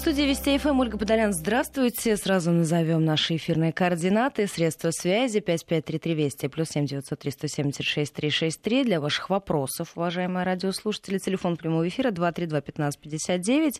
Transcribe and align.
студии 0.00 0.22
Вести 0.22 0.56
ФМ 0.56 0.80
Ольга 0.80 0.96
Подолян. 0.96 1.34
Здравствуйте. 1.34 2.16
Сразу 2.16 2.52
назовем 2.52 3.04
наши 3.04 3.36
эфирные 3.36 3.70
координаты. 3.70 4.46
Средства 4.46 4.92
связи 4.92 5.40
553320 5.40 6.50
плюс 6.50 6.68
7903 6.68 7.30
176 7.30 8.14
363 8.14 8.84
для 8.84 8.98
ваших 8.98 9.28
вопросов, 9.28 9.92
уважаемые 9.96 10.46
радиослушатели. 10.46 11.18
Телефон 11.18 11.58
прямого 11.58 11.86
эфира 11.86 12.12
232-1559, 12.12 13.72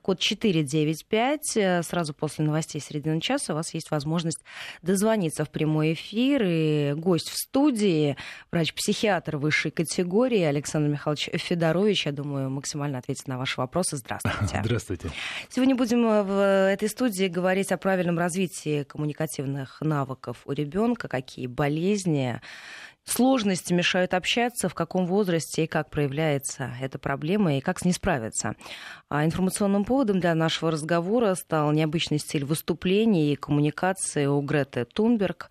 код 0.00 0.18
495. 0.18 1.84
Сразу 1.84 2.14
после 2.14 2.46
новостей 2.46 2.80
середины 2.80 3.20
часа 3.20 3.52
у 3.52 3.56
вас 3.56 3.74
есть 3.74 3.90
возможность 3.90 4.42
дозвониться 4.80 5.44
в 5.44 5.50
прямой 5.50 5.92
эфир. 5.92 6.42
И 6.42 6.94
гость 6.96 7.28
в 7.28 7.36
студии, 7.36 8.16
врач-психиатр 8.50 9.36
высшей 9.36 9.72
категории 9.72 10.40
Александр 10.40 10.88
Михайлович 10.88 11.28
Федорович. 11.34 12.06
Я 12.06 12.12
думаю, 12.12 12.48
максимально 12.48 12.96
ответит 12.96 13.28
на 13.28 13.36
ваши 13.36 13.60
вопросы. 13.60 13.98
Здравствуйте. 13.98 14.60
Здравствуйте. 14.64 15.10
Сегодня 15.50 15.65
будем 15.74 16.04
э, 16.06 16.22
в 16.22 16.72
этой 16.72 16.88
студии 16.88 17.26
говорить 17.26 17.72
о 17.72 17.78
правильном 17.78 18.18
развитии 18.18 18.84
коммуникативных 18.84 19.80
навыков 19.80 20.42
у 20.44 20.52
ребенка, 20.52 21.08
какие 21.08 21.46
болезни, 21.46 22.40
сложности 23.06 23.72
мешают 23.72 24.14
общаться, 24.14 24.68
в 24.68 24.74
каком 24.74 25.06
возрасте 25.06 25.64
и 25.64 25.66
как 25.66 25.90
проявляется 25.90 26.72
эта 26.80 26.98
проблема 26.98 27.56
и 27.56 27.60
как 27.60 27.78
с 27.78 27.84
ней 27.84 27.92
справиться. 27.92 28.54
А 29.08 29.24
информационным 29.24 29.84
поводом 29.84 30.20
для 30.20 30.34
нашего 30.34 30.70
разговора 30.70 31.34
стал 31.34 31.72
необычный 31.72 32.18
стиль 32.18 32.44
выступлений 32.44 33.32
и 33.32 33.36
коммуникации 33.36 34.26
у 34.26 34.40
Греты 34.40 34.84
Тунберг. 34.84 35.48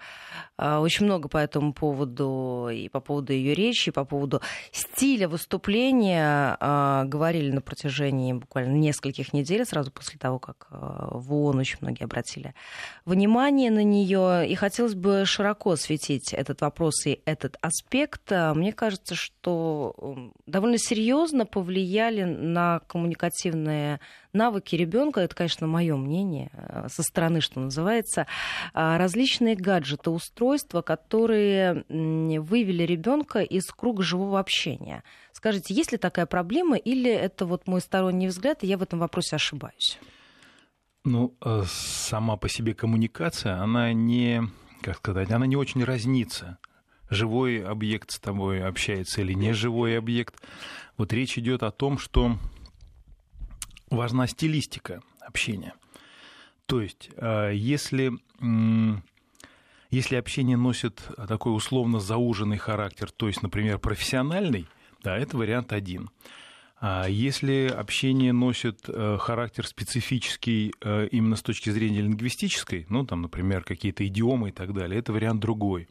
А, 0.58 0.80
очень 0.80 1.05
много 1.05 1.27
по 1.27 1.38
этому 1.38 1.73
поводу 1.73 2.70
и 2.72 2.90
по 2.90 3.00
поводу 3.00 3.34
ее 3.34 3.54
речи, 3.54 3.90
и 3.90 3.91
по 3.91 4.05
поводу 4.05 4.41
стиля 4.72 5.27
выступления 5.27 6.58
а, 6.59 7.04
говорили 7.05 7.52
на 7.52 7.62
протяжении 7.62 8.34
буквально 8.34 8.76
нескольких 8.76 9.34
недель, 9.34 9.66
сразу 9.66 9.91
после 9.91 10.18
того, 10.18 10.40
как 10.40 10.68
в 10.70 11.34
ООН 11.34 11.60
очень 11.60 11.77
многие 11.82 12.05
обратили 12.05 12.54
внимание 13.05 13.72
на 13.72 13.84
нее. 13.84 14.48
И 14.48 14.55
хотелось 14.55 14.96
бы 14.96 15.24
широко 15.26 15.71
осветить 15.71 16.34
этот 16.34 16.62
вопрос 16.62 17.05
и 17.05 17.22
этот 17.26 17.57
аспект, 17.62 18.32
а, 18.32 18.54
мне 18.54 18.72
кажется, 18.72 19.16
что 19.16 20.32
довольно 20.46 20.77
серьезно 20.77 21.46
повлияли 21.46 22.24
на 22.24 22.79
коммуникативные 22.88 23.99
навыки 24.36 24.76
ребенка, 24.76 25.22
это, 25.22 25.36
конечно, 25.36 25.66
мое 25.68 25.96
мнение, 25.96 26.52
э, 26.54 26.88
со 26.90 27.02
стороны, 27.02 27.41
что 27.41 27.60
называется, 27.60 28.28
а, 28.74 28.98
различные 28.98 29.55
гаджеты, 29.55 30.10
устройства, 30.10 30.82
которые 30.82 31.86
вывели 31.90 32.84
ребенка 32.84 33.40
из 33.40 33.66
круга 33.66 34.04
живого 34.04 34.40
общения. 34.40 35.04
Скажите, 35.32 35.74
есть 35.74 35.91
ли 35.91 35.98
такая 35.98 36.26
проблема, 36.26 36.78
или 36.78 37.10
это 37.10 37.46
вот 37.46 37.68
мой 37.68 37.82
сторонний 37.82 38.28
взгляд, 38.28 38.63
и 38.63 38.68
я 38.68 38.78
в 38.78 38.84
этом 38.84 39.00
вопросе 39.00 39.36
ошибаюсь? 39.36 40.00
Ну, 41.04 41.36
э, 41.44 41.63
сама 41.68 42.36
по 42.36 42.50
себе 42.50 42.74
коммуникация, 42.74 43.58
она 43.62 43.94
не, 43.94 44.44
как 44.82 44.98
сказать, 44.98 45.32
она 45.32 45.46
не 45.46 45.56
очень 45.56 45.84
разнится 45.84 46.58
живой 47.10 47.63
объект 47.63 48.12
с 48.12 48.20
тобой 48.20 48.63
общается 48.63 49.22
или 49.22 49.34
не 49.34 49.54
живой 49.54 49.98
объект. 49.98 50.36
Вот 50.98 51.13
речь 51.13 51.38
идет 51.38 51.63
о 51.63 51.72
том, 51.72 51.98
что 51.98 52.38
важна 53.90 54.28
стилистика 54.28 55.02
общения. 55.20 55.74
То 56.66 56.82
есть, 56.82 57.10
а, 57.18 57.52
если, 57.52 58.14
если 59.91 60.16
общение 60.16 60.58
носит 60.58 61.04
такой 61.28 61.55
условно 61.55 62.00
зауженный 62.00 62.58
характер, 62.58 63.12
то 63.12 63.28
есть, 63.28 63.44
например, 63.44 63.80
профессиональный, 63.80 64.68
да, 65.03 65.18
это 65.18 65.38
вариант 65.38 65.74
один. 65.74 66.09
А 66.81 67.08
если 67.08 67.68
общение 67.68 68.34
носит 68.34 68.81
э, 68.88 69.18
характер 69.19 69.66
специфический 69.66 70.74
э, 70.81 71.08
именно 71.12 71.36
с 71.36 71.41
точки 71.41 71.69
зрения 71.69 72.02
лингвистической, 72.02 72.86
ну, 72.90 73.06
там, 73.06 73.22
например, 73.22 73.63
какие-то 73.63 74.06
идиомы 74.06 74.50
и 74.50 74.52
так 74.52 74.74
далее, 74.74 75.00
это 75.00 75.13
вариант 75.13 75.40
другой. 75.40 75.88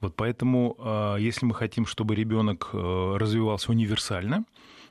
Вот 0.00 0.16
поэтому, 0.16 1.16
если 1.18 1.44
мы 1.44 1.54
хотим, 1.54 1.84
чтобы 1.84 2.14
ребенок 2.14 2.70
э, 2.72 3.16
развивался 3.18 3.70
универсально, 3.70 4.44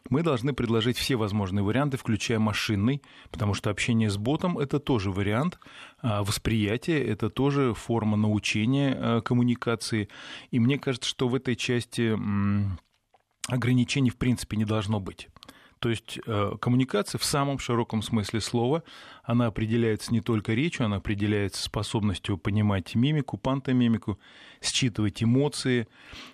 мы 0.10 0.24
должны 0.24 0.54
предложить 0.54 0.98
все 0.98 1.16
возможные 1.16 1.64
варианты, 1.64 1.98
включая 1.98 2.40
машинный, 2.40 3.02
потому 3.32 3.54
что 3.54 3.70
общение 3.70 4.10
с 4.10 4.18
ботом– 4.18 4.58
это 4.60 4.80
тоже 4.80 5.12
вариант 5.12 5.60
а, 6.02 6.24
восприятия, 6.24 7.04
это 7.04 7.30
тоже 7.30 7.74
форма 7.74 8.18
научения 8.18 8.96
э, 8.98 9.22
коммуникации. 9.22 10.10
И 10.52 10.60
мне 10.60 10.78
кажется, 10.78 11.10
что 11.10 11.28
в 11.28 11.36
этой 11.36 11.56
части 11.56 12.18
ограничений 13.48 14.10
в 14.10 14.18
принципе 14.18 14.58
не 14.58 14.66
должно 14.66 15.00
быть. 15.00 15.30
То 15.80 15.90
есть 15.90 16.20
э, 16.26 16.52
коммуникация 16.60 17.20
в 17.20 17.24
самом 17.24 17.58
широком 17.58 18.02
смысле 18.02 18.42
слова, 18.42 18.84
она 19.24 19.48
определяется 19.48 20.12
не 20.14 20.20
только 20.20 20.54
речью, 20.54 20.86
она 20.86 20.98
определяется 20.98 21.64
способностью 21.64 22.38
понимать 22.38 22.96
мимику, 22.96 23.38
пантомимику, 23.38 24.20
считывать 24.62 25.24
эмоции 25.24 25.88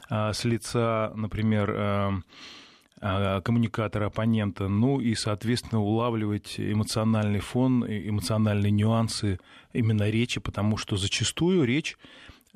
а, 0.10 0.34
с 0.34 0.46
лица, 0.46 1.12
например, 1.16 1.72
а, 1.72 2.14
коммуникатора 3.00 4.08
оппонента, 4.08 4.68
ну 4.68 5.00
и, 5.00 5.16
соответственно, 5.16 5.82
улавливать 5.82 6.56
эмоциональный 6.58 7.40
фон, 7.40 7.86
эмоциональные 7.86 8.72
нюансы 8.72 9.40
именно 9.74 10.10
речи, 10.10 10.40
потому 10.40 10.78
что 10.78 10.96
зачастую 10.96 11.66
речь 11.66 11.98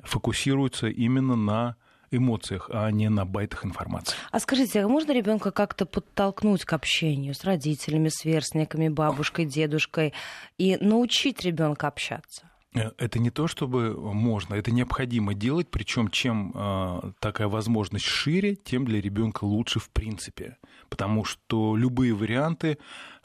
фокусируется 0.02 0.88
именно 0.88 1.36
на 1.36 1.76
эмоциях, 2.10 2.70
а 2.72 2.90
не 2.90 3.08
на 3.08 3.24
байтах 3.24 3.64
информации. 3.64 4.16
А 4.32 4.40
скажите, 4.40 4.82
а 4.82 4.88
можно 4.88 5.12
ребенка 5.12 5.52
как-то 5.52 5.86
подтолкнуть 5.86 6.64
к 6.64 6.72
общению 6.72 7.34
с 7.34 7.44
родителями, 7.44 8.08
сверстниками, 8.08 8.88
бабушкой, 8.88 9.44
дедушкой 9.44 10.12
и 10.58 10.76
научить 10.78 11.44
ребенка 11.44 11.86
общаться? 11.86 12.49
Э, 12.74 12.90
это 12.98 13.18
не 13.18 13.30
то, 13.30 13.46
чтобы 13.46 13.94
можно, 14.14 14.54
это 14.54 14.70
необходимо 14.70 15.34
делать, 15.34 15.68
причем 15.70 16.08
чем 16.08 16.52
э, 16.54 17.12
такая 17.18 17.48
возможность 17.48 18.04
шире, 18.04 18.54
тем 18.56 18.84
для 18.84 19.00
ребенка 19.00 19.44
лучше 19.44 19.80
в 19.80 19.90
принципе, 19.90 20.56
потому 20.88 21.24
что 21.24 21.76
любые 21.76 22.14
варианты 22.14 22.78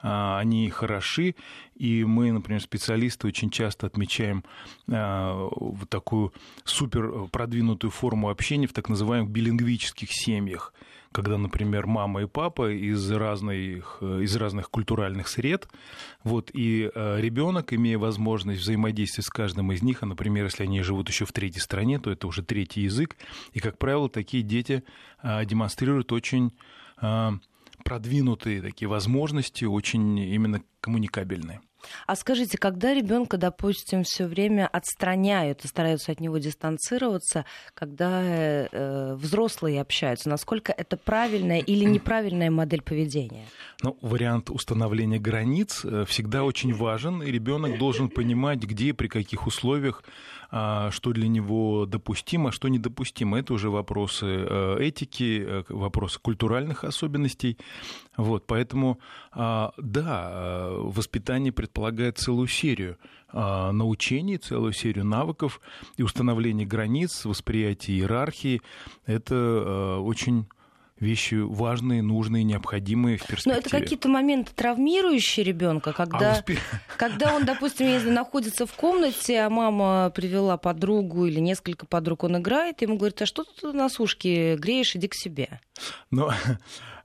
а, 0.07 0.37
они 0.37 0.69
хороши, 0.69 1.35
и 1.73 2.03
мы, 2.03 2.31
например, 2.31 2.61
специалисты 2.61 3.25
очень 3.25 3.49
часто 3.49 3.87
отмечаем 3.87 4.43
а, 4.87 5.49
вот 5.55 5.89
такую 5.89 6.31
супер 6.63 7.27
продвинутую 7.31 7.89
форму 7.89 8.29
общения 8.29 8.67
в 8.67 8.73
так 8.73 8.87
называемых 8.87 9.31
билингвических 9.31 10.09
семьях 10.11 10.73
когда, 11.15 11.37
например, 11.37 11.87
мама 11.87 12.23
и 12.23 12.25
папа 12.25 12.69
из 12.69 13.09
разных, 13.09 14.03
из 14.03 14.35
разных 14.35 14.69
культуральных 14.69 15.29
сред, 15.29 15.69
вот, 16.25 16.51
и 16.53 16.91
э, 16.93 17.21
ребенок, 17.21 17.71
имея 17.71 17.97
возможность 17.97 18.59
взаимодействовать 18.59 19.25
с 19.25 19.29
каждым 19.29 19.71
из 19.71 19.81
них, 19.81 20.03
а, 20.03 20.07
например, 20.07 20.43
если 20.43 20.63
они 20.63 20.81
живут 20.81 21.07
еще 21.07 21.23
в 21.23 21.31
третьей 21.31 21.61
стране, 21.61 21.99
то 21.99 22.11
это 22.11 22.27
уже 22.27 22.43
третий 22.43 22.81
язык, 22.81 23.15
и, 23.53 23.61
как 23.61 23.77
правило, 23.77 24.09
такие 24.09 24.43
дети 24.43 24.83
а, 25.19 25.45
демонстрируют 25.45 26.11
очень 26.11 26.51
продвинутые 27.83 28.61
такие 28.61 28.89
возможности, 28.89 29.63
очень 29.63 30.19
именно 30.19 30.61
коммуникабельные. 30.81 31.61
А 32.07 32.15
скажите, 32.15 32.57
когда 32.57 32.93
ребенка, 32.93 33.37
допустим, 33.37 34.03
все 34.03 34.25
время 34.25 34.67
отстраняют 34.67 35.65
и 35.65 35.67
стараются 35.67 36.11
от 36.11 36.19
него 36.19 36.37
дистанцироваться, 36.37 37.45
когда 37.73 38.21
э, 38.23 39.15
взрослые 39.15 39.81
общаются, 39.81 40.29
насколько 40.29 40.71
это 40.71 40.97
правильная 40.97 41.59
или 41.59 41.83
неправильная 41.95 42.51
модель 42.51 42.81
поведения? 42.81 43.45
Ну, 43.81 43.97
вариант 44.01 44.49
установления 44.49 45.19
границ 45.19 45.83
э, 45.83 46.05
всегда 46.07 46.43
очень 46.43 46.73
важен, 46.73 47.21
и 47.21 47.31
ребенок 47.31 47.77
должен 47.77 48.09
понимать, 48.09 48.59
где, 48.59 48.93
при 48.93 49.07
каких 49.07 49.47
условиях 49.47 50.03
что 50.55 51.11
для 51.11 51.27
него 51.27 51.85
допустимо, 51.85 52.51
что 52.51 52.69
недопустимо. 52.69 53.37
Это 53.39 53.53
уже 53.53 53.69
вопросы 53.69 54.25
э, 54.25 54.77
этики, 54.79 55.43
э, 55.45 55.63
вопросы 55.69 56.19
культуральных 56.19 56.83
особенностей. 56.85 57.57
Вот, 58.15 58.47
поэтому, 58.47 58.99
а, 59.31 59.73
да, 59.77 60.29
э, 60.31 60.77
воспитание 60.81 61.51
предполагает 61.51 62.17
целую 62.17 62.47
серию 62.47 62.97
а, 63.29 63.73
научений, 63.73 64.37
целую 64.37 64.71
серию 64.71 65.03
навыков 65.03 65.59
и 65.97 66.03
установление 66.03 66.65
границ, 66.65 67.25
восприятие 67.25 67.97
иерархии. 67.97 68.61
Это 69.05 69.99
очень 69.99 70.45
вещи 70.99 71.35
важные, 71.35 72.01
нужные, 72.01 72.43
необходимые 72.43 73.17
в 73.17 73.25
перспективе. 73.27 73.55
Но 73.55 73.59
это 73.59 73.69
какие-то 73.69 74.07
моменты 74.07 74.51
травмирующие 74.55 75.43
ребенка, 75.43 75.93
когда, 75.93 76.35
а 76.35 76.37
успе... 76.37 76.57
когда 76.97 77.35
он, 77.35 77.45
допустим, 77.45 77.87
если 77.87 78.09
находится 78.09 78.65
в 78.65 78.73
комнате, 78.73 79.41
а 79.41 79.49
мама 79.49 80.11
привела 80.15 80.57
подругу 80.57 81.25
или 81.25 81.39
несколько 81.39 81.85
подруг, 81.85 82.23
он 82.23 82.37
играет, 82.37 82.81
ему 82.81 82.97
говорит, 82.97 83.21
а 83.21 83.25
что 83.25 83.43
ты 83.43 83.73
на 83.73 83.89
сушке 83.89 84.55
греешь, 84.55 84.95
иди 84.95 85.07
к 85.07 85.15
себе. 85.15 85.59
Но 86.11 86.33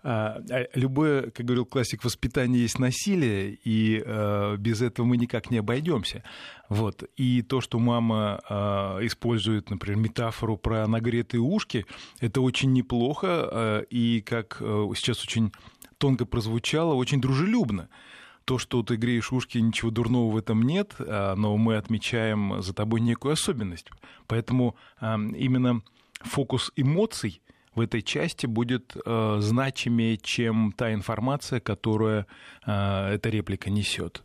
любое, 0.02 1.30
как 1.30 1.46
говорил 1.46 1.66
классик, 1.66 2.04
воспитание 2.04 2.62
есть 2.62 2.78
насилие, 2.78 3.58
и 3.64 4.02
а, 4.04 4.56
без 4.56 4.80
этого 4.82 5.06
мы 5.06 5.16
никак 5.16 5.50
не 5.50 5.58
обойдемся. 5.58 6.22
Вот. 6.68 7.04
И 7.16 7.42
то, 7.42 7.60
что 7.60 7.78
мама 7.78 8.40
использует, 9.02 9.70
например, 9.70 9.98
метафору 9.98 10.56
про 10.56 10.86
нагретые 10.86 11.40
ушки, 11.40 11.84
это 12.20 12.40
очень 12.40 12.72
неплохо, 12.72 13.84
и, 13.90 14.22
как 14.24 14.56
сейчас 14.60 15.22
очень 15.22 15.52
тонко 15.98 16.24
прозвучало, 16.24 16.94
очень 16.94 17.20
дружелюбно. 17.20 17.88
то, 18.44 18.58
что 18.58 18.82
ты 18.82 18.96
греешь 18.96 19.32
ушки, 19.32 19.58
ничего 19.58 19.90
дурного 19.90 20.30
в 20.30 20.36
этом 20.36 20.62
нет, 20.62 20.94
а, 20.98 21.34
но 21.36 21.56
мы 21.56 21.76
отмечаем 21.76 22.62
за 22.62 22.72
тобой 22.74 23.00
некую 23.00 23.34
особенность. 23.34 23.88
Поэтому 24.26 24.74
именно 25.00 25.82
фокус 26.20 26.72
эмоций 26.76 27.42
в 27.74 27.80
этой 27.80 28.02
части 28.02 28.46
будет 28.46 28.96
э, 28.96 29.36
значимее, 29.40 30.16
чем 30.16 30.72
та 30.76 30.92
информация, 30.92 31.60
которую 31.60 32.26
э, 32.66 33.14
эта 33.14 33.28
реплика 33.28 33.70
несет. 33.70 34.22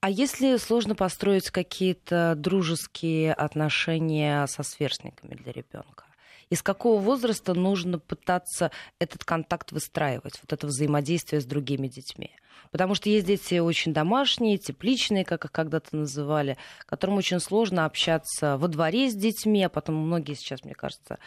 А 0.00 0.10
если 0.10 0.56
сложно 0.56 0.94
построить 0.94 1.50
какие-то 1.50 2.34
дружеские 2.36 3.32
отношения 3.32 4.46
со 4.46 4.62
сверстниками 4.62 5.34
для 5.34 5.52
ребенка? 5.52 6.04
И 6.50 6.56
с 6.56 6.62
какого 6.62 7.00
возраста 7.00 7.54
нужно 7.54 7.98
пытаться 7.98 8.70
этот 8.98 9.24
контакт 9.24 9.72
выстраивать, 9.72 10.38
вот 10.42 10.52
это 10.52 10.66
взаимодействие 10.66 11.40
с 11.40 11.46
другими 11.46 11.88
детьми? 11.88 12.30
Потому 12.70 12.94
что 12.94 13.08
есть 13.08 13.26
дети 13.26 13.58
очень 13.58 13.92
домашние, 13.92 14.58
тепличные, 14.58 15.24
как 15.24 15.44
их 15.44 15.52
когда-то 15.52 15.96
называли, 15.96 16.56
которым 16.86 17.16
очень 17.16 17.40
сложно 17.40 17.84
общаться 17.84 18.56
во 18.58 18.68
дворе 18.68 19.10
с 19.10 19.14
детьми, 19.14 19.64
а 19.64 19.68
потом 19.68 19.96
многие 19.96 20.34
сейчас, 20.34 20.64
мне 20.64 20.74
кажется, 20.74 21.18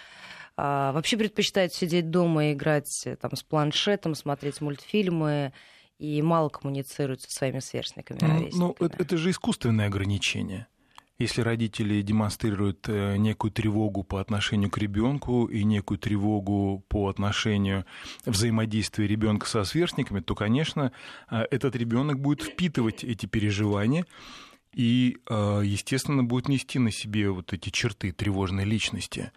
а, 0.59 0.91
вообще 0.91 1.17
предпочитают 1.17 1.71
сидеть 1.71 2.09
дома 2.09 2.47
и 2.47 2.53
играть 2.53 3.03
э, 3.05 3.15
там, 3.15 3.35
с 3.35 3.43
планшетом, 3.43 4.15
смотреть 4.15 4.59
мультфильмы 4.59 5.53
и 5.99 6.19
мало 6.23 6.49
коммуницируют 6.49 7.21
со 7.21 7.31
своими 7.31 7.59
сверстниками. 7.59 8.17
Ну, 8.53 8.75
ну 8.79 8.85
это, 8.85 8.97
это 8.97 9.17
же 9.17 9.29
искусственное 9.29 9.85
ограничение. 9.85 10.65
Если 11.19 11.41
родители 11.41 12.01
демонстрируют 12.01 12.89
э, 12.89 13.17
некую 13.17 13.51
тревогу 13.51 14.03
по 14.03 14.19
отношению 14.19 14.71
к 14.71 14.79
ребенку 14.79 15.45
и 15.45 15.63
некую 15.63 15.99
тревогу 15.99 16.83
по 16.87 17.07
отношению 17.07 17.85
взаимодействия 18.25 19.05
ребенка 19.05 19.45
со 19.47 19.63
сверстниками, 19.63 20.21
то, 20.21 20.33
конечно, 20.33 20.91
э, 21.29 21.43
этот 21.51 21.75
ребенок 21.75 22.19
будет 22.19 22.41
впитывать 22.41 23.03
эти 23.03 23.27
переживания 23.27 24.07
и, 24.73 25.17
естественно, 25.27 26.23
будет 26.23 26.49
нести 26.49 26.77
на 26.77 26.91
себе 26.91 27.31
вот 27.31 27.51
эти 27.51 27.71
черты 27.71 28.11
тревожной 28.11 28.63
личности. 28.63 29.31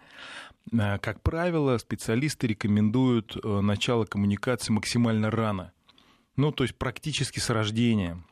Как 0.69 1.21
правило, 1.21 1.77
специалисты 1.77 2.47
рекомендуют 2.47 3.35
начало 3.43 4.05
коммуникации 4.05 4.71
максимально 4.71 5.31
рано. 5.31 5.73
Ну, 6.37 6.51
то 6.51 6.63
есть 6.63 6.75
практически 6.75 7.39
с 7.39 7.49
рождения. 7.49 8.23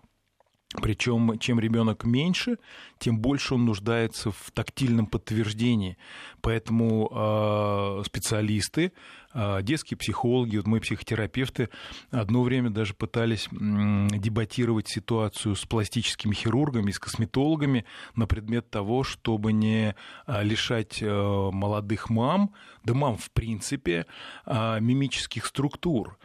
Причем, 0.75 1.39
чем 1.39 1.59
ребенок 1.59 2.03
меньше, 2.03 2.59
тем 2.99 3.17
больше 3.17 3.55
он 3.55 3.65
нуждается 3.65 4.29
в 4.29 4.51
тактильном 4.53 5.07
подтверждении. 5.07 5.97
Поэтому 6.41 7.09
э, 7.11 8.03
специалисты, 8.05 8.91
э, 9.33 9.63
детские 9.63 9.97
психологи, 9.97 10.57
вот 10.57 10.67
мы 10.67 10.79
психотерапевты, 10.79 11.69
одно 12.11 12.43
время 12.43 12.69
даже 12.69 12.93
пытались 12.93 13.47
э, 13.47 14.07
дебатировать 14.19 14.87
ситуацию 14.87 15.55
с 15.55 15.65
пластическими 15.65 16.35
хирургами, 16.35 16.91
с 16.91 16.99
косметологами 16.99 17.85
на 18.15 18.27
предмет 18.27 18.69
того, 18.69 19.03
чтобы 19.03 19.53
не 19.53 19.95
лишать 20.27 21.01
э, 21.01 21.49
молодых 21.51 22.11
мам, 22.11 22.53
да 22.83 22.93
мам 22.93 23.17
в 23.17 23.31
принципе, 23.31 24.05
э, 24.45 24.79
мимических 24.79 25.47
структур 25.47 26.19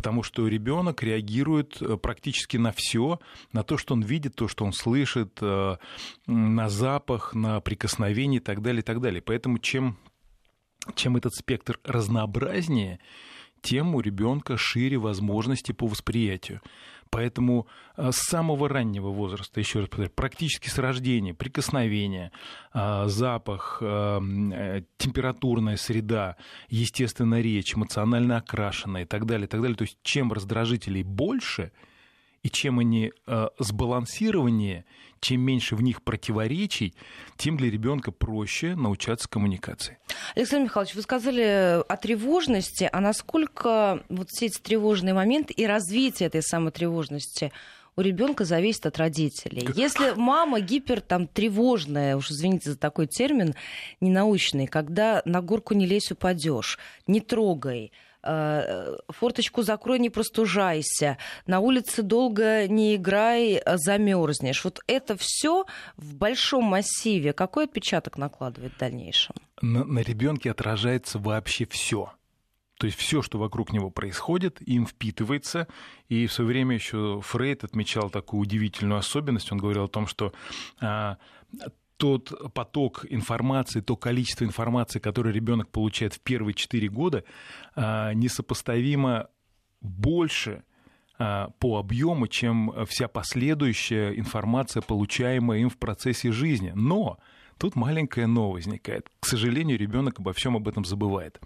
потому 0.00 0.22
что 0.22 0.48
ребенок 0.48 1.02
реагирует 1.02 1.82
э, 1.82 1.98
практически 1.98 2.56
на 2.56 2.72
все, 2.72 3.20
на 3.52 3.62
то, 3.62 3.76
что 3.76 3.92
он 3.92 4.00
видит, 4.00 4.34
то, 4.34 4.48
что 4.48 4.64
он 4.64 4.72
слышит, 4.72 5.38
э, 5.42 5.76
на 6.26 6.68
запах, 6.70 7.34
на 7.34 7.60
прикосновение 7.60 8.40
и 8.40 8.42
так 8.42 8.62
далее, 8.62 8.80
и 8.80 8.82
так 8.82 9.02
далее. 9.02 9.20
Поэтому 9.20 9.58
чем, 9.58 9.98
чем 10.94 11.18
этот 11.18 11.34
спектр 11.34 11.78
разнообразнее, 11.84 12.98
тем 13.62 13.94
у 13.94 14.00
ребенка 14.00 14.56
шире 14.56 14.98
возможности 14.98 15.72
по 15.72 15.86
восприятию. 15.86 16.60
Поэтому 17.10 17.66
э, 17.96 18.12
с 18.12 18.18
самого 18.18 18.68
раннего 18.68 19.08
возраста, 19.08 19.58
еще 19.58 19.80
раз 19.80 19.88
повторяю, 19.88 20.12
практически 20.14 20.68
с 20.68 20.78
рождения, 20.78 21.34
прикосновение, 21.34 22.30
э, 22.72 23.04
запах, 23.06 23.78
э, 23.80 24.82
температурная 24.96 25.76
среда, 25.76 26.36
естественно, 26.68 27.40
речь, 27.40 27.74
эмоционально 27.74 28.36
окрашенная 28.36 29.02
и 29.02 29.06
так 29.06 29.26
далее, 29.26 29.46
и 29.46 29.48
так 29.48 29.60
далее. 29.60 29.76
То 29.76 29.82
есть 29.82 29.98
чем 30.02 30.32
раздражителей 30.32 31.02
больше, 31.02 31.72
и 32.42 32.48
чем 32.48 32.78
они 32.78 33.12
сбалансированнее, 33.58 34.84
чем 35.20 35.42
меньше 35.42 35.76
в 35.76 35.82
них 35.82 36.02
противоречий, 36.02 36.94
тем 37.36 37.56
для 37.56 37.70
ребенка 37.70 38.10
проще 38.10 38.74
научаться 38.74 39.28
коммуникации. 39.28 39.98
Александр 40.34 40.64
Михайлович, 40.64 40.94
вы 40.94 41.02
сказали 41.02 41.82
о 41.86 41.96
тревожности, 41.96 42.88
а 42.90 43.00
насколько 43.00 44.02
вот 44.08 44.30
все 44.30 44.46
эти 44.46 44.58
тревожные 44.58 45.14
моменты 45.14 45.52
и 45.52 45.66
развитие 45.66 46.28
этой 46.28 46.42
самой 46.42 46.72
тревожности 46.72 47.52
у 47.96 48.02
ребенка 48.02 48.44
зависит 48.44 48.86
от 48.86 48.96
родителей. 48.96 49.68
Если 49.74 50.12
мама 50.16 50.60
гипер 50.60 51.02
там 51.02 51.26
тревожная, 51.26 52.16
уж 52.16 52.30
извините 52.30 52.70
за 52.70 52.78
такой 52.78 53.06
термин, 53.06 53.54
ненаучный, 54.00 54.66
когда 54.66 55.20
на 55.26 55.42
горку 55.42 55.74
не 55.74 55.86
лезь, 55.86 56.10
упадешь, 56.10 56.78
не 57.06 57.20
трогай, 57.20 57.92
Э, 57.92 58.06
форточку 58.22 59.62
закрой, 59.62 59.98
не 59.98 60.10
простужайся, 60.10 61.18
на 61.46 61.60
улице 61.60 62.02
долго 62.02 62.68
не 62.68 62.96
играй, 62.96 63.54
э, 63.54 63.76
замерзнешь. 63.76 64.64
Вот 64.64 64.80
это 64.86 65.16
все 65.16 65.64
в 65.96 66.14
большом 66.16 66.64
массиве 66.64 67.32
какой 67.32 67.64
отпечаток 67.64 68.18
накладывает 68.18 68.74
в 68.74 68.78
дальнейшем? 68.78 69.34
На, 69.62 69.84
на 69.84 70.00
ребенке 70.00 70.50
отражается 70.50 71.18
вообще 71.18 71.66
все. 71.66 72.12
То 72.78 72.86
есть 72.86 72.98
все, 72.98 73.20
что 73.20 73.38
вокруг 73.38 73.74
него 73.74 73.90
происходит, 73.90 74.62
им 74.62 74.86
впитывается. 74.86 75.68
И 76.08 76.26
в 76.26 76.32
свое 76.32 76.48
время 76.48 76.76
еще 76.76 77.20
Фрейд 77.22 77.62
отмечал 77.62 78.08
такую 78.08 78.40
удивительную 78.40 78.98
особенность. 78.98 79.52
Он 79.52 79.58
говорил 79.58 79.84
о 79.84 79.88
том, 79.88 80.06
что 80.06 80.32
а, 80.80 81.18
тот 82.00 82.32
поток 82.54 83.04
информации, 83.10 83.80
то 83.82 83.94
количество 83.94 84.44
информации, 84.44 84.98
которое 84.98 85.34
ребенок 85.34 85.68
получает 85.68 86.14
в 86.14 86.20
первые 86.20 86.54
4 86.54 86.88
года, 86.88 87.24
а, 87.76 88.14
несопоставимо 88.14 89.28
больше 89.82 90.62
а, 91.18 91.50
по 91.58 91.78
объему, 91.78 92.26
чем 92.26 92.72
вся 92.86 93.06
последующая 93.06 94.18
информация, 94.18 94.80
получаемая 94.80 95.58
им 95.58 95.68
в 95.68 95.76
процессе 95.76 96.32
жизни. 96.32 96.72
Но 96.74 97.18
тут 97.58 97.76
маленькое 97.76 98.26
но 98.26 98.50
возникает. 98.50 99.10
К 99.20 99.26
сожалению, 99.26 99.78
ребенок 99.78 100.20
обо 100.20 100.32
всем 100.32 100.56
об 100.56 100.68
этом 100.68 100.86
забывает. 100.86 101.38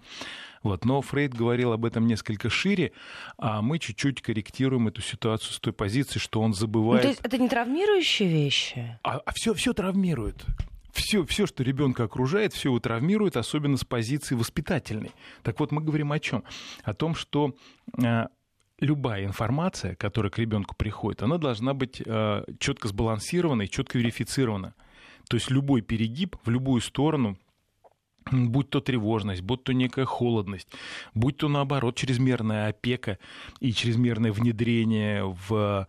Вот. 0.65 0.83
Но 0.83 0.99
Фрейд 1.01 1.35
говорил 1.35 1.73
об 1.73 1.85
этом 1.85 2.07
несколько 2.07 2.49
шире, 2.49 2.91
а 3.37 3.61
мы 3.61 3.77
чуть-чуть 3.77 4.23
корректируем 4.23 4.87
эту 4.87 4.99
ситуацию 5.03 5.53
с 5.53 5.59
той 5.59 5.73
позиции, 5.73 6.17
что 6.17 6.41
он 6.41 6.55
забывает. 6.55 7.03
Ну, 7.03 7.09
то 7.09 7.09
есть 7.09 7.21
это 7.23 7.37
не 7.37 7.47
травмирующие 7.47 8.27
вещи? 8.27 8.97
А, 9.03 9.21
а 9.23 9.31
все, 9.31 9.53
все 9.53 9.73
травмирует 9.73 10.43
все, 10.91 11.25
все, 11.25 11.45
что 11.45 11.61
ребенка 11.61 12.05
окружает, 12.05 12.53
все 12.53 12.69
его 12.69 12.79
травмирует, 12.79 13.35
особенно 13.35 13.75
с 13.75 13.83
позиции 13.83 14.33
воспитательной. 14.33 15.11
Так 15.43 15.59
вот, 15.59 15.71
мы 15.71 15.81
говорим 15.81 16.13
о 16.13 16.19
чем? 16.19 16.45
О 16.83 16.93
том, 16.93 17.15
что 17.15 17.53
э, 18.01 18.27
любая 18.79 19.25
информация, 19.25 19.95
которая 19.95 20.31
к 20.31 20.39
ребенку 20.39 20.73
приходит, 20.73 21.21
она 21.21 21.37
должна 21.37 21.73
быть 21.73 22.01
э, 22.03 22.43
четко 22.59 22.87
сбалансирована 22.87 23.63
и 23.63 23.69
четко 23.69 23.99
верифицирована. 23.99 24.73
То 25.29 25.35
есть 25.35 25.51
любой 25.51 25.81
перегиб 25.81 26.37
в 26.45 26.49
любую 26.49 26.81
сторону 26.81 27.37
будь 28.31 28.69
то 28.69 28.81
тревожность, 28.81 29.41
будь 29.41 29.63
то 29.63 29.73
некая 29.73 30.05
холодность, 30.05 30.67
будь 31.13 31.37
то 31.37 31.47
наоборот 31.47 31.95
чрезмерная 31.95 32.69
опека 32.69 33.19
и 33.59 33.71
чрезмерное 33.71 34.31
внедрение 34.31 35.35
в 35.47 35.87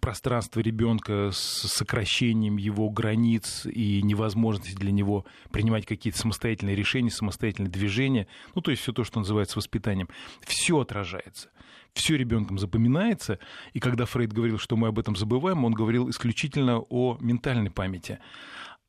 пространство 0.00 0.60
ребенка 0.60 1.30
с 1.32 1.38
сокращением 1.38 2.56
его 2.56 2.88
границ 2.88 3.66
и 3.66 4.00
невозможности 4.02 4.74
для 4.74 4.92
него 4.92 5.26
принимать 5.50 5.84
какие-то 5.84 6.18
самостоятельные 6.18 6.76
решения, 6.76 7.10
самостоятельные 7.10 7.70
движения, 7.70 8.26
ну 8.54 8.62
то 8.62 8.70
есть 8.70 8.82
все 8.82 8.92
то, 8.92 9.04
что 9.04 9.18
называется 9.18 9.58
воспитанием, 9.58 10.08
все 10.46 10.80
отражается 10.80 11.50
все 11.94 12.16
ребенком 12.16 12.58
запоминается. 12.58 13.38
И 13.72 13.80
когда 13.80 14.06
Фрейд 14.06 14.32
говорил, 14.32 14.58
что 14.58 14.76
мы 14.76 14.88
об 14.88 14.98
этом 14.98 15.16
забываем, 15.16 15.64
он 15.64 15.72
говорил 15.72 16.08
исключительно 16.08 16.78
о 16.78 17.18
ментальной 17.20 17.70
памяти. 17.70 18.18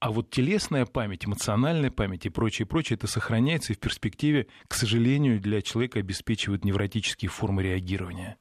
А 0.04 0.12
вот 0.12 0.30
телесная 0.30 0.86
память, 0.86 1.26
эмоциональная 1.26 1.90
память 1.90 2.26
и 2.26 2.30
прочее, 2.30 2.66
прочее, 2.66 2.98
это 2.98 3.08
сохраняется 3.08 3.72
и 3.72 3.76
в 3.78 3.80
перспективе, 3.80 4.48
к 4.68 4.74
сожалению, 4.74 5.40
для 5.40 5.62
человека 5.62 6.00
обеспечивает 6.00 6.66
невротические 6.66 7.30
формы 7.30 7.64
реагирования. 7.64 8.36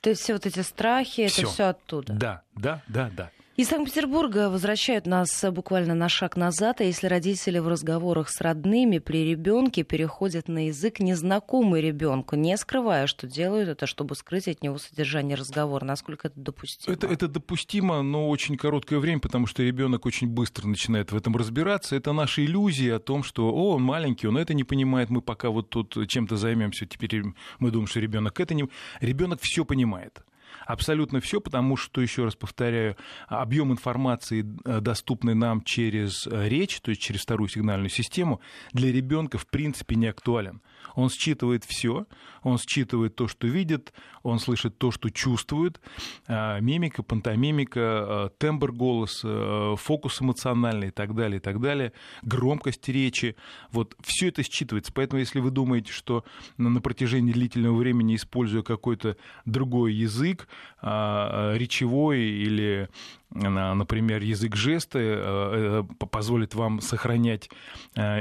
То 0.00 0.10
есть 0.10 0.22
все 0.22 0.32
вот 0.32 0.44
эти 0.44 0.58
страхи, 0.58 1.28
всё. 1.28 1.42
это 1.42 1.50
все 1.52 1.64
оттуда? 1.66 2.14
Да, 2.14 2.42
да, 2.56 2.82
да, 2.88 3.12
да. 3.16 3.30
Из 3.56 3.68
Санкт-Петербурга 3.68 4.50
возвращают 4.50 5.06
нас 5.06 5.44
буквально 5.52 5.94
на 5.94 6.08
шаг 6.08 6.36
назад, 6.36 6.80
а 6.80 6.84
если 6.84 7.06
родители 7.06 7.60
в 7.60 7.68
разговорах 7.68 8.28
с 8.28 8.40
родными 8.40 8.98
при 8.98 9.30
ребенке 9.30 9.84
переходят 9.84 10.48
на 10.48 10.66
язык 10.66 10.98
незнакомый 10.98 11.80
ребенку, 11.80 12.34
не 12.34 12.56
скрывая, 12.56 13.06
что 13.06 13.28
делают 13.28 13.68
это, 13.68 13.86
чтобы 13.86 14.16
скрыть 14.16 14.48
от 14.48 14.64
него 14.64 14.78
содержание 14.78 15.36
разговора. 15.36 15.84
Насколько 15.84 16.26
это 16.26 16.40
допустимо? 16.40 16.96
Это, 16.96 17.06
это 17.06 17.28
допустимо, 17.28 18.02
но 18.02 18.28
очень 18.28 18.56
короткое 18.56 18.98
время, 18.98 19.20
потому 19.20 19.46
что 19.46 19.62
ребенок 19.62 20.04
очень 20.04 20.26
быстро 20.26 20.66
начинает 20.66 21.12
в 21.12 21.16
этом 21.16 21.36
разбираться. 21.36 21.94
Это 21.94 22.12
наша 22.12 22.44
иллюзия 22.44 22.96
о 22.96 22.98
том, 22.98 23.22
что 23.22 23.52
о, 23.52 23.76
он 23.76 23.84
маленький, 23.84 24.26
он 24.26 24.36
это 24.36 24.52
не 24.52 24.64
понимает, 24.64 25.10
мы 25.10 25.22
пока 25.22 25.50
вот 25.50 25.70
тут 25.70 25.96
чем-то 26.08 26.36
займемся, 26.36 26.86
теперь 26.86 27.22
мы 27.60 27.70
думаем, 27.70 27.86
что 27.86 28.00
ребенок 28.00 28.40
это 28.40 28.52
не. 28.52 28.68
Ребенок 29.00 29.38
все 29.40 29.64
понимает. 29.64 30.24
Абсолютно 30.66 31.20
все, 31.20 31.40
потому 31.40 31.76
что, 31.76 32.00
еще 32.00 32.24
раз 32.24 32.36
повторяю, 32.36 32.96
объем 33.28 33.72
информации, 33.72 34.44
э, 34.64 34.80
доступный 34.80 35.34
нам 35.34 35.62
через 35.62 36.26
э, 36.26 36.48
речь, 36.48 36.80
то 36.80 36.90
есть 36.90 37.02
через 37.02 37.22
вторую 37.22 37.48
сигнальную 37.48 37.90
систему, 37.90 38.40
для 38.72 38.92
ребенка 38.92 39.38
в 39.38 39.46
принципе 39.46 39.96
не 39.96 40.06
актуален. 40.06 40.62
Он 40.94 41.08
считывает 41.10 41.64
все, 41.64 42.06
он 42.42 42.58
считывает 42.58 43.16
то, 43.16 43.26
что 43.26 43.46
видит, 43.46 43.92
он 44.22 44.38
слышит 44.38 44.78
то, 44.78 44.90
что 44.90 45.10
чувствует, 45.10 45.80
а, 46.26 46.60
мимика, 46.60 47.02
пантомимика, 47.02 47.80
а, 47.80 48.28
тембр 48.38 48.72
голоса, 48.72 49.28
а, 49.28 49.76
фокус 49.76 50.20
эмоциональный 50.20 50.88
и 50.88 50.90
так 50.90 51.14
далее, 51.14 51.38
и 51.38 51.40
так 51.40 51.60
далее, 51.60 51.92
громкость 52.22 52.88
речи. 52.88 53.36
Вот 53.70 53.96
все 54.02 54.28
это 54.28 54.42
считывается. 54.42 54.92
Поэтому, 54.94 55.20
если 55.20 55.40
вы 55.40 55.50
думаете, 55.50 55.92
что 55.92 56.24
на 56.56 56.80
протяжении 56.80 57.32
длительного 57.32 57.76
времени, 57.76 58.16
используя 58.16 58.62
какой-то 58.62 59.16
другой 59.44 59.94
язык, 59.94 60.48
речевой 60.82 62.20
или 62.20 62.88
например, 63.30 64.22
язык 64.22 64.54
жеста 64.54 64.98
э, 65.00 65.82
позволит 66.10 66.54
вам 66.54 66.80
сохранять 66.80 67.50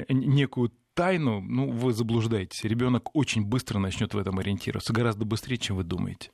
некую 0.09 0.71
тайну, 0.93 1.41
ну, 1.41 1.69
вы 1.69 1.93
заблуждаетесь. 1.93 2.63
Ребенок 2.63 3.15
очень 3.15 3.43
быстро 3.43 3.79
начнет 3.79 4.13
в 4.13 4.17
этом 4.17 4.39
ориентироваться, 4.39 4.93
гораздо 4.93 5.25
быстрее, 5.25 5.57
чем 5.57 5.77
вы 5.77 5.83
думаете. 5.83 6.31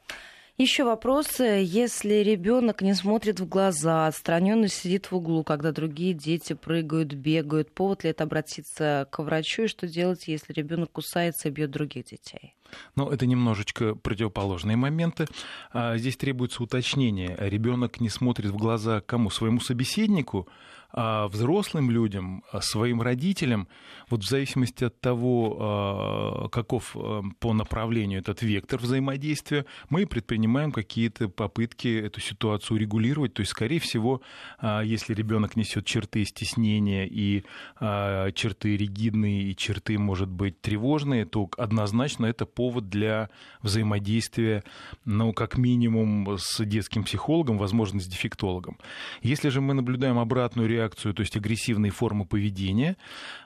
Еще 0.58 0.84
вопрос. 0.84 1.39
Если 1.39 2.16
ребенок 2.16 2.82
не 2.82 2.94
смотрит 2.94 3.39
в 3.39 3.48
глаза, 3.48 4.08
отстраненно 4.08 4.68
сидит 4.68 5.10
в 5.10 5.16
углу, 5.16 5.46
когда 5.46 5.72
другие 5.72 6.13
дети 6.13 6.51
прыгают, 6.51 7.13
бегают, 7.13 7.74
повод 7.74 8.04
ли 8.04 8.10
это 8.10 8.25
обратиться 8.25 9.08
к 9.10 9.24
врачу 9.24 9.63
и 9.63 9.68
что 9.68 9.88
делать, 9.88 10.28
если 10.28 10.51
ребенок 10.51 10.92
кусается 10.92 11.48
и 11.48 11.51
бьет 11.51 11.72
других 11.72 12.08
детей? 12.08 12.56
Ну, 12.95 13.09
это 13.09 13.25
немножечко 13.25 13.95
противоположные 13.95 14.77
моменты. 14.77 15.27
А, 15.71 15.97
здесь 15.97 16.17
требуется 16.17 16.63
уточнение. 16.63 17.35
Ребенок 17.39 17.99
не 17.99 18.09
смотрит 18.09 18.51
в 18.51 18.57
глаза 18.57 19.01
кому? 19.01 19.29
Своему 19.29 19.59
собеседнику, 19.59 20.47
а 20.91 21.27
взрослым 21.27 21.91
людям, 21.91 22.43
а 22.51 22.61
своим 22.61 23.03
родителям, 23.03 23.67
вот 24.09 24.23
в 24.23 24.27
зависимости 24.27 24.85
от 24.85 24.99
того, 24.99 25.57
а, 25.59 26.49
каков 26.49 26.95
по 27.39 27.53
направлению 27.53 28.19
этот 28.19 28.41
вектор 28.41 28.79
взаимодействия, 28.79 29.65
мы 29.89 30.07
предпринимаем 30.07 30.71
какие-то 30.71 31.29
попытки 31.29 31.88
эту 31.88 32.19
ситуацию 32.21 32.79
регулировать. 32.79 33.35
То 33.35 33.41
есть, 33.41 33.51
скорее 33.51 33.79
всего, 33.79 34.21
если 34.63 35.13
ребенок 35.13 35.55
несет 35.55 35.85
черты 35.85 36.25
стеснения 36.25 37.05
и 37.05 37.43
черты 37.79 38.75
ригидные, 38.75 39.43
и 39.43 39.55
черты, 39.55 39.99
может 39.99 40.29
быть, 40.29 40.59
тревожные, 40.59 41.25
то 41.25 41.49
однозначно 41.57 42.25
это 42.25 42.47
повод 42.60 42.89
для 42.89 43.30
взаимодействия, 43.62 44.66
ну, 45.06 45.32
как 45.32 45.58
минимум, 45.58 46.38
с 46.38 46.66
детским 46.66 47.06
психологом, 47.06 47.58
возможно, 47.58 48.01
с 48.01 48.06
дефектологом. 48.06 48.78
Если 49.22 49.48
же 49.48 49.62
мы 49.62 49.74
наблюдаем 49.74 50.20
обратную 50.20 50.68
реакцию, 50.68 51.13
то 51.13 51.22
есть 51.22 51.38
агрессивные 51.38 51.94
формы 51.94 52.25
поведения, 52.25 52.98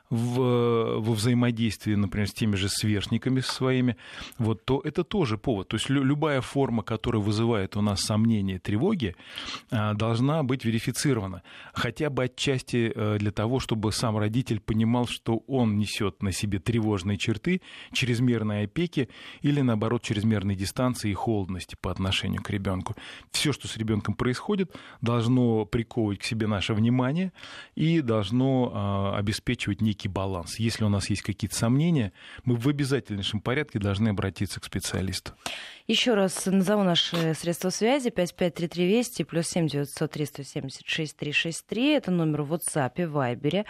в, 0.10 1.00
во 1.00 1.14
взаимодействии, 1.14 1.96
например, 1.96 2.28
с 2.28 2.34
теми 2.34 2.56
же 2.56 2.70
сверстниками 2.70 3.40
своими, 3.40 3.98
вот, 4.38 4.64
то 4.66 4.82
это 4.84 5.04
тоже 5.04 5.38
повод. 5.38 5.70
То 5.70 5.78
есть 5.78 5.90
любая 5.90 6.42
форма, 6.42 6.84
которая 6.84 7.22
вызывает 7.22 7.76
у 7.78 7.82
нас 7.82 8.02
сомнения, 8.02 8.60
тревоги, 8.60 9.16
а, 9.72 9.94
должна 9.94 10.44
быть 10.44 10.66
верифицирована. 10.66 11.42
Хотя 11.74 12.10
бы 12.10 12.26
отчасти 12.26 12.92
э, 12.94 13.18
для 13.20 13.32
того, 13.32 13.60
чтобы 13.60 13.92
сам 13.92 14.18
родитель 14.18 14.60
понимал, 14.60 15.08
что 15.08 15.44
он 15.48 15.78
несет 15.78 16.22
на 16.22 16.32
себе 16.32 16.60
тревожные 16.60 17.18
черты, 17.18 17.62
чрезмерной 17.92 18.66
опеки 18.66 19.10
или, 19.42 19.62
наоборот, 19.62 20.04
чрезмерной 20.04 20.56
дистанции 20.56 21.12
и 21.12 21.14
холодности 21.14 21.76
по 21.80 21.92
отношению 21.92 22.42
к 22.42 22.50
ребенку. 22.50 22.96
Все, 23.32 23.52
что 23.52 23.68
с 23.68 23.78
ребенком 23.78 24.14
происходит, 24.14 24.76
должно 25.02 25.66
приковывать 25.66 26.20
к 26.20 26.24
себе 26.24 26.48
наше 26.48 26.74
внимание 26.74 27.32
и 27.76 28.02
должно 28.02 28.72
а, 28.74 29.18
обеспечивать 29.18 29.82
некий 29.82 30.03
некий 30.04 30.10
баланс. 30.10 30.60
Если 30.60 30.84
у 30.84 30.90
нас 30.90 31.10
есть 31.10 31.22
какие-то 31.22 31.56
сомнения, 31.56 32.12
мы 32.44 32.56
в 32.56 32.68
обязательнейшем 32.68 33.40
порядке 33.40 33.80
должны 33.80 34.10
обратиться 34.10 34.60
к 34.60 34.66
специалисту. 34.66 35.32
Еще 35.86 36.14
раз 36.14 36.46
назову 36.46 36.84
наши 36.84 37.34
средства 37.34 37.70
связи 37.70 38.10
553320 38.10 39.28
плюс 39.28 39.48
7 39.48 39.68
903 39.68 40.26
176 40.26 41.18
363. 41.18 41.92
Это 41.96 42.10
номер 42.10 42.44
в 42.44 42.54
WhatsApp, 42.54 42.96
Viber, 42.96 43.66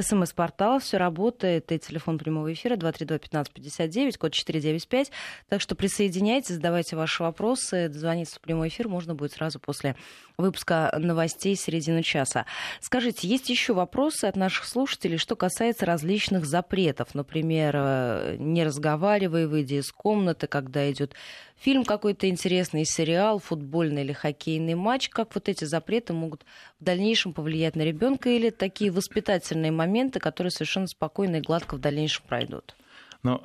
смс-портал. 0.00 0.78
Все 0.78 0.96
работает. 0.96 1.70
И 1.70 1.78
телефон 1.78 2.16
прямого 2.16 2.50
эфира 2.50 2.76
232-1559, 2.76 4.16
код 4.16 4.32
495. 4.32 5.10
Так 5.50 5.60
что 5.60 5.74
присоединяйтесь, 5.74 6.54
задавайте 6.54 6.96
ваши 6.96 7.22
вопросы. 7.22 7.90
Дозвониться 7.90 8.36
в 8.36 8.40
прямой 8.40 8.68
эфир 8.68 8.88
можно 8.88 9.14
будет 9.14 9.32
сразу 9.32 9.60
после 9.60 9.94
выпуска 10.38 10.96
новостей 10.98 11.54
середины 11.54 12.02
часа. 12.02 12.46
Скажите, 12.80 13.28
есть 13.28 13.50
еще 13.50 13.74
вопросы 13.74 14.24
от 14.24 14.36
наших 14.36 14.64
слушателей, 14.64 15.18
что 15.18 15.36
касается 15.36 15.84
различных 15.84 16.46
запретов. 16.46 17.14
Например, 17.14 17.74
э, 17.76 18.36
не 18.38 18.64
разговаривай, 18.64 19.46
выйди 19.46 19.74
из 19.74 19.92
комнаты, 19.92 20.46
когда 20.46 20.90
идет 20.90 21.14
фильм 21.58 21.84
какой-то 21.84 22.28
интересный, 22.28 22.84
сериал, 22.84 23.38
футбольный 23.38 24.02
или 24.02 24.12
хоккейный 24.12 24.74
матч, 24.74 25.08
как 25.08 25.34
вот 25.34 25.48
эти 25.48 25.64
запреты 25.64 26.12
могут 26.12 26.44
в 26.80 26.84
дальнейшем 26.84 27.32
повлиять 27.32 27.76
на 27.76 27.82
ребенка 27.82 28.30
или 28.30 28.50
такие 28.50 28.90
воспитательные 28.90 29.72
моменты, 29.72 30.20
которые 30.20 30.50
совершенно 30.50 30.86
спокойно 30.86 31.36
и 31.36 31.40
гладко 31.40 31.76
в 31.76 31.80
дальнейшем 31.80 32.24
пройдут? 32.26 32.76
Но 33.22 33.44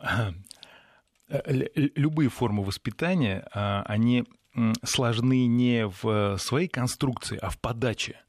э, 1.29 1.67
любые 1.95 2.29
формы 2.29 2.63
воспитания, 2.63 3.47
а, 3.53 3.83
они 3.87 4.25
сложны 4.83 5.47
не 5.47 5.87
в 5.87 6.37
своей 6.37 6.67
конструкции, 6.67 7.39
а 7.41 7.49
в 7.49 7.59
подаче. 7.59 8.19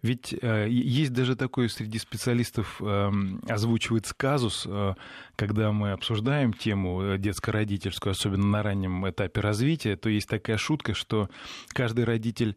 Ведь 0.00 0.32
э, 0.40 0.68
есть 0.70 1.12
даже 1.12 1.34
такой 1.34 1.68
среди 1.68 1.98
специалистов 1.98 2.80
э, 2.80 3.10
озвучивается 3.48 4.14
казус, 4.16 4.64
э, 4.64 4.94
когда 5.34 5.72
мы 5.72 5.90
обсуждаем 5.90 6.52
тему 6.52 7.02
э, 7.02 7.18
детско-родительскую, 7.18 8.12
особенно 8.12 8.46
на 8.46 8.62
раннем 8.62 9.08
этапе 9.08 9.40
развития, 9.40 9.96
то 9.96 10.08
есть 10.08 10.28
такая 10.28 10.56
шутка, 10.56 10.94
что 10.94 11.28
каждый 11.68 12.04
родитель 12.04 12.56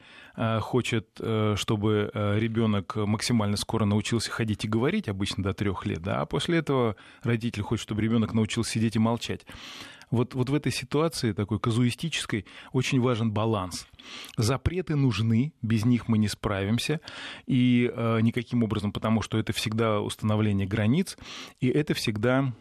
хочет, 0.62 1.08
чтобы 1.56 2.10
ребенок 2.14 2.96
максимально 2.96 3.58
скоро 3.58 3.86
научился 3.86 4.32
ходить 4.32 4.64
и 4.64 4.68
говорить, 4.68 5.10
обычно 5.10 5.44
до 5.44 5.54
трех 5.54 5.86
лет, 5.86 6.02
да, 6.02 6.22
а 6.22 6.26
после 6.26 6.60
этого 6.60 6.96
родитель 7.22 7.64
хочет, 7.64 7.84
чтобы 7.84 8.02
ребенок 8.02 8.34
научился 8.34 8.72
сидеть 8.72 8.96
и 8.96 9.00
молчать. 9.00 9.46
Вот, 10.12 10.36
вот 10.36 10.50
в 10.50 10.54
этой 10.54 10.72
ситуации 10.72 11.32
такой 11.32 11.60
казуистической 11.60 12.46
очень 12.74 13.00
важен 13.02 13.32
баланс. 13.32 13.88
Запреты 14.38 14.96
нужны, 14.96 15.54
без 15.62 15.86
них 15.86 16.08
мы 16.08 16.18
не 16.18 16.28
справимся, 16.28 17.00
и 17.48 17.92
э, 17.94 18.20
никаким 18.22 18.64
образом, 18.64 18.92
потому 18.92 19.22
что 19.22 19.38
это 19.38 19.54
всегда 19.54 20.02
установление 20.02 20.68
границ, 20.68 21.18
и 21.62 21.70
это 21.70 21.94
всегда, 21.94 22.54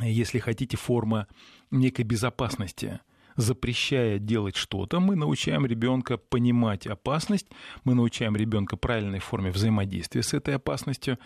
если 0.00 0.38
хотите, 0.38 0.76
форма 0.76 1.26
некой 1.70 2.04
безопасности– 2.04 3.00
запрещая 3.36 4.18
делать 4.18 4.56
что-то, 4.56 5.00
мы 5.00 5.16
научаем 5.16 5.66
ребенка 5.66 6.16
понимать 6.16 6.86
опасность, 6.86 7.46
мы 7.84 7.94
научаем 7.94 8.36
ребенка 8.36 8.76
правильной 8.76 9.18
форме 9.18 9.50
взаимодействия 9.50 10.22
с 10.22 10.34
этой 10.34 10.56
опасностью, 10.56 11.18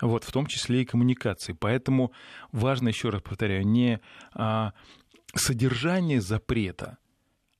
вот, 0.00 0.24
в 0.24 0.32
том 0.32 0.46
числе 0.46 0.82
и 0.82 0.84
коммуникации. 0.84 1.52
Поэтому 1.52 2.12
важно, 2.52 2.88
еще 2.88 3.10
раз 3.10 3.22
повторяю, 3.22 3.66
не 3.66 4.00
а, 4.34 4.72
содержание 5.34 6.20
запрета, 6.20 6.98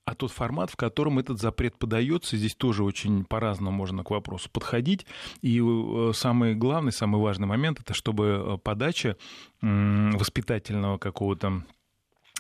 а 0.07 0.15
тот 0.15 0.31
формат, 0.31 0.71
в 0.71 0.77
котором 0.77 1.19
этот 1.19 1.41
запрет 1.41 1.77
подается, 1.77 2.37
здесь 2.37 2.55
тоже 2.55 2.85
очень 2.85 3.25
по-разному 3.25 3.77
можно 3.77 4.05
к 4.05 4.11
вопросу 4.11 4.49
подходить. 4.53 5.05
И 5.43 5.61
э, 5.61 6.13
самый 6.15 6.55
главный, 6.55 6.93
самый 6.93 7.21
важный 7.21 7.49
момент, 7.49 7.81
это 7.81 7.93
чтобы 7.93 8.25
э, 8.25 8.59
подача 8.63 9.17
воспитательного 9.61 10.99
какого-то 10.99 11.65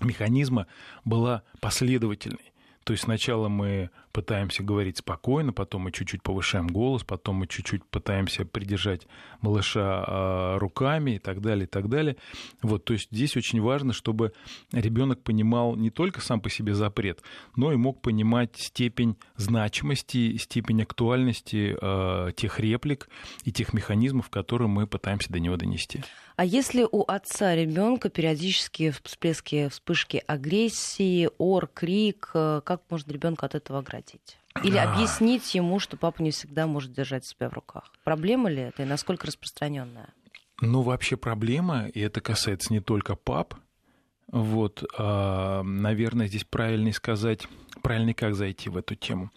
механизма 0.00 0.66
была 1.04 1.42
последовательной. 1.60 2.52
То 2.86 2.92
есть 2.92 3.02
сначала 3.02 3.48
мы 3.48 3.90
пытаемся 4.12 4.62
говорить 4.62 4.98
спокойно, 4.98 5.52
потом 5.52 5.82
мы 5.82 5.90
чуть-чуть 5.90 6.22
повышаем 6.22 6.68
голос, 6.68 7.02
потом 7.02 7.34
мы 7.34 7.48
чуть-чуть 7.48 7.84
пытаемся 7.84 8.44
придержать 8.44 9.08
малыша 9.40 10.04
а, 10.06 10.58
руками 10.60 11.16
и 11.16 11.18
так 11.18 11.40
далее, 11.40 11.64
и 11.64 11.66
так 11.66 11.88
далее. 11.88 12.16
Вот, 12.62 12.84
то 12.84 12.92
есть 12.92 13.08
здесь 13.10 13.36
очень 13.36 13.60
важно, 13.60 13.92
чтобы 13.92 14.32
ребенок 14.70 15.20
понимал 15.24 15.74
не 15.74 15.90
только 15.90 16.20
сам 16.20 16.40
по 16.40 16.48
себе 16.48 16.74
запрет, 16.74 17.22
но 17.56 17.72
и 17.72 17.76
мог 17.76 18.02
понимать 18.02 18.56
степень 18.56 19.16
значимости, 19.34 20.36
степень 20.36 20.82
актуальности 20.82 21.76
э, 21.80 22.32
тех 22.36 22.60
реплик 22.60 23.08
и 23.42 23.50
тех 23.50 23.72
механизмов, 23.72 24.30
которые 24.30 24.68
мы 24.68 24.86
пытаемся 24.86 25.32
до 25.32 25.40
него 25.40 25.56
донести. 25.56 26.04
А 26.36 26.44
если 26.44 26.86
у 26.90 27.02
отца 27.02 27.54
ребенка 27.54 28.10
периодические 28.10 28.92
всплески, 28.92 29.68
вспышки 29.70 30.22
агрессии, 30.26 31.30
ор, 31.38 31.66
крик, 31.66 32.30
э, 32.34 32.60
как 32.62 32.82
можно 32.90 33.10
ребенка 33.10 33.46
от 33.46 33.54
этого 33.54 33.78
оградить? 33.78 34.36
Или 34.62 34.76
объяснить 34.76 35.54
ему, 35.54 35.78
что 35.78 35.96
папа 35.96 36.20
не 36.20 36.30
всегда 36.30 36.66
может 36.66 36.92
держать 36.92 37.24
себя 37.24 37.48
в 37.48 37.54
руках? 37.54 37.90
Проблема 38.04 38.50
ли 38.50 38.62
это 38.62 38.82
и 38.82 38.86
насколько 38.86 39.26
распространенная? 39.26 40.10
Ну, 40.60 40.82
вообще 40.82 41.16
проблема, 41.16 41.88
и 41.88 42.00
это 42.00 42.20
касается 42.20 42.72
не 42.72 42.80
только 42.80 43.16
пап, 43.16 43.54
Вот, 44.30 44.84
а, 44.98 45.62
наверное, 45.62 46.26
здесь 46.26 46.44
правильнее 46.44 46.92
сказать, 46.92 47.46
правильно 47.80 48.12
как 48.12 48.34
зайти 48.34 48.68
в 48.68 48.76
эту 48.76 48.94
тему. 48.94 49.30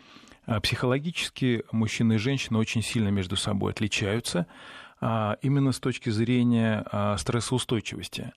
А, 0.46 0.60
психологически 0.60 1.64
мужчины 1.72 2.14
и 2.14 2.18
женщины 2.18 2.58
очень 2.58 2.82
сильно 2.82 3.10
между 3.10 3.36
собой 3.36 3.72
отличаются, 3.72 4.40
а, 4.40 4.46
именно 5.02 5.72
с 5.72 5.80
точки 5.80 6.10
зрения 6.10 6.86
стрессоустойчивости. 7.18 8.34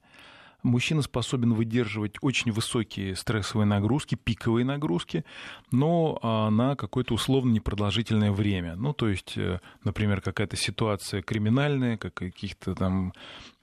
Мужчина 0.63 1.03
способен 1.03 1.55
выдерживать 1.55 2.15
очень 2.21 2.53
высокие 2.53 3.17
стрессовые 3.17 3.67
нагрузки, 3.67 4.15
пиковые 4.15 4.65
нагрузки, 4.65 5.25
но 5.73 6.49
на 6.53 6.77
какое-то 6.77 7.15
условно 7.15 7.51
непродолжительное 7.51 8.31
время. 8.31 8.77
Ну, 8.77 8.93
то 8.93 9.09
есть, 9.09 9.37
э, 9.37 9.59
например, 9.83 10.21
какая-то 10.21 10.57
ситуация 10.57 11.21
криминальная, 11.21 11.97
как 11.97 12.15
каких-то 12.15 12.77
там 12.77 13.13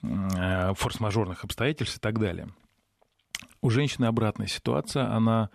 э, 0.04 0.74
форс-мажорных 0.76 1.46
обстоятельств 1.46 1.98
и 1.98 2.02
так 2.02 2.20
далее. 2.20 2.50
У 3.62 3.70
женщины 3.70 4.06
обратная 4.06 4.48
ситуация, 4.48 5.14
она 5.14 5.50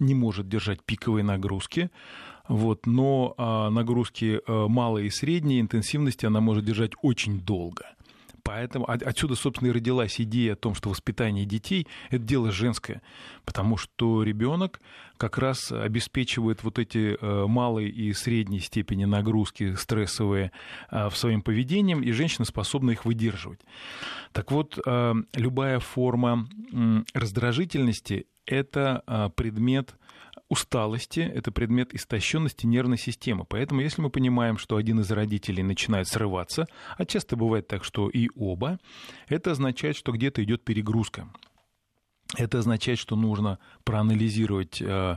не 0.00 0.14
может 0.14 0.48
держать 0.48 0.82
пиковые 0.82 1.22
нагрузки, 1.22 1.90
вот, 2.48 2.86
но 2.86 3.34
а, 3.36 3.70
нагрузки 3.70 4.40
а, 4.46 4.68
малые 4.68 5.08
и 5.08 5.10
средние 5.10 5.60
интенсивности 5.60 6.26
она 6.26 6.40
может 6.40 6.64
держать 6.64 6.92
очень 7.02 7.40
долго. 7.40 7.84
Поэтому 8.48 8.88
отсюда, 8.88 9.34
собственно, 9.34 9.68
и 9.68 9.72
родилась 9.72 10.18
идея 10.22 10.54
о 10.54 10.56
том, 10.56 10.74
что 10.74 10.88
воспитание 10.88 11.44
детей– 11.44 11.86
это 12.10 12.24
дело 12.24 12.50
женское, 12.50 13.02
потому 13.44 13.76
что 13.76 14.22
ребенок 14.22 14.80
как 15.18 15.36
раз 15.36 15.70
обеспечивает 15.70 16.64
вот 16.64 16.78
эти 16.78 17.18
э, 17.20 17.46
малые 17.46 17.90
и 17.90 18.10
средние 18.14 18.62
степени 18.62 19.04
нагрузки 19.04 19.74
стрессовые 19.74 20.50
э, 20.90 21.10
в 21.10 21.16
своем 21.18 21.42
поведении, 21.42 22.00
и 22.02 22.10
женщина 22.12 22.46
способна 22.46 22.92
их 22.92 23.04
выдерживать. 23.04 23.60
Так 24.32 24.50
вот, 24.50 24.78
э, 24.82 25.14
любая 25.34 25.78
форма 25.78 26.48
раздражительности– 27.12 28.28
это 28.46 29.32
предмет 29.36 29.94
усталости, 30.48 31.20
это 31.20 31.52
предмет 31.52 31.94
истощенности 31.94 32.66
нервной 32.66 32.98
системы. 32.98 33.44
Поэтому, 33.44 33.80
если 33.80 34.00
мы 34.00 34.10
понимаем, 34.10 34.58
что 34.58 34.76
один 34.76 35.00
из 35.00 35.10
родителей 35.10 35.62
начинает 35.62 36.08
срываться, 36.08 36.66
а 36.96 37.04
часто 37.04 37.36
бывает 37.36 37.68
так, 37.68 37.84
что 37.84 38.08
и 38.08 38.28
оба, 38.34 38.78
это 39.28 39.50
означает, 39.50 39.96
что 39.96 40.12
где-то 40.12 40.42
идет 40.42 40.64
перегрузка. 40.64 41.28
Это 42.36 42.58
означает, 42.58 42.98
что 42.98 43.16
нужно 43.16 43.58
проанализировать 43.84 44.82
э, 44.82 45.16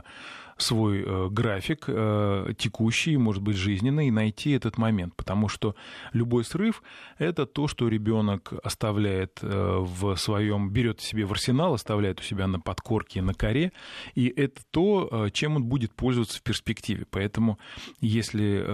свой 0.62 1.02
э, 1.02 1.28
график 1.30 1.84
э, 1.88 2.54
текущий, 2.56 3.16
может 3.16 3.42
быть, 3.42 3.56
жизненный, 3.56 4.08
и 4.08 4.10
найти 4.10 4.52
этот 4.52 4.78
момент. 4.78 5.14
Потому 5.16 5.48
что 5.48 5.74
любой 6.12 6.44
срыв– 6.44 6.82
это 7.18 7.46
то, 7.46 7.68
что 7.68 7.88
ребенок 7.88 8.52
оставляет 8.64 9.40
э, 9.42 9.78
в 9.80 10.16
своем, 10.16 10.70
берет 10.70 11.00
себе 11.00 11.24
в 11.24 11.32
арсенал, 11.32 11.74
оставляет 11.74 12.20
у 12.20 12.22
себя 12.22 12.46
на 12.46 12.60
подкорке 12.60 13.22
на 13.22 13.34
коре, 13.34 13.72
и 14.14 14.26
это 14.28 14.62
то, 14.70 15.28
чем 15.32 15.56
он 15.56 15.64
будет 15.64 15.92
пользоваться 15.94 16.38
в 16.38 16.42
перспективе. 16.42 17.06
Поэтому 17.10 17.58
если 18.00 18.64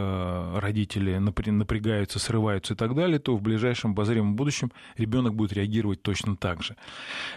родители 0.58 1.16
напрягаются, 1.18 2.18
срываются 2.18 2.74
и 2.74 2.76
так 2.76 2.94
далее, 2.94 3.18
то 3.18 3.36
в 3.36 3.42
ближайшем 3.42 3.92
обозримом 3.92 4.36
будущем 4.36 4.72
ребенок 4.96 5.34
будет 5.34 5.52
реагировать 5.52 6.02
точно 6.02 6.36
так 6.36 6.62
же. 6.62 6.76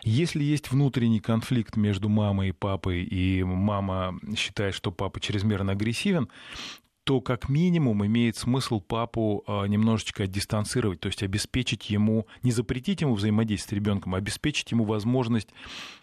Если 0.03 0.43
есть 0.43 0.72
внутренний 0.72 1.20
конфликт 1.20 1.77
между 1.77 2.10
мамой 2.10 2.50
и 2.50 2.51
папой, 2.51 3.03
и 3.03 3.43
мама 3.43 4.20
считает, 4.41 4.74
что 4.74 4.91
папа 4.91 5.19
чрезмерно 5.19 5.74
агрессивен, 5.74 6.29
то 7.03 7.19
как 7.19 7.50
минимум 7.50 8.05
имеет 8.05 8.38
смысл 8.38 8.79
папу 8.79 9.43
а, 9.48 9.65
немножечко 9.65 10.27
дистанцировать, 10.27 11.00
то 11.00 11.07
есть 11.07 11.24
обеспечить 11.24 11.89
ему, 11.89 12.27
не 12.43 12.51
запретить 12.51 13.01
ему 13.01 13.15
взаимодействовать 13.15 13.71
с 13.71 13.74
ребенком, 13.74 14.13
а 14.13 14.19
обеспечить 14.19 14.71
ему 14.71 14.83
возможность 14.86 15.50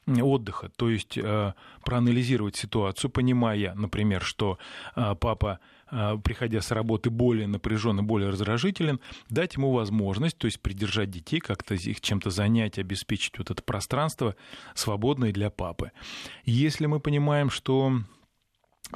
отдыха, 0.07 0.71
то 0.77 0.91
есть 0.91 1.17
а, 1.17 1.55
проанализировать 1.85 2.57
ситуацию, 2.57 3.11
понимая, 3.11 3.75
например, 3.75 4.23
что 4.23 4.59
а, 4.95 5.15
папа 5.15 5.61
приходя 6.23 6.61
с 6.61 6.71
работы 6.71 7.09
более 7.09 7.47
напряженный, 7.47 8.03
более 8.03 8.29
раздражителен, 8.29 9.01
дать 9.31 9.55
ему 9.55 9.73
возможность, 9.73 10.37
то 10.37 10.45
есть 10.45 10.61
придержать 10.61 11.09
детей, 11.11 11.41
как-то 11.41 11.77
их 11.77 12.03
чем-то 12.03 12.29
занять, 12.29 12.79
обеспечить 12.79 13.39
вот 13.39 13.51
это 13.51 13.63
пространство 13.63 14.37
свободное 14.75 15.33
для 15.33 15.49
папы. 15.49 15.93
Если 16.45 16.85
мы 16.85 17.01
понимаем, 17.01 17.49
что 17.49 18.03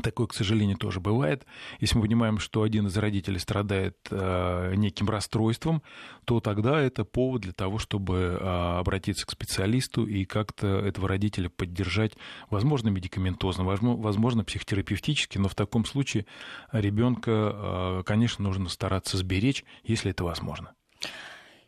Такое, 0.00 0.26
к 0.26 0.32
сожалению, 0.32 0.78
тоже 0.78 1.00
бывает. 1.00 1.44
Если 1.78 1.96
мы 1.96 2.04
понимаем, 2.04 2.38
что 2.38 2.62
один 2.62 2.86
из 2.86 2.96
родителей 2.96 3.38
страдает 3.38 3.98
э, 4.10 4.74
неким 4.74 5.10
расстройством, 5.10 5.82
то 6.24 6.40
тогда 6.40 6.80
это 6.80 7.04
повод 7.04 7.42
для 7.42 7.52
того, 7.52 7.78
чтобы 7.78 8.38
э, 8.40 8.78
обратиться 8.78 9.26
к 9.26 9.32
специалисту 9.32 10.06
и 10.06 10.24
как-то 10.24 10.66
этого 10.66 11.08
родителя 11.08 11.50
поддержать, 11.50 12.16
возможно, 12.48 12.88
медикаментозно, 12.88 13.64
возможно, 13.64 14.44
психотерапевтически, 14.44 15.36
но 15.36 15.48
в 15.48 15.54
таком 15.54 15.84
случае 15.84 16.24
ребенка, 16.72 17.30
э, 17.30 18.02
конечно, 18.06 18.42
нужно 18.42 18.70
стараться 18.70 19.18
сберечь, 19.18 19.62
если 19.84 20.10
это 20.10 20.24
возможно. 20.24 20.72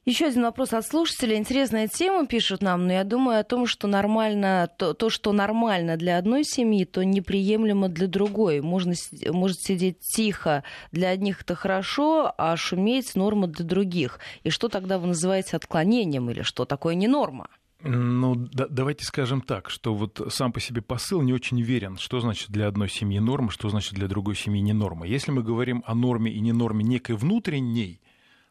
Еще 0.04 0.26
один 0.26 0.42
вопрос 0.42 0.74
от 0.74 0.86
слушателя. 0.86 1.36
Интересная 1.36 1.88
тема 1.88 2.26
пишут 2.26 2.60
нам, 2.60 2.86
но 2.86 2.92
я 2.92 3.04
думаю 3.04 3.40
о 3.40 3.44
том, 3.44 3.66
что 3.66 3.86
нормально, 3.88 4.68
то, 4.76 4.92
то 4.92 5.08
что 5.08 5.32
нормально 5.32 5.96
для 5.96 6.18
одной 6.18 6.44
семьи, 6.44 6.84
то 6.84 7.02
неприемлемо 7.02 7.88
для 7.88 8.06
другой. 8.06 8.60
Можно, 8.60 8.92
может 9.30 9.60
сидеть 9.60 10.00
тихо, 10.00 10.62
для 10.92 11.08
одних 11.08 11.40
это 11.40 11.54
хорошо, 11.54 12.34
а 12.36 12.54
шуметь 12.58 13.14
норма 13.14 13.46
для 13.46 13.64
других. 13.64 14.18
И 14.42 14.50
что 14.50 14.68
тогда 14.68 14.98
вы 14.98 15.06
называете 15.06 15.56
отклонением 15.56 16.28
или 16.28 16.42
что 16.42 16.66
такое 16.66 16.94
не 16.94 17.08
норма? 17.08 17.48
Ну, 17.82 18.34
да, 18.34 18.66
давайте 18.68 19.06
скажем 19.06 19.40
так, 19.40 19.70
что 19.70 19.94
вот 19.94 20.20
сам 20.28 20.52
по 20.52 20.60
себе 20.60 20.82
посыл 20.82 21.22
не 21.22 21.32
очень 21.32 21.62
верен, 21.62 21.96
что 21.96 22.20
значит 22.20 22.50
для 22.50 22.66
одной 22.66 22.90
семьи 22.90 23.18
норма, 23.20 23.50
что 23.50 23.70
значит 23.70 23.94
для 23.94 24.06
другой 24.06 24.36
семьи 24.36 24.60
не 24.60 24.74
норма. 24.74 25.06
Если 25.06 25.30
мы 25.30 25.42
говорим 25.42 25.82
о 25.86 25.94
норме 25.94 26.30
и 26.30 26.40
не 26.40 26.52
норме 26.52 26.84
некой 26.84 27.16
внутренней, 27.16 28.00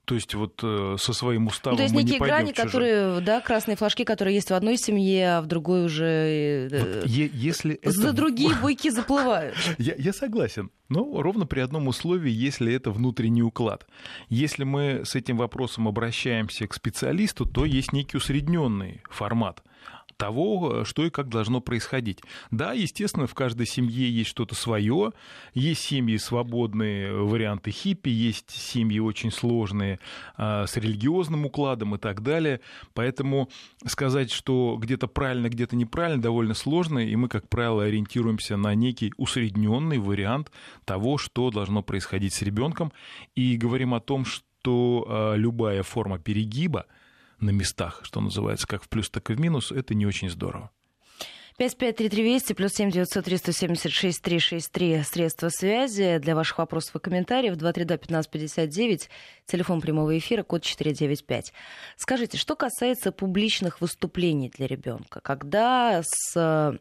то 0.05 0.15
есть 0.15 0.33
вот 0.35 0.59
э, 0.63 0.97
со 0.99 1.13
своим 1.13 1.47
уставом 1.47 1.75
ну, 1.75 1.77
То 1.77 1.83
есть 1.83 1.95
некие 1.95 2.19
грани, 2.19 2.51
которые, 2.51 3.21
да, 3.21 3.39
красные 3.39 3.77
флажки, 3.77 4.03
которые 4.03 4.35
есть 4.35 4.49
в 4.49 4.53
одной 4.53 4.77
семье, 4.77 5.37
а 5.37 5.41
в 5.41 5.45
другой 5.45 5.85
уже 5.85 6.67
э, 6.71 6.99
вот 7.01 7.05
если 7.07 7.79
за 7.83 8.07
это... 8.09 8.13
другие 8.13 8.53
буйки 8.61 8.89
заплывают. 8.89 9.55
Я, 9.77 9.95
я 9.97 10.11
согласен. 10.11 10.71
Но 10.89 11.21
ровно 11.21 11.45
при 11.45 11.61
одном 11.61 11.87
условии, 11.87 12.31
если 12.31 12.73
это 12.73 12.91
внутренний 12.91 13.43
уклад. 13.43 13.87
Если 14.27 14.63
мы 14.63 15.03
с 15.05 15.15
этим 15.15 15.37
вопросом 15.37 15.87
обращаемся 15.87 16.67
к 16.67 16.73
специалисту, 16.73 17.45
то 17.45 17.63
есть 17.65 17.93
некий 17.93 18.17
усредненный 18.17 19.01
формат 19.09 19.63
того, 20.17 20.83
что 20.85 21.05
и 21.05 21.09
как 21.09 21.29
должно 21.29 21.61
происходить. 21.61 22.21
Да, 22.51 22.73
естественно, 22.73 23.27
в 23.27 23.33
каждой 23.33 23.65
семье 23.65 24.09
есть 24.09 24.29
что-то 24.29 24.55
свое. 24.55 25.13
Есть 25.53 25.81
семьи 25.81 26.17
свободные, 26.17 27.13
варианты 27.13 27.71
хиппи, 27.71 28.09
есть 28.09 28.51
семьи 28.51 28.99
очень 28.99 29.31
сложные 29.31 29.99
а, 30.35 30.65
с 30.65 30.77
религиозным 30.77 31.45
укладом 31.45 31.95
и 31.95 31.97
так 31.97 32.21
далее. 32.21 32.61
Поэтому 32.93 33.49
сказать, 33.85 34.31
что 34.31 34.77
где-то 34.79 35.07
правильно, 35.07 35.49
где-то 35.49 35.75
неправильно, 35.75 36.21
довольно 36.21 36.53
сложно, 36.53 36.99
и 36.99 37.15
мы, 37.15 37.27
как 37.27 37.49
правило, 37.49 37.83
ориентируемся 37.83 38.57
на 38.57 38.75
некий 38.75 39.13
усредненный 39.17 39.99
вариант 39.99 40.51
того, 40.85 41.17
что 41.17 41.51
должно 41.51 41.83
происходить 41.83 42.33
с 42.33 42.41
ребенком, 42.41 42.91
и 43.35 43.57
говорим 43.57 43.93
о 43.93 43.99
том, 43.99 44.25
что 44.25 45.33
любая 45.35 45.83
форма 45.83 46.19
перегиба– 46.19 46.85
на 47.43 47.51
местах, 47.51 48.01
что 48.03 48.21
называется, 48.21 48.67
как 48.67 48.83
в 48.83 48.89
плюс, 48.89 49.09
так 49.09 49.29
и 49.29 49.33
в 49.33 49.39
минус, 49.39 49.71
это 49.71 49.93
не 49.93 50.05
очень 50.05 50.29
здорово. 50.29 50.71
553320 51.57 52.57
плюс 52.57 52.73
7 52.73 52.89
900 52.89 53.25
376 53.25 54.21
363 54.21 55.03
средства 55.03 55.49
связи 55.49 56.17
для 56.17 56.35
ваших 56.35 56.57
вопросов 56.57 56.95
и 56.95 56.99
комментариев 56.99 57.55
232 57.55 58.17
1559 58.17 59.09
телефон 59.45 59.79
прямого 59.79 60.17
эфира 60.17 60.41
код 60.41 60.63
495. 60.63 61.53
Скажите, 61.95 62.37
что 62.37 62.55
касается 62.55 63.11
публичных 63.11 63.81
выступлений 63.81 64.49
для 64.49 64.65
ребенка, 64.65 65.19
когда 65.21 66.01
с 66.03 66.79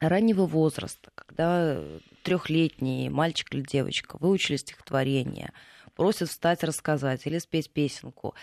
раннего 0.00 0.46
возраста, 0.46 1.10
когда 1.14 1.82
трехлетний 2.22 3.10
мальчик 3.10 3.52
или 3.52 3.60
девочка 3.60 4.16
выучили 4.18 4.56
стихотворение, 4.56 5.52
просят 5.94 6.30
встать 6.30 6.64
рассказать 6.64 7.26
или 7.26 7.38
спеть 7.38 7.70
песенку, 7.70 8.34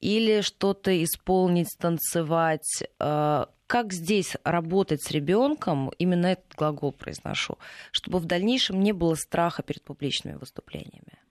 или 0.00 0.40
что-то 0.40 1.02
исполнить, 1.02 1.76
танцевать. 1.78 2.82
Э, 3.00 3.46
как 3.66 3.92
здесь 3.92 4.36
работать 4.44 5.02
с 5.02 5.10
ребенком, 5.10 5.90
именно 5.98 6.26
этот 6.26 6.54
глагол 6.54 6.92
произношу, 6.92 7.58
чтобы 7.92 8.18
в 8.18 8.26
дальнейшем 8.26 8.80
не 8.80 8.92
было 8.92 9.14
страха 9.14 9.62
перед 9.62 9.82
публичными 9.82 10.36
выступлениями? 10.36 11.23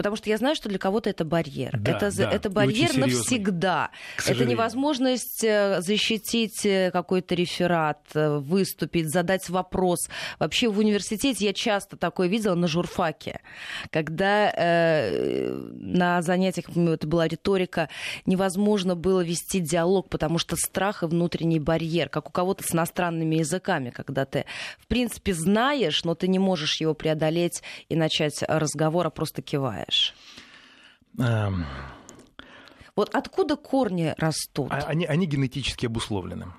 Потому 0.00 0.16
что 0.16 0.30
я 0.30 0.38
знаю, 0.38 0.56
что 0.56 0.70
для 0.70 0.78
кого-то 0.78 1.10
это 1.10 1.26
барьер. 1.26 1.78
Да, 1.78 1.92
это, 1.92 2.16
да, 2.16 2.30
это 2.30 2.48
барьер 2.48 2.96
навсегда. 2.96 3.90
Это 4.26 4.46
невозможность 4.46 5.44
э, 5.44 5.82
защитить 5.82 6.64
э, 6.64 6.90
какой-то 6.90 7.34
реферат, 7.34 8.00
э, 8.14 8.38
выступить, 8.38 9.10
задать 9.10 9.50
вопрос. 9.50 10.08
Вообще 10.38 10.68
в 10.68 10.78
университете 10.78 11.44
я 11.44 11.52
часто 11.52 11.98
такое 11.98 12.28
видела 12.28 12.54
на 12.54 12.66
журфаке, 12.66 13.40
когда 13.90 14.50
э, 14.50 15.54
на 15.72 16.22
занятиях, 16.22 16.74
это 16.74 17.06
была 17.06 17.28
риторика, 17.28 17.90
невозможно 18.24 18.96
было 18.96 19.20
вести 19.20 19.60
диалог, 19.60 20.08
потому 20.08 20.38
что 20.38 20.56
страх 20.56 21.02
и 21.02 21.06
внутренний 21.06 21.60
барьер, 21.60 22.08
как 22.08 22.28
у 22.28 22.32
кого-то 22.32 22.64
с 22.64 22.74
иностранными 22.74 23.36
языками, 23.36 23.90
когда 23.90 24.24
ты, 24.24 24.46
в 24.78 24.86
принципе, 24.86 25.34
знаешь, 25.34 26.04
но 26.04 26.14
ты 26.14 26.26
не 26.26 26.38
можешь 26.38 26.80
его 26.80 26.94
преодолеть 26.94 27.62
и 27.90 27.96
начать 27.96 28.42
разговор, 28.48 29.06
а 29.06 29.10
просто 29.10 29.42
киваешь. 29.50 30.14
Эм... 31.18 31.64
Вот 32.96 33.14
откуда 33.14 33.56
корни 33.56 34.14
растут? 34.18 34.70
А, 34.70 34.78
они, 34.86 35.06
они 35.06 35.26
генетически 35.26 35.86
обусловлены. 35.86 36.52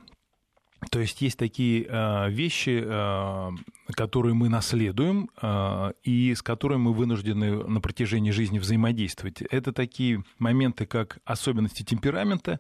То 0.90 1.00
есть 1.00 1.22
есть 1.22 1.38
такие 1.38 1.86
э, 1.88 2.30
вещи, 2.32 2.82
э, 2.84 3.52
которые 3.94 4.34
мы 4.34 4.50
наследуем 4.50 5.30
э, 5.40 5.92
и 6.04 6.34
с 6.34 6.42
которыми 6.42 6.80
мы 6.80 6.94
вынуждены 6.94 7.64
на 7.68 7.80
протяжении 7.82 8.32
жизни 8.32 8.58
взаимодействовать. 8.58 9.44
Это 9.44 9.74
такие 9.74 10.24
моменты, 10.40 10.88
как 10.88 11.20
особенности 11.24 11.84
темперамента 11.84 12.60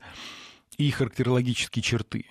и 0.78 0.92
характерологические 0.92 1.82
черты. 1.82 2.26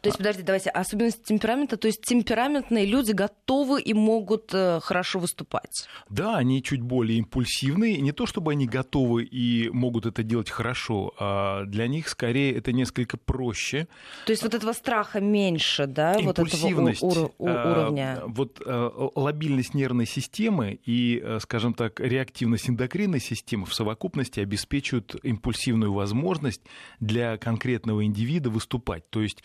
То 0.00 0.08
есть, 0.08 0.18
подожди, 0.18 0.42
давайте, 0.42 0.70
особенности 0.70 1.22
темперамента, 1.22 1.76
то 1.76 1.86
есть 1.86 2.02
темпераментные 2.02 2.86
люди 2.86 3.12
готовы 3.12 3.80
и 3.80 3.94
могут 3.94 4.52
э, 4.52 4.80
хорошо 4.80 5.18
выступать? 5.18 5.88
Да, 6.08 6.36
они 6.36 6.62
чуть 6.62 6.82
более 6.82 7.18
импульсивные, 7.18 8.00
не 8.00 8.12
то 8.12 8.26
чтобы 8.26 8.52
они 8.52 8.66
готовы 8.66 9.24
и 9.24 9.68
могут 9.70 10.06
это 10.06 10.22
делать 10.22 10.50
хорошо, 10.50 11.12
а 11.18 11.64
для 11.64 11.86
них 11.86 12.08
скорее 12.08 12.54
это 12.56 12.72
несколько 12.72 13.16
проще. 13.16 13.88
То 14.26 14.32
есть 14.32 14.42
вот 14.42 14.54
этого 14.54 14.72
страха 14.72 15.20
меньше, 15.20 15.86
да, 15.86 16.18
вот 16.20 16.38
этого 16.38 16.94
ур- 17.00 17.32
уровня? 17.38 18.18
А, 18.22 18.24
вот 18.26 18.60
а, 18.64 19.10
лобильность 19.14 19.74
нервной 19.74 20.06
системы 20.06 20.78
и, 20.84 21.20
э, 21.22 21.38
скажем 21.40 21.74
так, 21.74 22.00
реактивность 22.00 22.68
эндокринной 22.68 23.20
системы 23.20 23.66
в 23.66 23.74
совокупности 23.74 24.40
обеспечивают 24.40 25.16
импульсивную 25.22 25.92
возможность 25.92 26.62
для 27.00 27.36
конкретного 27.36 28.04
индивида 28.04 28.50
выступать. 28.50 29.08
То 29.10 29.22
есть 29.22 29.42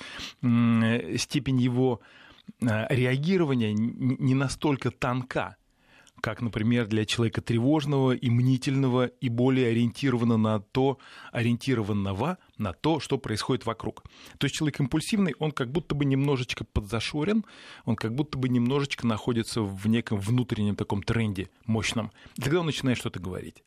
степень 1.17 1.59
его 1.59 2.01
э, 2.61 2.95
реагирования 2.95 3.73
не 3.73 4.35
настолько 4.35 4.91
тонка, 4.91 5.57
как, 6.21 6.41
например, 6.41 6.87
для 6.87 7.05
человека 7.05 7.41
тревожного 7.41 8.13
и 8.13 8.29
мнительного 8.29 9.05
и 9.05 9.29
более 9.29 9.69
ориентированного 9.69 10.37
на 10.37 10.59
то, 10.59 10.97
ориентированного 11.31 12.37
на 12.57 12.73
то, 12.73 12.99
что 12.99 13.17
происходит 13.17 13.65
вокруг. 13.65 14.03
То 14.37 14.45
есть 14.45 14.55
человек 14.55 14.79
импульсивный, 14.79 15.35
он 15.39 15.51
как 15.51 15.71
будто 15.71 15.95
бы 15.95 16.05
немножечко 16.05 16.63
подзашорен, 16.65 17.45
он 17.85 17.95
как 17.95 18.13
будто 18.15 18.37
бы 18.37 18.49
немножечко 18.49 19.05
находится 19.05 19.61
в 19.61 19.87
неком 19.87 20.19
внутреннем 20.19 20.75
таком 20.75 21.03
тренде 21.03 21.49
мощном. 21.65 22.11
Тогда 22.35 22.61
он 22.61 22.65
начинает 22.65 22.97
что-то 22.97 23.19
говорить 23.19 23.63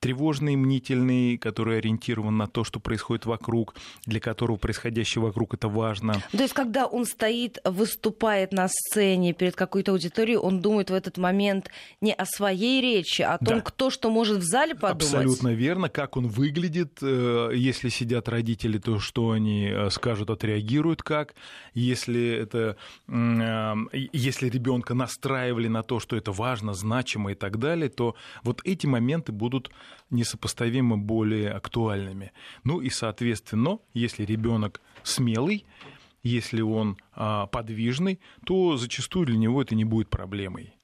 тревожный, 0.00 0.56
мнительный, 0.56 1.36
который 1.36 1.78
ориентирован 1.78 2.36
на 2.36 2.46
то, 2.46 2.64
что 2.64 2.80
происходит 2.80 3.26
вокруг, 3.26 3.74
для 4.06 4.18
которого 4.18 4.56
происходящее 4.56 5.22
вокруг 5.22 5.54
это 5.54 5.68
важно. 5.68 6.14
То 6.32 6.42
есть, 6.42 6.54
когда 6.54 6.86
он 6.86 7.04
стоит, 7.04 7.58
выступает 7.64 8.52
на 8.52 8.66
сцене 8.68 9.34
перед 9.34 9.54
какой-то 9.54 9.92
аудиторией, 9.92 10.38
он 10.38 10.60
думает 10.60 10.90
в 10.90 10.94
этот 10.94 11.18
момент 11.18 11.70
не 12.00 12.14
о 12.14 12.24
своей 12.24 12.80
речи, 12.80 13.22
а 13.22 13.34
о 13.34 13.38
том, 13.38 13.56
да. 13.56 13.60
кто 13.60 13.90
что 13.90 14.10
может 14.10 14.38
в 14.38 14.42
зале 14.42 14.74
подумать. 14.74 15.04
Абсолютно 15.04 15.48
верно, 15.48 15.88
как 15.90 16.16
он 16.16 16.28
выглядит, 16.28 16.98
э, 17.02 17.50
если 17.54 17.90
сидят 17.90 18.28
родители, 18.28 18.78
то 18.78 18.98
что 18.98 19.32
они 19.32 19.66
э, 19.66 19.90
скажут, 19.90 20.30
отреагируют 20.30 21.02
как, 21.02 21.34
если 21.74 22.26
это, 22.26 22.76
э, 23.06 23.74
если 24.12 24.48
ребенка 24.48 24.94
настраивали 24.94 25.68
на 25.68 25.82
то, 25.82 26.00
что 26.00 26.16
это 26.16 26.32
важно, 26.32 26.72
значимо 26.72 27.32
и 27.32 27.34
так 27.34 27.58
далее, 27.58 27.90
то 27.90 28.14
вот 28.42 28.62
эти 28.64 28.86
моменты 28.86 29.32
будут 29.32 29.70
несопоставимо 30.10 30.98
более 30.98 31.50
актуальными. 31.50 32.32
Ну 32.64 32.80
и, 32.80 32.90
соответственно, 32.90 33.78
если 33.94 34.24
ребенок 34.24 34.80
смелый, 35.02 35.64
если 36.22 36.60
он 36.60 36.98
а, 37.14 37.46
подвижный, 37.46 38.20
то 38.44 38.76
зачастую 38.76 39.26
для 39.26 39.38
него 39.38 39.62
это 39.62 39.74
не 39.74 39.84
будет 39.84 40.08
проблемой. 40.08 40.74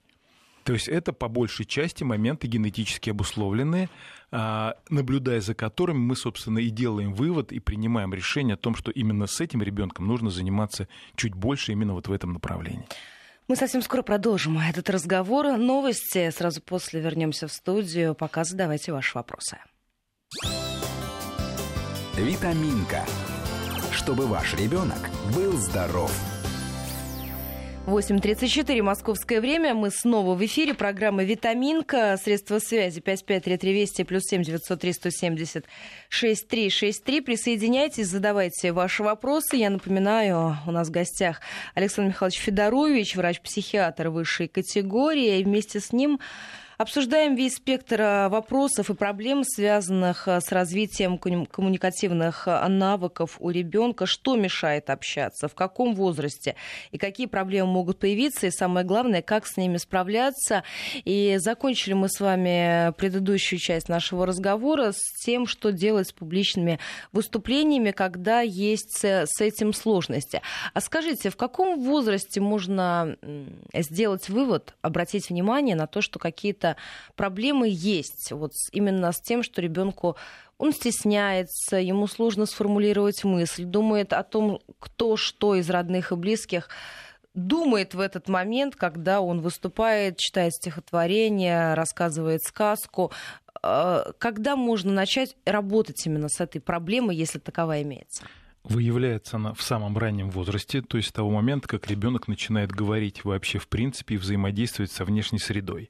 То 0.66 0.72
есть 0.72 0.88
это 0.88 1.12
по 1.12 1.28
большей 1.28 1.64
части 1.64 2.02
моменты 2.02 2.48
генетически 2.48 3.10
обусловленные, 3.10 3.88
а, 4.32 4.74
наблюдая 4.90 5.40
за 5.40 5.54
которыми 5.54 5.98
мы, 5.98 6.16
собственно, 6.16 6.58
и 6.58 6.70
делаем 6.70 7.14
вывод 7.14 7.52
и 7.52 7.60
принимаем 7.60 8.12
решение 8.12 8.54
о 8.54 8.56
том, 8.56 8.74
что 8.74 8.90
именно 8.90 9.28
с 9.28 9.40
этим 9.40 9.62
ребенком 9.62 10.08
нужно 10.08 10.30
заниматься 10.30 10.88
чуть 11.14 11.34
больше 11.34 11.70
именно 11.70 11.94
вот 11.94 12.08
в 12.08 12.12
этом 12.12 12.32
направлении. 12.32 12.84
Мы 13.48 13.54
совсем 13.54 13.80
скоро 13.80 14.02
продолжим 14.02 14.58
этот 14.58 14.90
разговор. 14.90 15.56
Новости. 15.56 16.30
Сразу 16.30 16.60
после 16.60 17.00
вернемся 17.00 17.46
в 17.46 17.52
студию. 17.52 18.16
Пока 18.16 18.42
задавайте 18.42 18.92
ваши 18.92 19.16
вопросы. 19.16 19.58
Витаминка. 22.16 23.04
Чтобы 23.92 24.26
ваш 24.26 24.54
ребенок 24.54 25.10
был 25.32 25.52
здоров. 25.52 26.10
8.34 27.86 28.82
московское 28.82 29.40
время. 29.40 29.72
Мы 29.72 29.92
снова 29.92 30.34
в 30.34 30.44
эфире. 30.44 30.74
Программа 30.74 31.22
«Витаминка». 31.22 32.16
Средства 32.20 32.58
связи 32.58 33.00
553320 33.00 34.08
плюс 34.08 34.24
7 34.24 34.42
903 34.42 34.92
170 34.92 35.64
6363. 36.08 37.20
Присоединяйтесь, 37.20 38.08
задавайте 38.08 38.72
ваши 38.72 39.04
вопросы. 39.04 39.54
Я 39.54 39.70
напоминаю, 39.70 40.56
у 40.66 40.72
нас 40.72 40.88
в 40.88 40.90
гостях 40.90 41.40
Александр 41.76 42.08
Михайлович 42.08 42.40
Федорович, 42.40 43.14
врач-психиатр 43.14 44.08
высшей 44.08 44.48
категории. 44.48 45.38
И 45.38 45.44
вместе 45.44 45.78
с 45.78 45.92
ним 45.92 46.18
Обсуждаем 46.78 47.36
весь 47.36 47.54
спектр 47.54 48.02
э, 48.02 48.28
вопросов 48.28 48.90
и 48.90 48.94
проблем, 48.94 49.44
связанных 49.44 50.28
э, 50.28 50.42
с 50.42 50.52
развитием 50.52 51.16
коммуникативных 51.16 52.46
э, 52.46 52.68
навыков 52.68 53.36
у 53.38 53.48
ребенка, 53.48 54.04
что 54.04 54.36
мешает 54.36 54.90
общаться, 54.90 55.48
в 55.48 55.54
каком 55.54 55.94
возрасте 55.94 56.54
и 56.90 56.98
какие 56.98 57.28
проблемы 57.28 57.72
могут 57.72 57.98
появиться, 57.98 58.46
и 58.46 58.50
самое 58.50 58.84
главное, 58.84 59.22
как 59.22 59.46
с 59.46 59.56
ними 59.56 59.78
справляться. 59.78 60.64
И 61.06 61.36
закончили 61.38 61.94
мы 61.94 62.10
с 62.10 62.20
вами 62.20 62.92
предыдущую 62.98 63.58
часть 63.58 63.88
нашего 63.88 64.26
разговора 64.26 64.92
с 64.92 65.24
тем, 65.24 65.46
что 65.46 65.72
делать 65.72 66.08
с 66.08 66.12
публичными 66.12 66.78
выступлениями, 67.10 67.92
когда 67.92 68.42
есть 68.42 69.02
с 69.02 69.40
этим 69.40 69.72
сложности. 69.72 70.42
А 70.74 70.82
скажите, 70.82 71.30
в 71.30 71.36
каком 71.36 71.82
возрасте 71.82 72.42
можно 72.42 73.16
сделать 73.72 74.28
вывод, 74.28 74.74
обратить 74.82 75.30
внимание 75.30 75.74
на 75.74 75.86
то, 75.86 76.02
что 76.02 76.18
какие-то 76.18 76.65
какие-то 76.66 76.76
проблемы 77.14 77.68
есть 77.70 78.32
вот 78.32 78.52
именно 78.72 79.12
с 79.12 79.20
тем, 79.20 79.42
что 79.42 79.60
ребенку 79.60 80.16
он 80.58 80.72
стесняется, 80.72 81.76
ему 81.76 82.06
сложно 82.06 82.46
сформулировать 82.46 83.24
мысль, 83.24 83.64
думает 83.64 84.12
о 84.12 84.22
том, 84.22 84.60
кто 84.78 85.16
что 85.16 85.54
из 85.54 85.68
родных 85.68 86.12
и 86.12 86.16
близких 86.16 86.68
думает 87.34 87.94
в 87.94 88.00
этот 88.00 88.28
момент, 88.28 88.74
когда 88.76 89.20
он 89.20 89.42
выступает, 89.42 90.16
читает 90.16 90.54
стихотворение, 90.54 91.74
рассказывает 91.74 92.42
сказку. 92.42 93.12
А, 93.62 94.12
когда 94.18 94.56
можно 94.56 94.90
начать 94.92 95.36
работать 95.44 96.06
именно 96.06 96.30
с 96.30 96.40
этой 96.40 96.60
проблемой, 96.60 97.16
если 97.16 97.38
таковая 97.38 97.82
имеется? 97.82 98.24
Выявляется 98.68 99.36
она 99.36 99.54
в 99.54 99.62
самом 99.62 99.96
раннем 99.96 100.30
возрасте, 100.30 100.82
то 100.82 100.96
есть 100.96 101.10
с 101.10 101.12
того 101.12 101.30
момента, 101.30 101.68
как 101.68 101.88
ребенок 101.88 102.28
начинает 102.28 102.72
говорить 102.72 103.24
вообще 103.24 103.58
в 103.58 103.68
принципе 103.68 104.16
и 104.16 104.18
взаимодействовать 104.18 104.90
со 104.90 105.04
внешней 105.04 105.38
средой. 105.38 105.88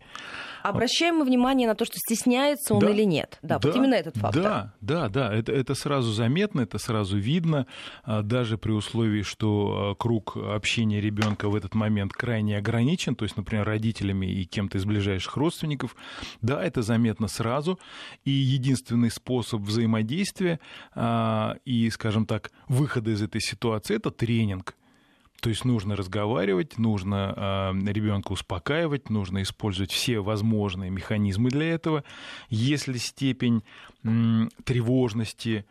Обращаем 0.63 1.17
мы 1.17 1.25
внимание 1.25 1.69
на 1.69 1.75
то, 1.75 1.85
что 1.85 1.97
стесняется 1.99 2.75
он 2.75 2.81
да, 2.81 2.91
или 2.91 3.05
нет. 3.05 3.39
Да, 3.43 3.59
да, 3.59 3.69
вот 3.69 3.77
именно 3.77 3.95
этот 3.95 4.17
фактор. 4.17 4.43
Да, 4.43 4.75
да, 4.81 5.09
да, 5.09 5.33
это, 5.33 5.53
это 5.53 5.75
сразу 5.75 6.13
заметно, 6.13 6.63
это 6.63 6.79
сразу 6.79 7.17
видно, 7.17 7.67
а, 8.03 8.23
даже 8.23 8.59
при 8.59 8.73
условии, 8.73 9.23
что 9.23 9.93
а, 9.93 9.95
круг 9.95 10.37
общения 10.37 11.01
ребенка 11.01 11.49
в 11.49 11.55
этот 11.55 11.75
момент 11.75 12.13
крайне 12.13 12.59
ограничен, 12.59 13.15
то 13.15 13.25
есть, 13.25 13.37
например, 13.37 13.65
родителями 13.65 14.27
и 14.27 14.45
кем-то 14.45 14.79
из 14.79 14.85
ближайших 14.85 15.37
родственников. 15.37 15.95
Да, 16.43 16.63
это 16.63 16.83
заметно 16.83 17.29
сразу. 17.29 17.79
И 18.25 18.31
единственный 18.31 19.11
способ 19.11 19.61
взаимодействия 19.61 20.59
а, 20.95 21.57
и, 21.65 21.89
скажем 21.91 22.27
так, 22.27 22.51
выхода 22.69 23.11
из 23.11 23.23
этой 23.23 23.41
ситуации 23.41 23.97
это 23.97 24.11
тренинг. 24.11 24.77
То 25.41 25.51
есть 25.51 25.65
нужно 25.65 25.97
разговаривать, 25.97 26.79
нужно 26.79 27.73
э, 27.77 27.93
ребенка 27.93 28.33
успокаивать, 28.33 29.11
нужно 29.11 29.43
использовать 29.43 29.93
все 29.93 30.21
возможные 30.21 30.91
механизмы 30.91 31.51
для 31.51 31.73
этого. 31.75 32.05
Если 32.49 32.97
степень 32.97 33.63
э, 34.03 34.09
тревожности, 34.65 35.67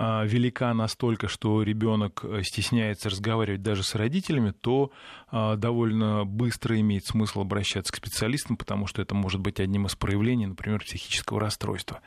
а, 0.00 0.24
велика 0.24 0.72
настолько, 0.74 1.26
что 1.26 1.60
ребенок 1.64 2.20
э, 2.22 2.42
стесняется 2.44 3.10
разговаривать 3.10 3.62
даже 3.62 3.82
с 3.82 3.96
родителями, 3.96 4.52
то 4.52 4.92
а, 5.28 5.56
довольно 5.56 6.24
быстро 6.24 6.78
имеет 6.78 7.04
смысл 7.04 7.40
обращаться 7.40 7.92
к 7.92 7.96
специалистам, 7.96 8.56
потому 8.56 8.86
что 8.86 9.02
это 9.02 9.16
может 9.16 9.40
быть 9.40 9.58
одним 9.58 9.86
из 9.86 9.96
проявлений, 9.96 10.46
например, 10.46 10.84
психического 10.84 11.40
расстройства. 11.40 12.00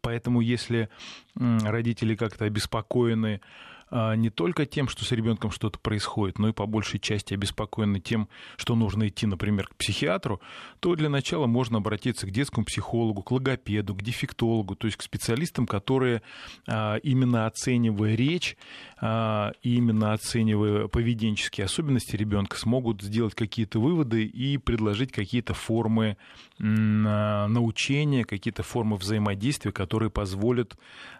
Поэтому 0.00 0.40
если 0.40 0.88
родители 1.34 2.14
как-то 2.14 2.44
обеспокоены 2.44 3.40
а, 3.42 3.71
не 3.92 4.30
только 4.30 4.66
тем, 4.66 4.88
что 4.88 5.04
с 5.04 5.12
ребенком 5.12 5.50
что-то 5.50 5.78
происходит, 5.78 6.38
но 6.38 6.48
и 6.48 6.52
по 6.52 6.66
большей 6.66 6.98
части 6.98 7.34
обеспокоены 7.34 8.00
тем, 8.00 8.28
что 8.56 8.74
нужно 8.74 9.08
идти, 9.08 9.26
например, 9.26 9.68
к 9.68 9.76
психиатру, 9.76 10.40
то 10.80 10.94
для 10.94 11.08
начала 11.08 11.46
можно 11.46 11.78
обратиться 11.78 12.26
к 12.26 12.30
детскому 12.30 12.64
психологу, 12.64 13.22
к 13.22 13.30
логопеду, 13.30 13.94
к 13.94 14.02
дефектологу, 14.02 14.76
то 14.76 14.86
есть 14.86 14.96
к 14.96 15.02
специалистам, 15.02 15.66
которые 15.66 16.22
а, 16.66 16.96
именно 16.96 17.46
оценивая 17.46 18.14
речь, 18.14 18.56
а, 19.00 19.52
именно 19.62 20.12
оценивая 20.12 20.88
поведенческие 20.88 21.66
особенности 21.66 22.16
ребенка, 22.16 22.56
смогут 22.56 23.02
сделать 23.02 23.34
какие-то 23.34 23.80
выводы 23.80 24.24
и 24.24 24.58
предложить 24.58 25.12
какие-то 25.12 25.54
формы 25.54 26.16
научения, 26.58 28.24
какие-то 28.24 28.62
формы 28.62 28.96
взаимодействия, 28.96 29.72
которые 29.72 30.10
позволят 30.10 30.76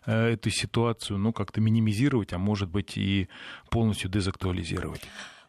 э, 0.07 0.35
эту 0.35 0.51
ситуацию 0.51 1.19
ну, 1.19 1.33
как-то 1.33 1.61
минимизировать, 1.61 2.33
а 2.33 2.39
может 2.39 2.62
быть 2.67 2.97
и 2.97 3.29
полностью 3.71 4.11
дезактуализировать. 4.11 5.03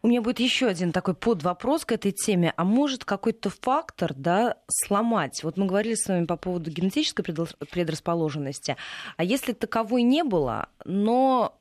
У 0.05 0.07
меня 0.09 0.21
будет 0.21 0.41
еще 0.41 0.67
один 0.67 0.91
такой 0.91 1.13
подвопрос 1.13 1.85
к 1.85 1.93
этой 1.93 2.11
теме. 2.11 2.53
А 2.57 2.65
может 2.65 3.05
какой-то 3.05 3.49
фактор 3.49 4.13
да, 4.13 4.57
сломать? 4.67 5.41
Вот 5.43 5.55
мы 5.55 5.65
говорили 5.65 5.95
с 5.95 6.07
вами 6.07 6.25
по 6.25 6.35
поводу 6.35 6.69
генетической 6.69 7.23
предрасположенности. 7.23 8.75
А 9.15 9.23
если 9.23 9.53
таковой 9.53 10.01
не 10.01 10.25
было, 10.25 10.67
но 10.83 11.57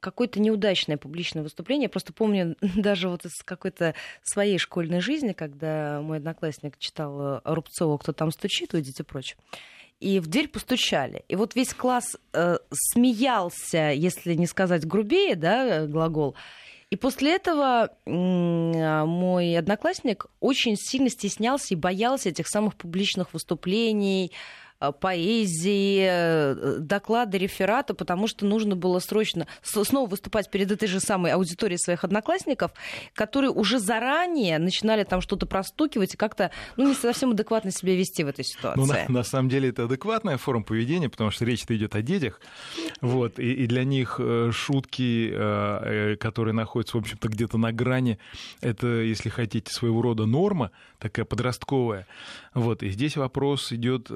какое-то 0.00 0.40
неудачное 0.40 0.96
публичное 0.96 1.42
выступление. 1.42 1.84
Я 1.84 1.90
просто 1.90 2.12
помню 2.12 2.56
даже 2.60 3.08
вот 3.08 3.24
из 3.24 3.42
какой-то 3.44 3.94
своей 4.22 4.58
школьной 4.58 5.00
жизни, 5.00 5.32
когда 5.32 6.00
мой 6.02 6.18
одноклассник 6.18 6.78
читал 6.78 7.40
Рубцова 7.44 7.98
«Кто 7.98 8.12
там 8.12 8.30
стучит?» 8.30 8.74
«Уйдите 8.74 9.04
прочь» 9.04 9.36
и 10.00 10.18
в 10.18 10.26
дверь 10.26 10.48
постучали. 10.48 11.24
И 11.28 11.36
вот 11.36 11.54
весь 11.54 11.74
класс 11.74 12.16
э, 12.32 12.56
смеялся, 12.72 13.90
если 13.90 14.34
не 14.34 14.46
сказать 14.46 14.86
грубее, 14.86 15.36
да, 15.36 15.86
глагол. 15.86 16.34
И 16.90 16.96
после 16.96 17.36
этого 17.36 17.90
э, 18.06 18.10
мой 18.10 19.56
одноклассник 19.56 20.26
очень 20.40 20.76
сильно 20.76 21.08
стеснялся 21.08 21.74
и 21.74 21.76
боялся 21.76 22.30
этих 22.30 22.48
самых 22.48 22.74
публичных 22.74 23.32
выступлений, 23.32 24.32
Э, 24.32 24.36
поэзии, 24.80 26.06
э, 26.08 26.76
доклады, 26.78 27.36
реферата, 27.38 27.92
потому 27.92 28.26
что 28.26 28.46
нужно 28.46 28.76
было 28.76 28.98
срочно 28.98 29.46
снова 29.62 30.08
выступать 30.08 30.50
перед 30.50 30.70
этой 30.70 30.88
же 30.88 31.00
самой 31.00 31.32
аудиторией 31.32 31.78
своих 31.78 32.02
одноклассников, 32.02 32.72
которые 33.14 33.50
уже 33.50 33.78
заранее 33.78 34.58
начинали 34.58 35.04
там 35.04 35.20
что-то 35.20 35.44
простукивать 35.46 36.14
и 36.14 36.16
как-то 36.16 36.50
ну, 36.76 36.88
не 36.88 36.94
совсем 36.94 37.32
адекватно 37.32 37.70
себя 37.70 37.94
вести 37.94 38.24
в 38.24 38.28
этой 38.28 38.44
ситуации. 38.44 38.80
Ну, 38.80 38.86
на, 38.86 39.04
на 39.08 39.22
самом 39.22 39.50
деле 39.50 39.68
это 39.68 39.84
адекватная 39.84 40.38
форма 40.38 40.64
поведения, 40.64 41.10
потому 41.10 41.30
что 41.30 41.44
речь 41.44 41.64
идет 41.68 41.94
о 41.94 42.00
детях, 42.02 42.40
вот, 43.02 43.38
и, 43.38 43.52
и 43.52 43.66
для 43.66 43.84
них 43.84 44.16
э, 44.18 44.50
шутки, 44.52 45.30
которые 46.16 46.54
находятся, 46.54 46.96
в 46.96 47.00
общем-то, 47.00 47.28
где-то 47.28 47.58
на 47.58 47.72
грани, 47.72 48.18
это, 48.60 48.86
если 48.86 49.28
хотите, 49.28 49.70
своего 49.72 50.00
рода 50.00 50.24
норма, 50.24 50.70
такая 50.98 51.24
подростковая. 51.24 52.06
Вот, 52.54 52.82
и 52.82 52.88
здесь 52.88 53.16
вопрос 53.16 53.72
идет 53.72 54.10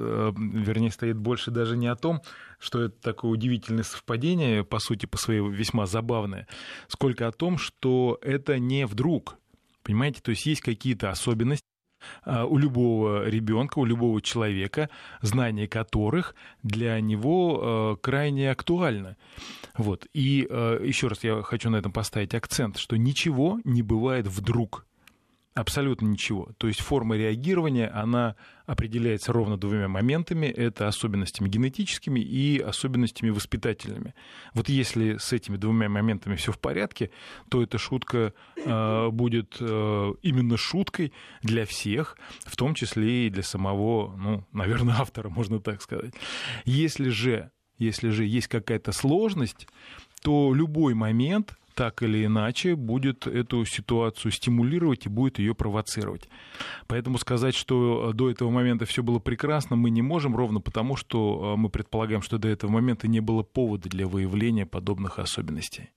вернее, 0.61 0.91
стоит 0.91 1.17
больше 1.17 1.51
даже 1.51 1.77
не 1.77 1.87
о 1.87 1.95
том, 1.95 2.21
что 2.59 2.83
это 2.83 2.95
такое 3.01 3.31
удивительное 3.31 3.83
совпадение, 3.83 4.63
по 4.63 4.79
сути, 4.79 5.05
по 5.05 5.17
своей 5.17 5.41
весьма 5.47 5.85
забавное, 5.85 6.47
сколько 6.87 7.27
о 7.27 7.31
том, 7.31 7.57
что 7.57 8.19
это 8.21 8.59
не 8.59 8.85
вдруг. 8.85 9.37
Понимаете, 9.83 10.21
то 10.21 10.31
есть 10.31 10.45
есть 10.45 10.61
какие-то 10.61 11.09
особенности 11.09 11.65
а, 12.23 12.45
у 12.45 12.57
любого 12.57 13.27
ребенка, 13.27 13.79
у 13.79 13.85
любого 13.85 14.21
человека, 14.21 14.89
знание 15.21 15.67
которых 15.67 16.35
для 16.63 16.99
него 16.99 17.59
а, 17.61 17.95
крайне 17.97 18.51
актуально. 18.51 19.17
Вот. 19.77 20.07
И 20.13 20.47
а, 20.49 20.81
еще 20.83 21.07
раз 21.07 21.23
я 21.23 21.41
хочу 21.41 21.69
на 21.69 21.77
этом 21.77 21.91
поставить 21.91 22.33
акцент, 22.33 22.77
что 22.77 22.97
ничего 22.97 23.59
не 23.63 23.81
бывает 23.81 24.27
вдруг. 24.27 24.85
Абсолютно 25.55 26.07
ничего. 26.07 26.49
То 26.57 26.67
есть 26.67 26.81
форма 26.81 27.15
реагирования, 27.15 27.87
она 27.87 28.35
определяется 28.65 29.31
ровно 29.31 29.57
двумя 29.57 29.87
моментами. 29.87 30.47
Это 30.47 30.89
особенностями 30.89 31.47
генетическими 31.47 32.19
и 32.19 32.59
особенностями 32.59 33.29
воспитательными. 33.29 34.13
Вот 34.53 34.67
если 34.67 35.15
с 35.15 35.31
этими 35.31 35.55
двумя 35.55 35.87
моментами 35.87 36.35
все 36.35 36.51
в 36.51 36.59
порядке, 36.59 37.09
то 37.49 37.63
эта 37.63 37.77
шутка 37.77 38.33
э, 38.57 39.09
будет 39.11 39.55
э, 39.61 40.13
именно 40.21 40.57
шуткой 40.57 41.13
для 41.41 41.65
всех, 41.65 42.17
в 42.45 42.57
том 42.57 42.73
числе 42.73 43.27
и 43.27 43.29
для 43.29 43.43
самого, 43.43 44.13
ну, 44.17 44.43
наверное, 44.51 44.95
автора, 44.99 45.29
можно 45.29 45.61
так 45.61 45.81
сказать. 45.81 46.13
Если 46.65 47.07
же, 47.07 47.49
если 47.77 48.09
же 48.09 48.25
есть 48.25 48.49
какая-то 48.49 48.91
сложность, 48.91 49.69
то 50.21 50.53
любой 50.53 50.95
момент 50.95 51.57
так 51.75 52.01
или 52.01 52.25
иначе 52.25 52.75
будет 52.75 53.27
эту 53.27 53.65
ситуацию 53.65 54.31
стимулировать 54.31 55.05
и 55.05 55.09
будет 55.09 55.39
ее 55.39 55.53
провоцировать. 55.53 56.27
Поэтому 56.87 57.17
сказать, 57.17 57.53
что 57.53 58.11
до 58.13 58.29
этого 58.29 58.49
момента 58.49 58.85
все 58.85 59.03
было 59.03 59.19
прекрасно, 59.19 59.75
мы 59.75 59.89
не 59.89 60.01
можем, 60.01 60.35
ровно 60.35 60.61
потому, 60.61 60.95
что 60.95 61.53
э, 61.53 61.59
мы 61.59 61.69
предполагаем, 61.69 62.21
что 62.21 62.37
до 62.37 62.47
этого 62.47 62.71
момента 62.71 63.07
не 63.07 63.19
было 63.19 63.43
повода 63.43 63.89
для 63.89 64.07
выявления 64.07 64.65
подобных 64.65 65.19
особенностей. 65.19 65.91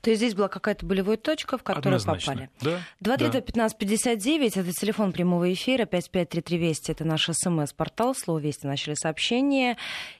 То 0.00 0.10
есть 0.10 0.20
здесь 0.20 0.34
была 0.34 0.48
какая-то 0.48 0.84
болевая 0.86 1.16
точка, 1.16 1.58
в 1.58 1.62
которую 1.62 1.96
Однозначно. 1.96 2.48
попали. 2.60 2.80
Да, 3.00 3.16
232-1559, 3.16 4.54
да. 4.54 4.60
это 4.60 4.72
телефон 4.72 5.12
прямого 5.12 5.52
эфира, 5.52 5.84
5533 5.84 6.58
Вести, 6.58 6.92
это 6.92 7.04
наш 7.04 7.28
смс-портал, 7.30 8.14
слово 8.14 8.38
Вести 8.38 8.66
начали 8.66 8.94
сообщение. 8.94 9.76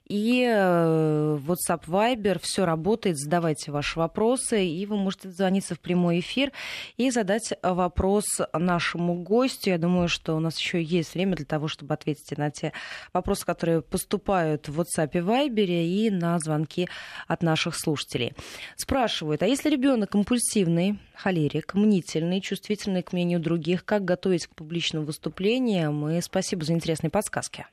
И 0.07 0.45
э, 0.47 1.39
WhatsApp 1.47 1.87
Viber, 1.87 2.39
все 2.43 2.67
работает, 2.67 3.19
задавайте 3.19 3.73
ваши 3.73 3.99
вопросы, 3.99 4.67
и 4.67 4.85
вы 4.85 4.97
можете 4.97 5.31
звониться 5.31 5.75
в 5.75 5.81
прямой 5.81 6.21
эфир 6.21 6.53
и 6.99 7.11
задать 7.11 7.55
вопрос 7.63 8.25
нашему 8.53 9.15
гостю. 9.15 9.71
Я 9.71 9.79
думаю, 9.79 10.09
что 10.09 10.35
у 10.37 10.41
нас 10.41 10.59
еще 10.59 10.83
есть 10.83 11.15
время 11.15 11.37
для 11.37 11.47
того, 11.47 11.69
чтобы 11.69 11.95
ответить 11.95 12.37
на 12.37 12.51
те 12.51 12.73
вопросы, 13.15 13.47
которые 13.47 13.81
поступают 13.81 14.69
в 14.69 14.79
WhatsApp 14.79 15.11
и 15.15 15.19
Viber, 15.19 15.85
и 15.85 16.11
на 16.11 16.39
звонки 16.39 16.89
от 17.27 17.43
наших 17.43 17.75
слушателей. 17.75 18.35
Спрашивают, 18.77 19.43
а 19.43 19.47
если 19.55 19.71
ребенок 19.71 20.17
импульсивный, 20.17 20.99
холерик, 21.15 21.75
мнительный, 21.75 22.41
чувствительный 22.41 23.05
к 23.05 23.13
мнению 23.13 23.39
других, 23.39 23.85
как 23.85 24.05
готовить 24.05 24.49
к 24.49 24.55
публичным 24.57 25.05
выступлениям? 25.05 26.09
И 26.09 26.21
спасибо 26.23 26.65
за 26.65 26.73
интересные 26.73 27.11
подсказки. 27.11 27.65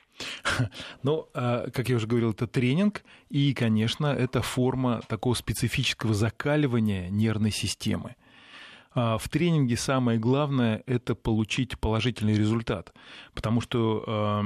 Ну, 1.01 1.27
а, 1.33 1.71
как 1.71 1.89
я 1.89 1.95
уже 1.95 2.05
говорил, 2.05 2.31
это 2.31 2.45
тренинг, 2.45 3.03
и, 3.29 3.55
конечно, 3.55 4.05
это 4.05 4.43
форма 4.43 5.01
такого 5.07 5.33
специфического 5.33 6.13
закаливания 6.13 7.09
нервной 7.09 7.49
системы. 7.49 8.15
А, 8.93 9.17
в 9.17 9.27
тренинге 9.29 9.75
самое 9.75 10.19
главное– 10.19 10.83
это 10.85 11.15
получить 11.15 11.79
положительный 11.79 12.35
результат, 12.35 12.93
потому 13.33 13.59
что 13.59 14.43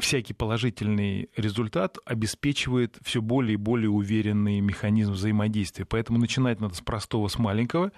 всякий 0.00 0.34
положительный 0.34 1.30
результат 1.36 1.98
обеспечивает 2.04 2.96
все 3.02 3.22
более 3.22 3.54
и 3.54 3.56
более 3.56 3.90
уверенный 3.90 4.60
механизм 4.60 5.12
взаимодействия. 5.12 5.84
Поэтому 5.84 6.18
начинать 6.18 6.60
надо 6.60 6.74
с 6.74 6.80
простого, 6.80 7.28
с 7.28 7.38
маленького, 7.38 7.92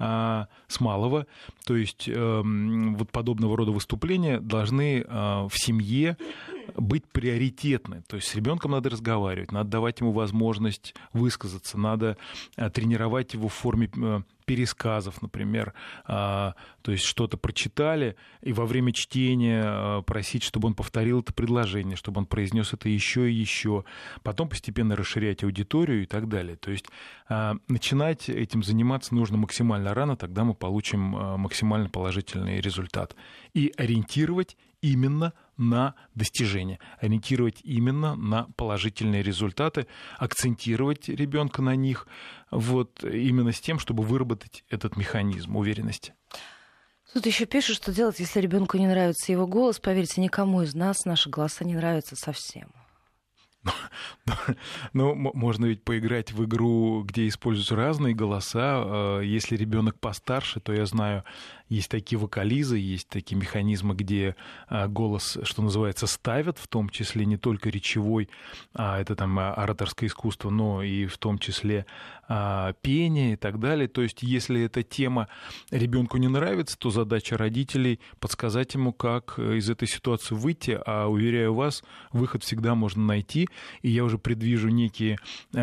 а, 0.00 0.48
с 0.66 0.80
малого. 0.80 1.26
То 1.66 1.76
есть 1.76 2.08
эм, 2.08 2.96
вот 2.96 3.10
подобного 3.10 3.56
рода 3.56 3.70
выступления 3.70 4.40
должны 4.40 5.04
а, 5.06 5.46
в 5.46 5.56
семье 5.56 6.16
быть 6.76 7.04
приоритетны. 7.06 8.02
То 8.08 8.16
есть 8.16 8.28
с 8.28 8.34
ребенком 8.34 8.72
надо 8.72 8.90
разговаривать, 8.90 9.52
надо 9.52 9.70
давать 9.70 10.00
ему 10.00 10.12
возможность 10.12 10.94
высказаться, 11.12 11.78
надо 11.78 12.16
а, 12.56 12.70
тренировать 12.70 13.34
его 13.34 13.48
в 13.48 13.54
форме 13.54 13.90
э, 13.94 14.20
пересказов, 14.46 15.22
например, 15.22 15.74
а, 16.06 16.54
то 16.82 16.92
есть 16.92 17.04
что-то 17.04 17.36
прочитали, 17.36 18.16
и 18.40 18.52
во 18.52 18.66
время 18.66 18.92
чтения 18.92 20.02
просить, 20.02 20.42
чтобы 20.42 20.68
он 20.68 20.74
повторил 20.74 21.20
это 21.20 21.32
предложение, 21.32 21.96
чтобы 21.96 22.20
он 22.20 22.26
произнес 22.26 22.72
это 22.72 22.88
еще 22.88 23.30
и 23.30 23.34
еще, 23.34 23.84
потом 24.22 24.48
постепенно 24.48 24.96
расширять 24.96 25.44
аудиторию 25.44 26.02
и 26.02 26.06
так 26.06 26.28
далее. 26.28 26.56
То 26.56 26.70
есть 26.70 26.86
начинать 27.68 28.28
этим 28.28 28.64
заниматься 28.64 29.14
нужно 29.14 29.36
максимально 29.36 29.89
рано, 29.94 30.16
тогда 30.16 30.44
мы 30.44 30.54
получим 30.54 31.00
максимально 31.00 31.88
положительный 31.88 32.60
результат. 32.60 33.14
И 33.54 33.72
ориентировать 33.76 34.56
именно 34.82 35.32
на 35.56 35.94
достижения, 36.14 36.78
ориентировать 36.98 37.60
именно 37.62 38.16
на 38.16 38.48
положительные 38.56 39.22
результаты, 39.22 39.86
акцентировать 40.18 41.08
ребенка 41.08 41.60
на 41.60 41.76
них, 41.76 42.06
вот 42.50 43.04
именно 43.04 43.52
с 43.52 43.60
тем, 43.60 43.78
чтобы 43.78 44.02
выработать 44.02 44.64
этот 44.70 44.96
механизм 44.96 45.56
уверенности. 45.56 46.14
Тут 47.12 47.26
еще 47.26 47.44
пишут, 47.44 47.76
что 47.76 47.92
делать, 47.92 48.20
если 48.20 48.40
ребенку 48.40 48.78
не 48.78 48.86
нравится 48.86 49.32
его 49.32 49.46
голос. 49.46 49.80
Поверьте, 49.80 50.20
никому 50.20 50.62
из 50.62 50.74
нас 50.74 51.04
наши 51.04 51.28
голоса 51.28 51.64
не 51.64 51.74
нравятся 51.74 52.14
совсем. 52.16 52.70
Ну, 54.92 55.14
можно 55.14 55.66
ведь 55.66 55.84
поиграть 55.84 56.32
в 56.32 56.44
игру, 56.44 57.02
где 57.02 57.28
используются 57.28 57.76
разные 57.76 58.14
голоса. 58.14 58.82
Э, 58.84 59.22
если 59.24 59.56
ребенок 59.56 59.98
постарше, 60.00 60.60
то 60.60 60.72
я 60.72 60.86
знаю, 60.86 61.24
есть 61.70 61.88
такие 61.88 62.18
вокализы, 62.18 62.76
есть 62.76 63.08
такие 63.08 63.38
механизмы, 63.38 63.94
где 63.94 64.34
а, 64.66 64.88
голос, 64.88 65.38
что 65.44 65.62
называется, 65.62 66.08
ставят, 66.08 66.58
в 66.58 66.66
том 66.66 66.90
числе 66.90 67.24
не 67.24 67.36
только 67.36 67.70
речевой, 67.70 68.28
а 68.74 69.00
это 69.00 69.14
там 69.14 69.38
а, 69.38 69.54
ораторское 69.54 70.08
искусство, 70.08 70.50
но 70.50 70.82
и 70.82 71.06
в 71.06 71.16
том 71.16 71.38
числе 71.38 71.86
а, 72.28 72.72
пение 72.82 73.34
и 73.34 73.36
так 73.36 73.60
далее. 73.60 73.86
То 73.86 74.02
есть, 74.02 74.22
если 74.22 74.62
эта 74.62 74.82
тема 74.82 75.28
ребенку 75.70 76.16
не 76.16 76.26
нравится, 76.26 76.76
то 76.76 76.90
задача 76.90 77.38
родителей 77.38 78.00
подсказать 78.18 78.74
ему, 78.74 78.92
как 78.92 79.38
из 79.38 79.70
этой 79.70 79.86
ситуации 79.86 80.34
выйти. 80.34 80.80
А 80.84 81.06
уверяю 81.06 81.54
вас, 81.54 81.84
выход 82.10 82.42
всегда 82.42 82.74
можно 82.74 83.04
найти. 83.04 83.48
И 83.82 83.90
я 83.90 84.04
уже 84.04 84.18
предвижу 84.18 84.68
некие 84.68 85.18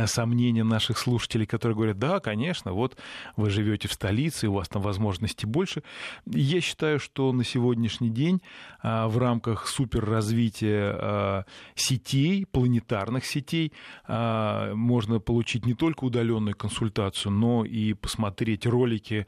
сомнения 0.05 0.63
наших 0.63 0.97
слушателей, 0.97 1.45
которые 1.45 1.75
говорят, 1.75 1.99
да, 1.99 2.19
конечно, 2.19 2.73
вот 2.73 2.97
вы 3.35 3.49
живете 3.49 3.87
в 3.87 3.93
столице, 3.93 4.47
у 4.47 4.53
вас 4.53 4.67
там 4.67 4.81
возможностей 4.81 5.45
больше. 5.45 5.83
Я 6.25 6.61
считаю, 6.61 6.99
что 6.99 7.31
на 7.31 7.43
сегодняшний 7.43 8.09
день 8.09 8.41
а, 8.81 9.07
в 9.07 9.17
рамках 9.17 9.67
суперразвития 9.67 10.93
а, 10.93 11.45
сетей, 11.75 12.45
планетарных 12.45 13.25
сетей, 13.25 13.73
а, 14.07 14.73
можно 14.73 15.19
получить 15.19 15.65
не 15.65 15.73
только 15.73 16.05
удаленную 16.05 16.55
консультацию, 16.55 17.31
но 17.31 17.65
и 17.65 17.93
посмотреть 17.93 18.65
ролики, 18.65 19.27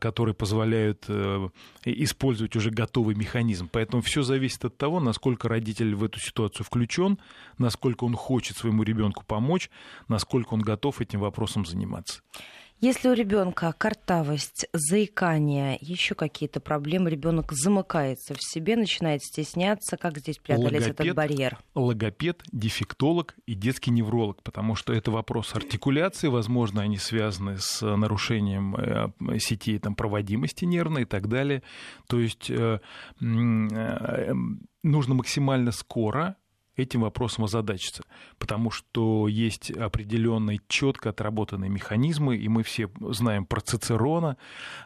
которые 0.00 0.34
позволяют 0.34 1.04
э, 1.08 1.48
использовать 1.84 2.56
уже 2.56 2.70
готовый 2.70 3.14
механизм. 3.14 3.68
Поэтому 3.70 4.02
все 4.02 4.22
зависит 4.22 4.64
от 4.64 4.76
того, 4.76 5.00
насколько 5.00 5.48
родитель 5.48 5.94
в 5.94 6.04
эту 6.04 6.18
ситуацию 6.20 6.64
включен, 6.64 7.18
насколько 7.58 7.87
он 8.04 8.14
хочет 8.14 8.56
своему 8.56 8.82
ребенку 8.82 9.24
помочь, 9.26 9.70
насколько 10.08 10.54
он 10.54 10.60
готов 10.60 11.00
этим 11.00 11.20
вопросом 11.20 11.66
заниматься. 11.66 12.22
Если 12.80 13.08
у 13.08 13.12
ребенка 13.12 13.74
картавость, 13.76 14.66
заикание, 14.72 15.78
еще 15.80 16.14
какие-то 16.14 16.60
проблемы, 16.60 17.10
ребенок 17.10 17.50
замыкается 17.50 18.34
в 18.34 18.38
себе, 18.40 18.76
начинает 18.76 19.24
стесняться, 19.24 19.96
как 19.96 20.18
здесь 20.18 20.38
преодолеть 20.38 20.82
логопед, 20.82 21.00
этот 21.00 21.16
барьер? 21.16 21.58
Логопед, 21.74 22.44
дефектолог 22.52 23.34
и 23.46 23.54
детский 23.54 23.90
невролог, 23.90 24.44
потому 24.44 24.76
что 24.76 24.92
это 24.92 25.10
вопрос 25.10 25.56
артикуляции, 25.56 26.28
возможно, 26.28 26.80
они 26.80 26.98
связаны 26.98 27.58
с 27.58 27.84
нарушением 27.84 28.76
э, 28.76 29.38
сетей 29.40 29.80
там, 29.80 29.96
проводимости 29.96 30.64
нервной 30.64 31.02
и 31.02 31.06
так 31.06 31.28
далее. 31.28 31.64
То 32.06 32.20
есть 32.20 32.48
э, 32.48 32.78
э, 33.20 34.32
нужно 34.84 35.14
максимально 35.14 35.72
скоро 35.72 36.36
этим 36.78 37.02
вопросом 37.02 37.44
озадачиться, 37.44 38.04
потому 38.38 38.70
что 38.70 39.28
есть 39.28 39.70
определенные 39.70 40.60
четко 40.68 41.10
отработанные 41.10 41.70
механизмы, 41.70 42.36
и 42.36 42.48
мы 42.48 42.62
все 42.62 42.90
знаем 43.00 43.44
про 43.44 43.60
Цицерона, 43.60 44.36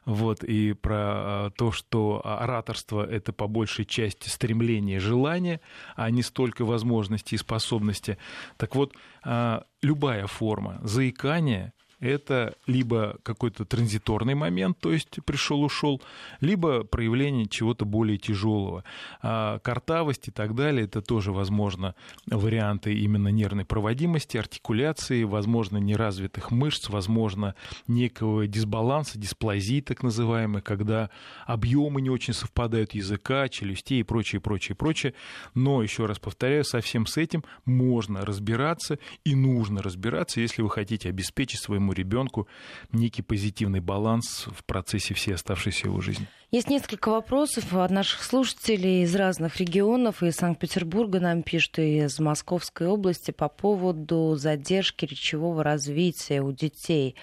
вот, 0.05 0.42
и 0.42 0.72
про 0.72 0.96
а, 0.96 1.50
то, 1.50 1.70
что 1.72 2.20
ораторство— 2.24 3.05
это 3.11 3.33
по 3.33 3.46
большей 3.46 3.85
части 3.85 4.28
стремление 4.28 5.00
желание, 5.00 5.61
а 5.96 6.11
не 6.11 6.22
столько 6.22 6.64
возможности 6.64 7.35
и 7.35 7.38
способности. 7.38 8.18
Так 8.57 8.74
вот, 8.74 8.94
а, 9.24 9.64
любая 9.83 10.26
форма 10.26 10.81
заикания 10.83 11.74
это 12.03 12.57
либо 12.67 13.17
какой-то 13.23 13.65
транзиторный 13.65 14.35
момент, 14.35 14.77
то 14.81 14.93
есть 14.93 15.19
пришел-ушел, 15.25 16.03
либо 16.41 16.83
проявление 16.83 17.47
чего-то 17.47 17.85
более 17.85 18.19
тяжелого. 18.19 18.83
А 19.23 19.61
картавость 19.61 20.29
и 20.29 20.31
так 20.33 20.57
далее, 20.57 20.85
это 20.85 21.01
тоже, 21.01 21.33
возможно, 21.33 21.95
варианты 22.27 22.93
именно 22.93 23.29
нервной 23.29 23.65
проводимости, 23.65 24.37
артикуляции, 24.37 25.23
возможно, 25.23 25.77
неразвитых 25.79 26.51
мышц, 26.51 26.88
возможно, 26.88 27.55
некого 27.87 28.49
дисбаланса, 28.49 29.19
дисплазии 29.19 29.81
так 29.81 30.03
называемой, 30.03 30.61
когда 30.61 31.09
объемы 31.47 32.03
не 32.03 32.11
очень 32.11 32.35
совпадают 32.35 32.95
языка, 32.95 33.49
челюстей 33.49 34.01
и 34.01 34.03
прочее, 34.03 34.41
прочее, 34.41 34.75
прочее. 34.75 35.15
Но, 35.55 35.85
еще 35.85 36.07
раз 36.07 36.19
повторяю, 36.19 36.65
со 36.65 36.81
всем 36.81 37.07
с 37.07 37.17
этим 37.17 37.45
можно 37.65 38.25
разбираться 38.25 38.99
и 39.25 39.37
нужно 39.37 39.83
разбираться, 39.83 40.41
если 40.41 40.62
вы 40.62 40.71
хотите 40.71 41.09
обеспечить 41.09 41.61
своему 41.61 41.91
ребенку 41.92 42.48
некий 42.92 43.22
позитивный 43.22 43.81
баланс 43.81 44.46
в 44.46 44.64
процессе 44.64 45.14
всей 45.14 45.35
оставшейся 45.35 45.88
его 45.88 46.00
жизни. 46.00 46.26
Есть 46.50 46.68
несколько 46.68 47.11
вопросов 47.11 47.72
от 47.74 47.90
наших 47.90 48.22
слушателей 48.22 49.05
из 49.05 49.14
разных 49.14 49.57
регионов. 49.59 50.22
Из 50.22 50.35
Санкт-Петербурга 50.35 51.18
нам 51.18 51.42
пишут, 51.42 51.78
и 51.78 51.98
из 52.05 52.18
Московской 52.18 52.88
области 52.88 53.31
по 53.31 53.48
поводу 53.48 54.37
задержки 54.37 55.07
речевого 55.07 55.64
развития 55.64 56.42
у 56.42 56.52
детей. 56.52 57.16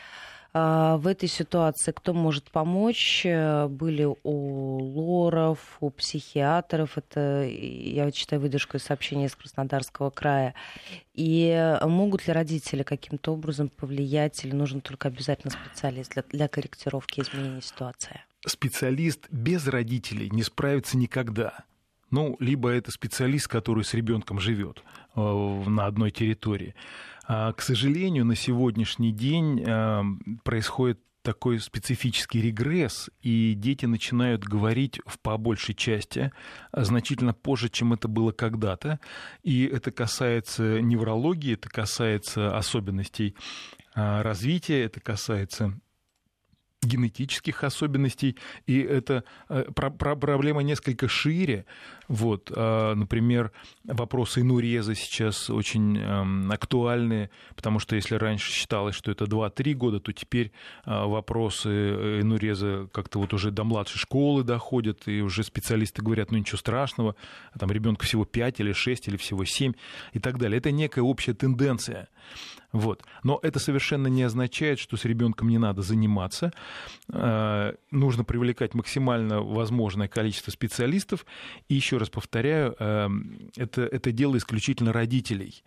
А, 0.51 0.97
в 0.97 1.07
этой 1.07 1.29
ситуации 1.29 1.91
кто 1.91 2.13
может 2.13 2.49
помочь? 2.51 3.23
Были 3.25 4.07
у 4.23 4.77
лоров, 4.77 5.77
у 5.79 5.89
психиатров, 5.89 6.97
это 6.97 7.47
я 7.47 8.11
читаю 8.11 8.41
выдержку 8.41 8.77
из 8.77 8.83
сообщения 8.83 9.25
из 9.25 9.35
Краснодарского 9.35 10.09
края. 10.09 10.55
И 11.13 11.77
могут 11.83 12.27
ли 12.27 12.33
родители 12.33 12.83
каким-то 12.83 13.33
образом 13.33 13.69
повлиять 13.69 14.43
или 14.43 14.53
нужен 14.53 14.81
только 14.81 15.09
обязательно 15.09 15.51
специалист 15.51 16.13
для, 16.13 16.23
для 16.29 16.47
корректировки 16.47 17.21
изменения 17.21 17.61
ситуации? 17.61 18.21
Специалист 18.45 19.27
без 19.29 19.67
родителей 19.67 20.29
не 20.31 20.43
справится 20.43 20.97
никогда. 20.97 21.65
Ну, 22.11 22.37
либо 22.39 22.69
это 22.69 22.91
специалист, 22.91 23.47
который 23.47 23.83
с 23.83 23.93
ребенком 23.93 24.39
живет 24.39 24.83
э, 25.15 25.19
на 25.21 25.85
одной 25.85 26.11
территории. 26.11 26.73
А, 27.31 27.53
к 27.53 27.61
сожалению, 27.61 28.25
на 28.25 28.35
сегодняшний 28.35 29.11
день 29.11 29.63
а, 29.63 30.03
происходит 30.43 30.99
такой 31.21 31.59
специфический 31.59 32.41
регресс, 32.41 33.11
и 33.21 33.53
дети 33.53 33.85
начинают 33.85 34.43
говорить 34.43 34.99
в 35.05 35.19
по 35.19 35.37
большей 35.37 35.75
части 35.75 36.31
а, 36.71 36.83
значительно 36.83 37.35
позже, 37.35 37.69
чем 37.69 37.93
это 37.93 38.07
было 38.07 38.31
когда-то. 38.31 38.99
И 39.43 39.65
это 39.65 39.91
касается 39.91 40.81
неврологии, 40.81 41.53
это 41.53 41.69
касается 41.69 42.57
особенностей 42.57 43.35
развития, 43.93 44.85
это 44.85 44.99
касается 44.99 45.79
генетических 46.81 47.63
особенностей, 47.63 48.37
и 48.65 48.79
это 48.79 49.23
э, 49.49 49.65
проблема 49.73 50.61
несколько 50.61 51.07
шире. 51.07 51.65
Вот, 52.09 52.51
а, 52.55 52.95
например, 52.95 53.51
вопросы 53.83 54.41
инуреза 54.41 54.95
сейчас 54.95 55.47
очень 55.51 55.95
эм, 55.99 56.51
актуальны, 56.51 57.29
потому 57.55 57.77
что 57.77 57.95
если 57.95 58.15
раньше 58.15 58.51
считалось, 58.51 58.95
что 58.95 59.11
это 59.11 59.25
2-3 59.25 59.73
года, 59.75 59.99
то 59.99 60.11
теперь 60.11 60.51
а, 60.85 61.05
вопросы 61.05 61.69
э, 61.69 62.21
инуреза 62.21 62.89
как-то 62.91 63.19
вот 63.19 63.31
уже 63.35 63.51
до 63.51 63.63
младшей 63.63 63.99
школы 63.99 64.43
доходят, 64.43 65.07
и 65.07 65.21
уже 65.21 65.43
специалисты 65.43 66.01
говорят, 66.01 66.31
ну 66.31 66.39
ничего 66.39 66.57
страшного, 66.57 67.15
там 67.59 67.71
ребенку 67.71 68.05
всего 68.05 68.25
5 68.25 68.59
или 68.59 68.73
6 68.73 69.07
или 69.07 69.15
всего 69.15 69.45
7 69.45 69.73
и 70.13 70.19
так 70.19 70.39
далее. 70.39 70.57
Это 70.57 70.71
некая 70.71 71.01
общая 71.01 71.35
тенденция. 71.35 72.09
Вот. 72.71 73.03
Но 73.23 73.39
это 73.41 73.59
совершенно 73.59 74.07
не 74.07 74.23
означает, 74.23 74.79
что 74.79 74.95
с 74.95 75.05
ребенком 75.05 75.49
не 75.49 75.57
надо 75.57 75.81
заниматься. 75.81 76.53
Э, 77.11 77.73
нужно 77.91 78.23
привлекать 78.23 78.75
максимально 78.75 79.41
возможное 79.41 80.07
количество 80.07 80.51
специалистов. 80.51 81.25
И 81.67 81.75
еще 81.75 81.97
раз 81.99 82.09
повторяю, 82.09 82.75
э, 82.79 83.09
это, 83.57 83.83
это 83.83 84.11
дело 84.11 84.37
исключительно 84.37 84.93
родителей. 84.93 85.63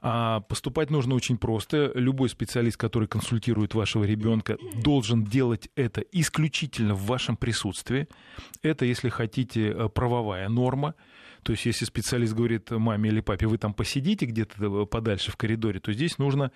А 0.00 0.40
поступать 0.40 0.90
нужно 0.90 1.14
очень 1.14 1.36
просто. 1.38 1.92
Любой 1.94 2.28
специалист, 2.28 2.76
который 2.76 3.08
консультирует 3.08 3.74
вашего 3.74 4.04
ребенка, 4.04 4.56
должен 4.82 5.24
делать 5.24 5.68
это 5.76 6.00
исключительно 6.12 6.94
в 6.94 7.06
вашем 7.06 7.36
присутствии. 7.36 8.08
Это, 8.62 8.84
если 8.84 9.08
хотите, 9.08 9.70
э, 9.70 9.88
правовая 9.88 10.48
норма. 10.48 10.94
То 11.42 11.52
есть, 11.52 11.66
если 11.66 11.84
специалист 11.84 12.34
говорит 12.34 12.70
маме 12.70 13.10
или 13.10 13.20
папе, 13.20 13.46
вы 13.46 13.58
там 13.58 13.74
посидите 13.74 14.26
где-то 14.26 14.86
подальше 14.86 15.30
в 15.30 15.36
коридоре, 15.36 15.80
то 15.80 15.92
здесь 15.92 16.18
нужно 16.18 16.52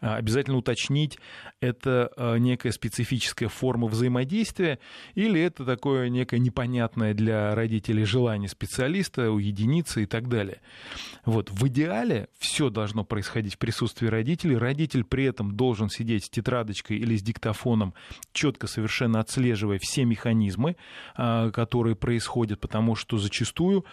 а, 0.00 0.16
обязательно 0.16 0.56
уточнить, 0.56 1.18
это 1.60 2.10
а, 2.16 2.36
некая 2.36 2.72
специфическая 2.72 3.48
форма 3.48 3.86
взаимодействия 3.86 4.78
или 5.14 5.40
это 5.40 5.64
такое 5.64 6.08
некое 6.08 6.38
непонятное 6.38 7.14
для 7.14 7.54
родителей 7.54 8.04
желание 8.04 8.48
специалиста, 8.48 9.30
уединиться 9.30 10.00
и 10.00 10.06
так 10.06 10.28
далее. 10.28 10.60
Вот. 11.24 11.50
В 11.50 11.66
идеале 11.68 12.28
все 12.38 12.70
должно 12.70 13.04
происходить 13.04 13.54
в 13.54 13.58
присутствии 13.58 14.06
родителей. 14.06 14.56
Родитель 14.56 15.04
при 15.04 15.24
этом 15.24 15.56
должен 15.56 15.88
сидеть 15.88 16.24
с 16.24 16.30
тетрадочкой 16.30 16.98
или 16.98 17.16
с 17.16 17.22
диктофоном, 17.22 17.94
четко 18.32 18.66
совершенно 18.66 19.20
отслеживая 19.20 19.78
все 19.80 20.04
механизмы, 20.04 20.76
которые 21.16 21.96
происходят, 21.96 22.60
потому 22.60 22.94
что 22.94 23.18
зачастую 23.18 23.84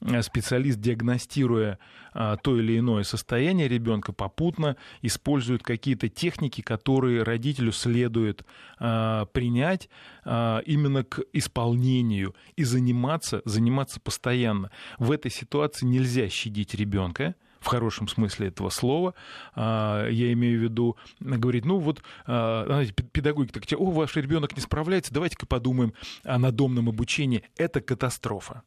специалист, 0.21 0.79
диагностируя 0.79 1.77
а, 2.13 2.37
то 2.37 2.59
или 2.59 2.77
иное 2.77 3.03
состояние 3.03 3.67
ребенка, 3.67 4.13
попутно 4.13 4.75
использует 5.01 5.63
какие-то 5.63 6.09
техники, 6.09 6.61
которые 6.61 7.23
родителю 7.23 7.71
следует 7.71 8.45
а, 8.79 9.25
принять 9.25 9.89
а, 10.25 10.59
именно 10.65 11.03
к 11.03 11.21
исполнению 11.33 12.35
и 12.55 12.63
заниматься, 12.63 13.41
заниматься 13.45 13.99
постоянно. 13.99 14.71
В 14.97 15.11
этой 15.11 15.31
ситуации 15.31 15.85
нельзя 15.85 16.27
щадить 16.29 16.73
ребенка, 16.73 17.35
в 17.59 17.67
хорошем 17.67 18.07
смысле 18.07 18.47
этого 18.47 18.69
слова. 18.69 19.13
Я 19.55 20.33
имею 20.33 20.59
в 20.59 20.63
виду, 20.63 20.97
говорить, 21.19 21.63
ну 21.63 21.77
вот, 21.77 22.01
знаете, 22.25 22.91
педагоги 22.91 23.51
так, 23.51 23.63
о, 23.77 23.91
ваш 23.91 24.15
ребенок 24.15 24.55
не 24.55 24.63
справляется, 24.63 25.13
давайте-ка 25.13 25.45
подумаем 25.45 25.93
о 26.23 26.39
надомном 26.39 26.89
обучении. 26.89 27.43
Это 27.57 27.79
катастрофа 27.79 28.63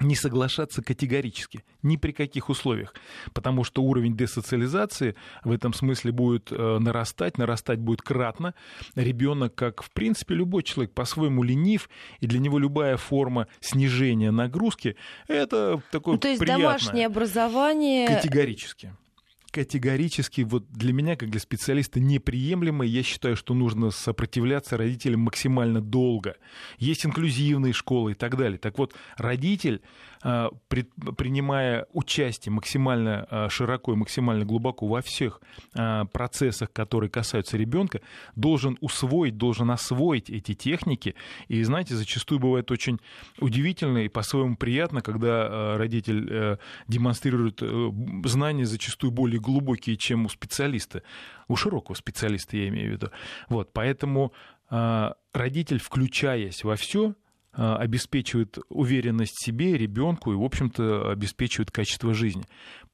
не 0.00 0.16
соглашаться 0.16 0.82
категорически, 0.82 1.64
ни 1.82 1.96
при 1.96 2.12
каких 2.12 2.48
условиях, 2.48 2.94
потому 3.32 3.64
что 3.64 3.82
уровень 3.82 4.16
десоциализации 4.16 5.14
в 5.44 5.52
этом 5.52 5.72
смысле 5.72 6.12
будет 6.12 6.50
э, 6.50 6.78
нарастать, 6.78 7.38
нарастать 7.38 7.78
будет 7.78 8.02
кратно. 8.02 8.54
Ребенок, 8.96 9.54
как 9.54 9.82
в 9.82 9.90
принципе 9.90 10.34
любой 10.34 10.62
человек, 10.62 10.92
по-своему 10.92 11.42
ленив, 11.42 11.88
и 12.20 12.26
для 12.26 12.40
него 12.40 12.58
любая 12.58 12.96
форма 12.96 13.46
снижения 13.60 14.30
нагрузки 14.30 14.96
это 15.28 15.80
такое 15.90 16.14
ну, 16.14 16.20
то 16.20 16.28
есть 16.28 16.40
приятное. 16.40 16.66
домашнее 16.66 17.06
образование 17.06 18.08
категорически 18.08 18.94
категорически 19.54 20.40
вот 20.40 20.68
для 20.72 20.92
меня, 20.92 21.14
как 21.14 21.30
для 21.30 21.38
специалиста, 21.38 22.00
неприемлемо. 22.00 22.84
Я 22.84 23.04
считаю, 23.04 23.36
что 23.36 23.54
нужно 23.54 23.92
сопротивляться 23.92 24.76
родителям 24.76 25.20
максимально 25.20 25.80
долго. 25.80 26.36
Есть 26.78 27.06
инклюзивные 27.06 27.72
школы 27.72 28.12
и 28.12 28.14
так 28.14 28.36
далее. 28.36 28.58
Так 28.58 28.78
вот, 28.78 28.94
родитель 29.16 29.80
принимая 30.24 31.86
участие 31.92 32.52
максимально 32.52 33.26
а, 33.30 33.48
широко 33.50 33.92
и 33.92 33.96
максимально 33.96 34.46
глубоко 34.46 34.86
во 34.86 35.02
всех 35.02 35.42
а, 35.74 36.06
процессах, 36.06 36.72
которые 36.72 37.10
касаются 37.10 37.58
ребенка, 37.58 38.00
должен 38.34 38.78
усвоить, 38.80 39.36
должен 39.36 39.70
освоить 39.70 40.30
эти 40.30 40.54
техники. 40.54 41.14
И, 41.48 41.62
знаете, 41.62 41.94
зачастую 41.94 42.38
бывает 42.38 42.70
очень 42.70 43.00
удивительно 43.38 43.98
и 43.98 44.08
по-своему 44.08 44.56
приятно, 44.56 45.02
когда 45.02 45.76
родитель 45.76 46.26
э, 46.30 46.56
демонстрирует 46.88 47.60
э, 47.60 47.90
знания 48.24 48.64
зачастую 48.64 49.10
более 49.10 49.40
глубокие, 49.40 49.96
чем 49.96 50.24
у 50.24 50.28
специалиста, 50.30 51.02
у 51.48 51.56
широкого 51.56 51.94
специалиста, 51.94 52.56
я 52.56 52.68
имею 52.68 52.90
в 52.90 52.92
виду. 52.92 53.10
Вот, 53.48 53.72
поэтому 53.72 54.32
родитель, 54.70 55.78
включаясь 55.78 56.64
во 56.64 56.74
все, 56.76 57.14
Э, 57.56 57.76
обеспечивает 57.76 58.58
уверенность 58.68 59.40
себе, 59.40 59.78
ребенку 59.78 60.32
и, 60.32 60.34
в 60.34 60.42
общем-то, 60.42 61.12
обеспечивает 61.12 61.70
качество 61.70 62.12
жизни. 62.12 62.42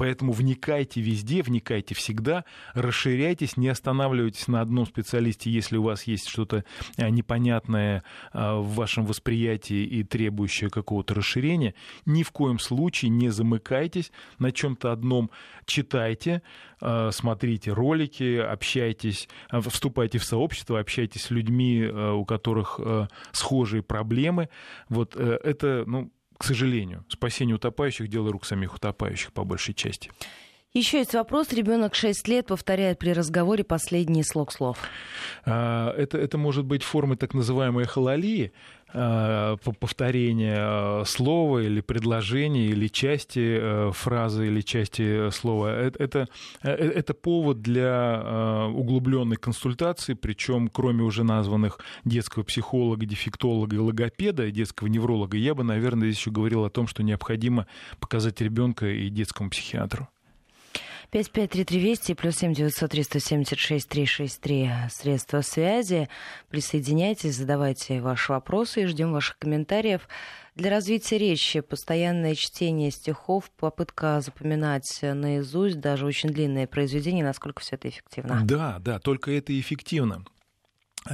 Поэтому 0.01 0.33
вникайте 0.33 1.03
везде, 1.03 1.43
вникайте 1.43 1.95
всегда, 1.95 2.47
расширяйтесь, 2.73 3.59
не 3.59 3.69
останавливайтесь 3.69 4.49
на 4.49 4.63
одном 4.63 4.87
специалисте, 4.87 5.51
если 5.51 5.77
у 5.77 5.83
вас 5.83 6.05
есть 6.05 6.27
что-то 6.27 6.65
э, 6.97 7.11
непонятное 7.11 8.03
э, 8.33 8.55
в 8.55 8.77
вашем 8.77 9.05
восприятии 9.05 9.85
и 9.85 10.03
требующее 10.03 10.71
какого-то 10.71 11.13
расширения. 11.13 11.75
Ни 12.07 12.23
в 12.23 12.31
коем 12.33 12.59
случае 12.59 13.11
не 13.11 13.29
замыкайтесь 13.29 14.11
на 14.39 14.53
чем-то 14.53 14.91
одном, 14.91 15.31
читайте, 15.67 16.41
смотрите 17.11 17.73
ролики, 17.73 18.39
общайтесь, 18.39 19.29
вступайте 19.69 20.17
в 20.17 20.25
сообщество, 20.25 20.81
общайтесь 20.81 21.25
с 21.25 21.31
людьми, 21.31 21.85
у 21.85 22.25
которых 22.25 22.81
схожие 23.33 23.83
проблемы, 23.83 24.49
вот 24.89 25.15
э, 25.17 25.39
это, 25.45 25.85
ну, 25.87 26.11
к 26.41 26.45
сожалению, 26.45 27.05
спасение 27.11 27.55
утопающих– 27.55 28.09
дело 28.09 28.33
рук 28.33 28.47
самих 28.47 28.75
утопающих 28.75 29.31
по 29.31 29.45
большей 29.45 29.75
части. 29.75 30.11
Еще 30.73 30.99
есть 30.99 31.15
вопрос. 31.15 31.53
Ребенок 31.53 31.97
6 31.97 32.29
лет 32.29 32.47
повторяет 32.47 33.01
при 33.01 33.11
разговоре 33.11 33.65
последний 33.65 34.23
слог 34.23 34.53
слов. 34.53 34.79
А, 35.45 35.93
это, 35.97 36.17
это 36.17 36.39
может 36.39 36.65
быть 36.65 36.85
формы 36.85 37.17
так 37.17 37.35
называемой 37.35 37.87
хололии, 37.87 38.53
а, 38.95 39.57
повторения 39.57 41.03
слова 41.07 41.59
или 41.59 41.81
предложения, 41.81 42.67
или 42.67 42.87
части 42.87 43.59
э, 43.61 43.91
фразы, 43.93 44.47
или 44.47 44.61
части 44.61 45.31
слова. 45.31 45.75
Это, 45.75 46.05
это, 46.05 46.29
э, 46.63 46.71
это 46.71 47.15
повод 47.15 47.63
для 47.63 48.69
углубленной 48.73 49.39
консультации, 49.39 50.15
причем 50.15 50.69
кроме 50.69 51.03
уже 51.03 51.25
названных 51.25 51.81
детского 52.05 52.45
психолога, 52.45 53.07
дефектолога 53.07 53.75
и 53.75 53.81
логопеда, 53.81 54.53
детского 54.53 54.87
невролога, 54.87 55.37
я 55.37 55.57
бы, 55.57 55.65
наверное, 55.65 56.11
здесь 56.11 56.21
еще 56.21 56.31
говорил 56.31 56.65
о 56.65 56.71
том, 56.71 56.87
что 56.87 57.03
необходимо 57.03 57.67
показать 57.99 58.41
ребенка 58.41 58.87
и 58.87 59.09
детскому 59.09 59.51
психиатру. 59.51 60.09
553320 61.11 62.17
плюс 62.17 62.37
7 62.37 62.55
903 62.55 63.03
176 63.03 63.89
363 63.89 64.71
средства 64.91 65.41
связи. 65.41 66.09
Присоединяйтесь, 66.49 67.35
задавайте 67.35 68.01
ваши 68.01 68.33
вопросы 68.33 68.83
и 68.83 68.87
ждем 68.87 69.13
ваших 69.13 69.39
комментариев. 69.39 70.09
Для 70.55 70.71
развития 70.71 71.19
речи 71.19 71.61
постоянное 71.61 72.35
чтение 72.35 72.91
стихов, 72.91 73.51
попытка 73.57 74.21
запоминать 74.21 75.01
наизусть 75.03 75.81
даже 75.81 76.07
очень 76.07 76.31
длинные 76.31 76.67
произведения, 76.67 77.25
насколько 77.25 77.61
все 77.61 77.77
это 77.77 77.89
эффективно? 77.89 78.43
Да, 78.45 78.79
да, 78.81 78.99
только 78.99 79.33
это 79.33 79.59
эффективно. 79.59 80.25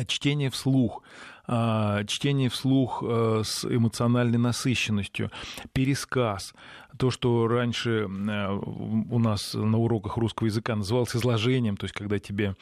Чтение 0.09 0.51
вслух, 0.51 1.05
чтение 1.47 2.49
вслух 2.49 3.03
э, 3.07 3.43
с 3.45 3.65
эмоциональной 3.65 4.39
насыщенностью, 4.39 5.31
пересказ, 5.73 6.55
то, 6.99 7.11
что 7.11 7.47
раньше 7.47 8.09
э, 8.09 8.49
у 8.51 9.19
нас 9.19 9.55
на 9.55 9.79
уроках 9.79 10.17
русского 10.17 10.47
языка 10.47 10.75
называлось 10.75 11.15
изложением, 11.15 11.77
то 11.77 11.85
есть 11.85 11.95
когда 11.95 12.19
тебе 12.19 12.57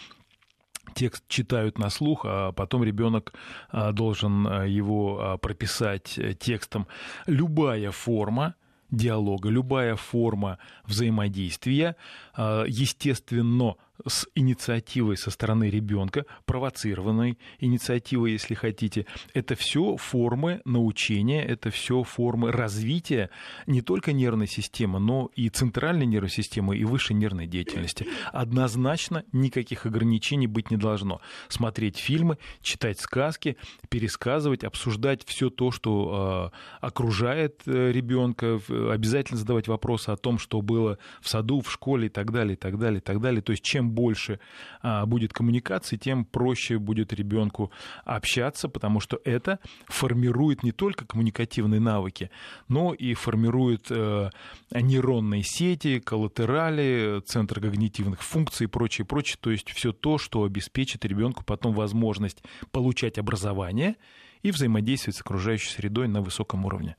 текст 0.95 1.25
читают 1.29 1.79
на 1.79 1.89
слух, 1.89 2.27
а 2.27 2.53
потом 2.53 2.85
ребенок 2.85 3.33
а, 3.71 3.91
должен 3.93 4.47
его 4.67 5.39
прописать 5.41 6.21
текстом. 6.39 6.87
Любая 7.27 7.91
форма 7.91 8.55
диалога, 8.91 9.49
любая 9.49 9.97
форма 9.97 10.59
взаимодействия, 10.85 11.97
естественно, 12.37 13.77
с 14.07 14.27
инициативой 14.35 15.17
со 15.17 15.31
стороны 15.31 15.71
ребенка, 15.71 16.27
провоцированной 16.47 17.39
инициативой, 17.59 18.33
если 18.33 18.55
хотите. 18.55 19.07
Это 19.33 19.55
все 19.55 19.97
формы 19.97 20.61
научения, 20.65 21.45
это 21.45 21.71
все 21.71 22.03
формы 22.03 22.51
развития 22.53 23.31
не 23.67 23.83
только 23.83 24.13
нервной 24.13 24.47
системы, 24.47 24.99
но 24.99 25.31
и 25.37 25.49
центральной 25.49 26.07
нервной 26.07 26.31
системы, 26.31 26.77
и 26.77 26.85
высшей 26.85 27.17
нервной 27.17 27.47
деятельности. 27.47 28.07
Однозначно 28.33 29.25
никаких 29.33 29.87
ограничений 29.87 30.47
быть 30.47 30.71
не 30.71 30.77
должно. 30.77 31.21
Смотреть 31.49 31.97
фильмы, 31.97 32.39
читать 32.63 33.01
сказки, 33.01 33.57
пересказывать, 33.89 34.65
обсуждать 34.65 35.25
все 35.25 35.51
то, 35.51 35.71
что 35.71 36.51
э, 36.53 36.87
окружает 36.87 37.63
э, 37.67 37.93
ребенка, 37.93 38.61
обязательно 38.69 39.39
задавать 39.39 39.69
вопросы 39.69 40.11
о 40.11 40.17
том, 40.17 40.39
что 40.39 40.61
было 40.63 40.99
в 41.21 41.29
саду, 41.29 41.61
в 41.61 41.71
школе 41.71 42.07
и 42.07 42.11
так 42.11 42.33
далее, 42.33 42.55
и 42.55 42.57
так 42.57 42.79
далее, 42.79 42.99
и 42.99 43.03
так 43.03 43.21
далее. 43.21 43.43
То 43.43 43.53
есть 43.53 43.63
чем 43.63 43.84
чем 43.85 43.91
больше 43.91 44.41
а, 44.83 45.07
будет 45.07 45.33
коммуникации, 45.33 45.97
тем 45.97 46.25
проще 46.25 46.79
будет 46.79 47.13
ребенку 47.13 47.71
общаться, 48.05 48.69
потому 48.69 49.01
что 49.01 49.21
это 49.25 49.59
формирует 49.87 50.63
не 50.63 50.73
только 50.73 51.05
коммуникативные 51.05 51.81
навыки, 51.81 52.31
но 52.69 52.95
и 52.95 53.15
формирует 53.15 53.87
э, 53.91 54.31
нейронные 54.71 55.43
сети, 55.45 56.01
коллатерали, 56.01 57.23
центр 57.27 57.61
когнитивных 57.61 58.23
функций 58.23 58.65
и 58.65 58.69
прочее, 58.69 59.05
прочее. 59.05 59.37
То 59.41 59.51
есть 59.51 59.71
все 59.71 59.93
то, 59.93 60.19
что 60.19 60.45
обеспечит 60.45 61.05
ребенку 61.05 61.45
потом 61.45 61.75
возможность 61.75 62.43
получать 62.73 63.19
образование 63.19 63.97
и 64.43 64.51
взаимодействовать 64.51 65.17
с 65.17 65.21
окружающей 65.21 65.71
средой 65.71 66.09
на 66.09 66.21
высоком 66.21 66.65
уровне. 66.65 66.97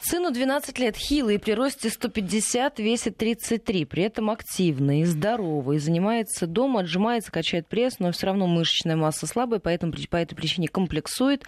Сыну 0.00 0.30
12 0.30 0.78
лет, 0.78 0.96
хилый, 0.96 1.40
при 1.40 1.52
росте 1.52 1.90
150, 1.90 2.78
весит 2.78 3.16
33, 3.16 3.84
при 3.84 4.04
этом 4.04 4.30
активный, 4.30 5.04
здоровый, 5.04 5.80
занимается 5.80 6.46
дома, 6.46 6.80
отжимается, 6.80 7.32
качает 7.32 7.66
пресс, 7.66 7.98
но 7.98 8.12
все 8.12 8.26
равно 8.26 8.46
мышечная 8.46 8.94
масса 8.94 9.26
слабая, 9.26 9.58
поэтому 9.58 9.92
по 10.08 10.16
этой 10.16 10.36
причине 10.36 10.68
комплексует 10.68 11.44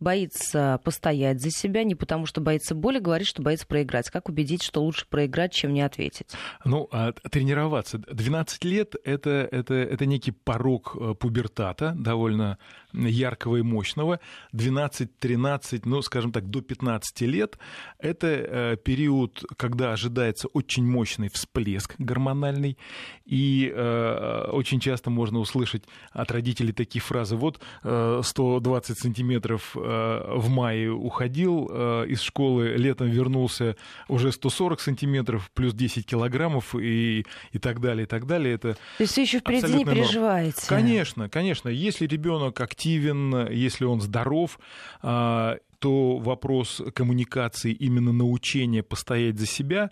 боится 0.00 0.80
постоять 0.84 1.40
за 1.40 1.50
себя, 1.50 1.84
не 1.84 1.94
потому 1.94 2.26
что 2.26 2.40
боится 2.40 2.74
боли, 2.74 2.98
говорит, 2.98 3.26
что 3.26 3.42
боится 3.42 3.66
проиграть. 3.66 4.10
Как 4.10 4.28
убедить, 4.28 4.62
что 4.62 4.82
лучше 4.82 5.06
проиграть, 5.08 5.52
чем 5.52 5.72
не 5.72 5.82
ответить? 5.82 6.28
Ну, 6.64 6.88
а 6.90 7.12
тренироваться. 7.12 7.98
12 7.98 8.64
лет 8.64 8.94
это, 9.04 9.48
это, 9.50 9.74
это 9.74 10.06
некий 10.06 10.32
порог 10.32 10.96
э, 10.98 11.14
пубертата, 11.14 11.94
довольно 11.96 12.58
яркого 12.92 13.56
и 13.56 13.62
мощного. 13.62 14.20
12-13, 14.52 15.82
ну, 15.84 16.02
скажем 16.02 16.32
так, 16.32 16.48
до 16.48 16.60
15 16.60 17.20
лет— 17.22 17.58
это 17.98 18.26
э, 18.26 18.76
период, 18.76 19.44
когда 19.56 19.92
ожидается 19.92 20.48
очень 20.48 20.86
мощный 20.86 21.28
всплеск 21.28 21.94
гормональный, 21.98 22.78
и 23.24 23.72
э, 23.74 24.48
очень 24.52 24.80
часто 24.80 25.10
можно 25.10 25.38
услышать 25.38 25.84
от 26.12 26.30
родителей 26.30 26.72
такие 26.72 27.02
фразы, 27.02 27.36
вот 27.36 27.60
120 27.82 28.98
сантиметров 28.98 29.76
Э, 29.83 29.83
в 29.84 30.48
мае 30.50 30.90
уходил 30.90 31.68
э, 31.70 32.06
из 32.08 32.20
школы, 32.20 32.74
летом 32.76 33.08
вернулся 33.08 33.76
уже 34.08 34.32
140 34.32 34.80
сантиметров, 34.80 35.50
плюс 35.54 35.74
10 35.74 36.06
килограммов 36.06 36.74
и, 36.74 37.24
и 37.52 37.58
так 37.58 37.80
далее, 37.80 38.04
и 38.04 38.06
так 38.06 38.26
далее. 38.26 38.54
Это 38.54 38.74
То 38.74 39.02
есть 39.02 39.16
вы 39.16 39.22
еще 39.22 39.38
впереди 39.38 39.74
не 39.74 39.84
переживаете? 39.84 40.56
Норм. 40.56 40.68
Конечно, 40.68 41.28
конечно. 41.28 41.68
Если 41.68 42.06
ребенок 42.06 42.60
активен, 42.60 43.48
если 43.50 43.84
он 43.84 44.00
здоров, 44.00 44.58
э, 45.02 45.56
что 45.84 46.16
вопрос 46.16 46.80
коммуникации, 46.94 47.70
именно 47.70 48.10
научения 48.10 48.82
постоять 48.82 49.38
за 49.38 49.44
себя, 49.44 49.90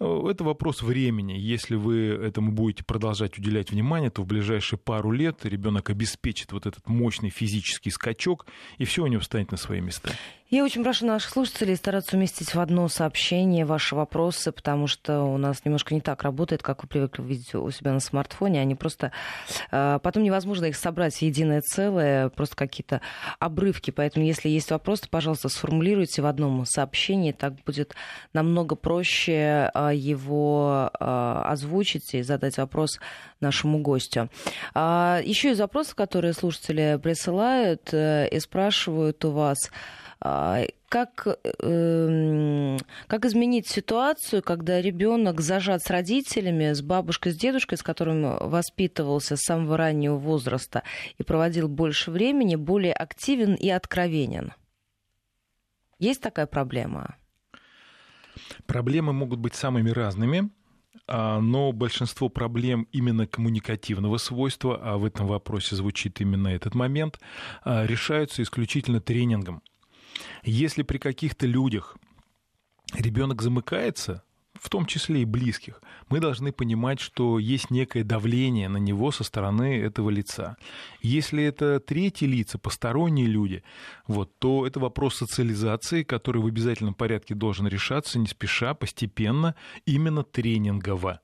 это 0.00 0.42
вопрос 0.42 0.80
времени. 0.80 1.34
Если 1.34 1.74
вы 1.74 1.96
этому 1.98 2.50
будете 2.50 2.82
продолжать 2.82 3.36
уделять 3.36 3.70
внимание, 3.70 4.08
то 4.08 4.22
в 4.22 4.26
ближайшие 4.26 4.78
пару 4.78 5.10
лет 5.10 5.44
ребенок 5.44 5.90
обеспечит 5.90 6.52
вот 6.52 6.64
этот 6.64 6.88
мощный 6.88 7.28
физический 7.28 7.90
скачок, 7.90 8.46
и 8.78 8.86
все 8.86 9.02
у 9.02 9.06
него 9.06 9.20
станет 9.20 9.50
на 9.50 9.58
свои 9.58 9.82
места. 9.82 10.12
Я 10.50 10.62
очень 10.62 10.84
прошу 10.84 11.06
наших 11.06 11.30
слушателей 11.30 11.74
стараться 11.74 12.16
уместить 12.16 12.54
в 12.54 12.60
одно 12.60 12.86
сообщение 12.88 13.64
ваши 13.64 13.94
вопросы, 13.94 14.52
потому 14.52 14.86
что 14.86 15.22
у 15.22 15.38
нас 15.38 15.64
немножко 15.64 15.94
не 15.94 16.02
так 16.02 16.22
работает, 16.22 16.62
как 16.62 16.82
вы 16.82 16.88
привыкли 16.88 17.22
видеть 17.22 17.54
у 17.54 17.70
себя 17.70 17.92
на 17.92 18.00
смартфоне. 18.00 18.60
Они 18.60 18.74
просто... 18.74 19.10
Э, 19.70 19.98
потом 20.02 20.22
невозможно 20.22 20.66
их 20.66 20.76
собрать 20.76 21.14
в 21.14 21.22
единое 21.22 21.62
целое, 21.62 22.28
просто 22.28 22.56
какие-то 22.56 23.00
обрывки. 23.38 23.90
Поэтому, 23.90 24.26
если 24.26 24.50
есть 24.50 24.70
вопросы, 24.70 25.08
пожалуйста, 25.08 25.48
сформулируйте 25.48 26.20
в 26.20 26.26
одном 26.26 26.66
сообщении. 26.66 27.32
Так 27.32 27.54
будет 27.64 27.94
намного 28.34 28.76
проще 28.76 29.70
э, 29.74 29.92
его 29.94 30.90
э, 30.92 31.42
озвучить 31.46 32.12
и 32.12 32.20
задать 32.20 32.58
вопрос 32.58 33.00
нашему 33.40 33.78
гостю. 33.78 34.28
А, 34.74 35.22
Еще 35.24 35.52
из 35.52 35.56
запросов, 35.56 35.94
которые 35.94 36.34
слушатели 36.34 37.00
присылают 37.02 37.94
и 37.94 38.38
спрашивают 38.40 39.24
у 39.24 39.30
вас, 39.30 39.70
как, 40.24 41.26
эм, 41.60 42.78
как 43.08 43.26
изменить 43.26 43.68
ситуацию, 43.68 44.42
когда 44.42 44.80
ребенок 44.80 45.42
зажат 45.42 45.82
с 45.82 45.90
родителями, 45.90 46.72
с 46.72 46.80
бабушкой, 46.80 47.32
с 47.32 47.36
дедушкой, 47.36 47.76
с 47.76 47.82
которым 47.82 48.38
воспитывался 48.38 49.36
с 49.36 49.42
самого 49.42 49.76
раннего 49.76 50.16
возраста 50.16 50.82
и 51.18 51.22
проводил 51.22 51.68
больше 51.68 52.10
времени, 52.10 52.56
более 52.56 52.94
активен 52.94 53.54
и 53.54 53.68
откровенен? 53.68 54.54
Есть 55.98 56.22
такая 56.22 56.46
проблема? 56.46 57.16
Проблемы 58.66 59.12
могут 59.12 59.40
быть 59.40 59.54
самыми 59.54 59.90
разными. 59.90 60.50
А, 61.06 61.40
но 61.40 61.72
большинство 61.72 62.28
проблем 62.30 62.88
именно 62.92 63.26
коммуникативного 63.26 64.16
свойства, 64.16 64.80
а 64.82 64.96
в 64.96 65.04
этом 65.04 65.26
вопросе 65.26 65.76
звучит 65.76 66.20
именно 66.20 66.48
этот 66.48 66.74
момент, 66.74 67.20
а, 67.62 67.84
решаются 67.84 68.42
исключительно 68.42 69.00
тренингом. 69.00 69.62
Если 70.42 70.82
при 70.82 70.98
каких-то 70.98 71.46
людях 71.46 71.96
ребенок 72.94 73.42
замыкается, 73.42 74.22
в 74.54 74.70
том 74.70 74.86
числе 74.86 75.22
и 75.22 75.24
близких, 75.24 75.82
мы 76.08 76.20
должны 76.20 76.52
понимать, 76.52 77.00
что 77.00 77.38
есть 77.38 77.70
некое 77.70 78.04
давление 78.04 78.68
на 78.68 78.76
него 78.76 79.10
со 79.10 79.24
стороны 79.24 79.80
этого 79.80 80.10
лица. 80.10 80.56
Если 81.02 81.42
это 81.42 81.80
третьи 81.80 82.24
лица, 82.26 82.58
посторонние 82.58 83.26
люди, 83.26 83.62
вот, 84.06 84.38
то 84.38 84.66
это 84.66 84.80
вопрос 84.80 85.16
социализации, 85.16 86.02
который 86.02 86.40
в 86.40 86.46
обязательном 86.46 86.94
порядке 86.94 87.34
должен 87.34 87.66
решаться 87.66 88.18
не 88.18 88.26
спеша, 88.26 88.74
постепенно, 88.74 89.54
именно 89.86 90.22
тренингово. 90.22 91.20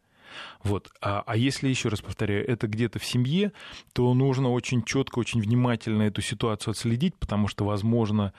Вот. 0.62 0.90
А, 1.00 1.22
а 1.26 1.36
если, 1.36 1.68
еще 1.68 1.88
раз 1.88 2.00
повторяю, 2.00 2.46
это 2.48 2.66
где-то 2.66 2.98
в 2.98 3.04
семье, 3.04 3.52
то 3.92 4.12
нужно 4.14 4.50
очень 4.50 4.82
четко, 4.82 5.18
очень 5.18 5.40
внимательно 5.40 6.02
эту 6.02 6.22
ситуацию 6.22 6.72
отследить, 6.72 7.14
потому 7.16 7.48
что, 7.48 7.64
возможно, 7.64 8.32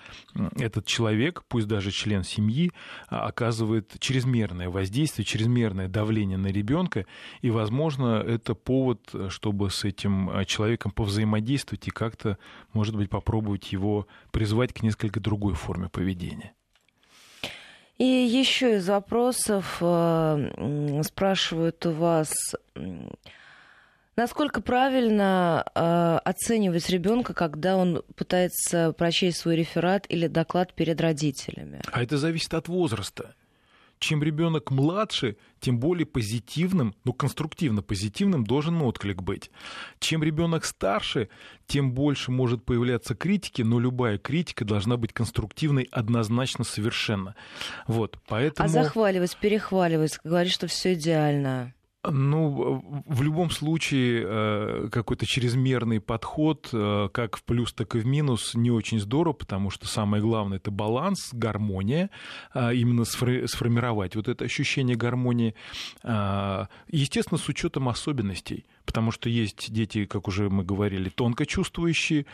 этот 0.58 0.86
человек, 0.86 1.44
пусть 1.48 1.68
даже 1.68 1.92
член 1.92 2.24
семьи, 2.24 2.72
а, 3.10 3.28
оказывает 3.28 3.96
чрезмерное 4.00 4.70
воздействие, 4.70 5.26
чрезмерное 5.26 5.88
давление 5.88 6.38
на 6.38 6.48
ребенка, 6.48 7.06
и, 7.42 7.50
возможно, 7.50 8.24
это 8.26 8.56
повод, 8.56 9.14
чтобы 9.30 9.70
с 9.70 9.84
этим 9.84 10.30
а, 10.30 10.46
человеком 10.46 10.92
повзаимодействовать 10.92 11.88
и 11.88 11.92
как-то, 11.92 12.38
может 12.74 12.96
быть, 12.96 13.10
попробовать 13.10 13.72
его 13.72 14.08
призвать 14.32 14.74
к 14.74 14.82
несколько 14.84 15.20
другой 15.20 15.54
форме 15.54 15.90
поведения. 15.90 16.54
И 18.02 18.04
еще 18.04 18.78
из 18.78 18.90
вопросов 18.90 19.78
э, 19.80 21.02
спрашивают 21.04 21.86
у 21.86 21.92
вас, 21.92 22.34
насколько 24.16 24.60
правильно 24.60 25.64
э, 25.76 26.20
оценивать 26.26 26.90
ребенка, 26.90 27.36
когда 27.36 27.78
он 27.78 28.02
пытается 28.16 28.94
прочесть 28.94 29.38
свой 29.38 29.56
реферат 29.56 30.08
или 30.10 30.26
доклад 30.26 30.74
перед 30.74 31.00
родителями? 31.00 31.80
А 31.92 32.02
это 32.02 32.18
зависит 32.18 32.56
от 32.56 32.68
возраста 32.70 33.36
чем 34.02 34.24
ребенок 34.24 34.72
младше, 34.72 35.38
тем 35.60 35.80
более 35.80 36.08
позитивным, 36.08 36.96
ну, 37.04 37.14
конструктивно 37.14 37.84
позитивным 37.84 38.44
должен 38.44 38.82
отклик 38.82 39.22
быть. 39.22 39.52
Чем 40.00 40.24
ребенок 40.24 40.66
старше, 40.66 41.30
тем 41.68 41.94
больше 41.94 42.32
может 42.32 42.66
появляться 42.66 43.14
критики, 43.14 43.62
но 43.62 43.80
любая 43.80 44.18
критика 44.18 44.66
должна 44.66 44.98
быть 44.98 45.14
конструктивной 45.14 45.88
однозначно 45.92 46.64
совершенно. 46.64 47.36
Вот, 47.86 48.18
поэтому... 48.28 48.66
А 48.66 48.70
захваливать, 48.70 49.38
перехваливать, 49.38 50.20
говорить, 50.24 50.52
что 50.52 50.66
все 50.66 50.94
идеально. 50.94 51.76
Ну, 52.04 53.04
в 53.06 53.22
любом 53.22 53.52
случае, 53.52 54.26
э, 54.26 54.90
какой-то 54.92 55.28
чрезмерный 55.28 56.02
подход, 56.02 56.70
э, 56.74 57.10
как 57.14 57.38
в 57.38 57.44
плюс, 57.44 57.74
так 57.74 57.96
и 57.96 58.00
в 58.00 58.08
минус, 58.08 58.56
не 58.56 58.72
очень 58.72 59.00
здорово, 59.00 59.34
потому 59.34 59.70
что 59.70 59.88
самое 59.88 60.24
главное— 60.24 60.58
это 60.58 60.72
баланс, 60.72 61.30
гармония, 61.32 62.10
а 62.54 62.74
именно 62.74 63.06
сформировать 63.06 64.16
вот 64.16 64.28
это 64.28 64.46
ощущение 64.46 64.96
гармонии, 64.96 65.54
а, 66.04 66.70
естественно, 66.88 67.38
с 67.38 67.48
учетом 67.48 67.88
особенностей 67.88 68.66
потому 68.92 69.12
что 69.12 69.30
есть 69.30 69.72
дети, 69.72 70.04
как 70.04 70.28
уже 70.28 70.50
мы 70.50 70.66
говорили, 70.66 71.08
тонко 71.08 71.46
чувствующие, 71.46 72.26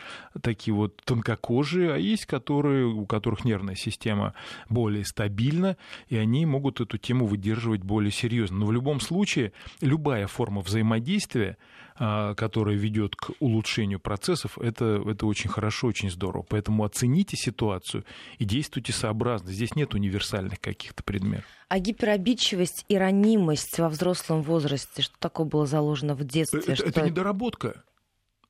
такие 0.42 0.74
вот 0.74 1.00
тонкокожие, 1.04 1.92
а 1.92 1.98
есть 1.98 2.26
которые, 2.26 2.84
у 2.84 3.06
которых 3.06 3.44
нервная 3.44 3.76
система 3.76 4.34
более 4.68 5.04
стабильна, 5.04 5.76
и 6.08 6.16
они 6.16 6.46
могут 6.46 6.80
эту 6.80 6.98
тему 6.98 7.26
выдерживать 7.26 7.84
более 7.84 8.10
серьезно. 8.10 8.58
Но 8.58 8.66
в 8.66 8.72
любом 8.72 8.98
случае, 8.98 9.52
любая 9.80 10.26
форма 10.26 10.60
взаимодействия, 10.60 11.58
которая 11.98 12.76
ведет 12.76 13.16
к 13.16 13.30
улучшению 13.40 14.00
процессов, 14.00 14.58
это, 14.58 15.02
это 15.06 15.26
очень 15.26 15.50
хорошо, 15.50 15.88
очень 15.88 16.10
здорово. 16.10 16.44
Поэтому 16.48 16.84
оцените 16.84 17.36
ситуацию 17.36 18.04
и 18.38 18.44
действуйте 18.44 18.92
сообразно. 18.92 19.50
Здесь 19.50 19.74
нет 19.74 19.94
универсальных 19.94 20.60
каких-то 20.60 21.02
предметов. 21.02 21.46
А 21.68 21.78
гиперобидчивость 21.78 22.84
и 22.88 22.96
ранимость 22.96 23.78
во 23.78 23.88
взрослом 23.88 24.42
возрасте, 24.42 25.02
что 25.02 25.14
такое 25.18 25.46
было 25.46 25.66
заложено 25.66 26.14
в 26.14 26.24
детстве? 26.24 26.60
Это, 26.60 26.76
что... 26.76 26.84
это 26.86 27.02
недоработка. 27.02 27.82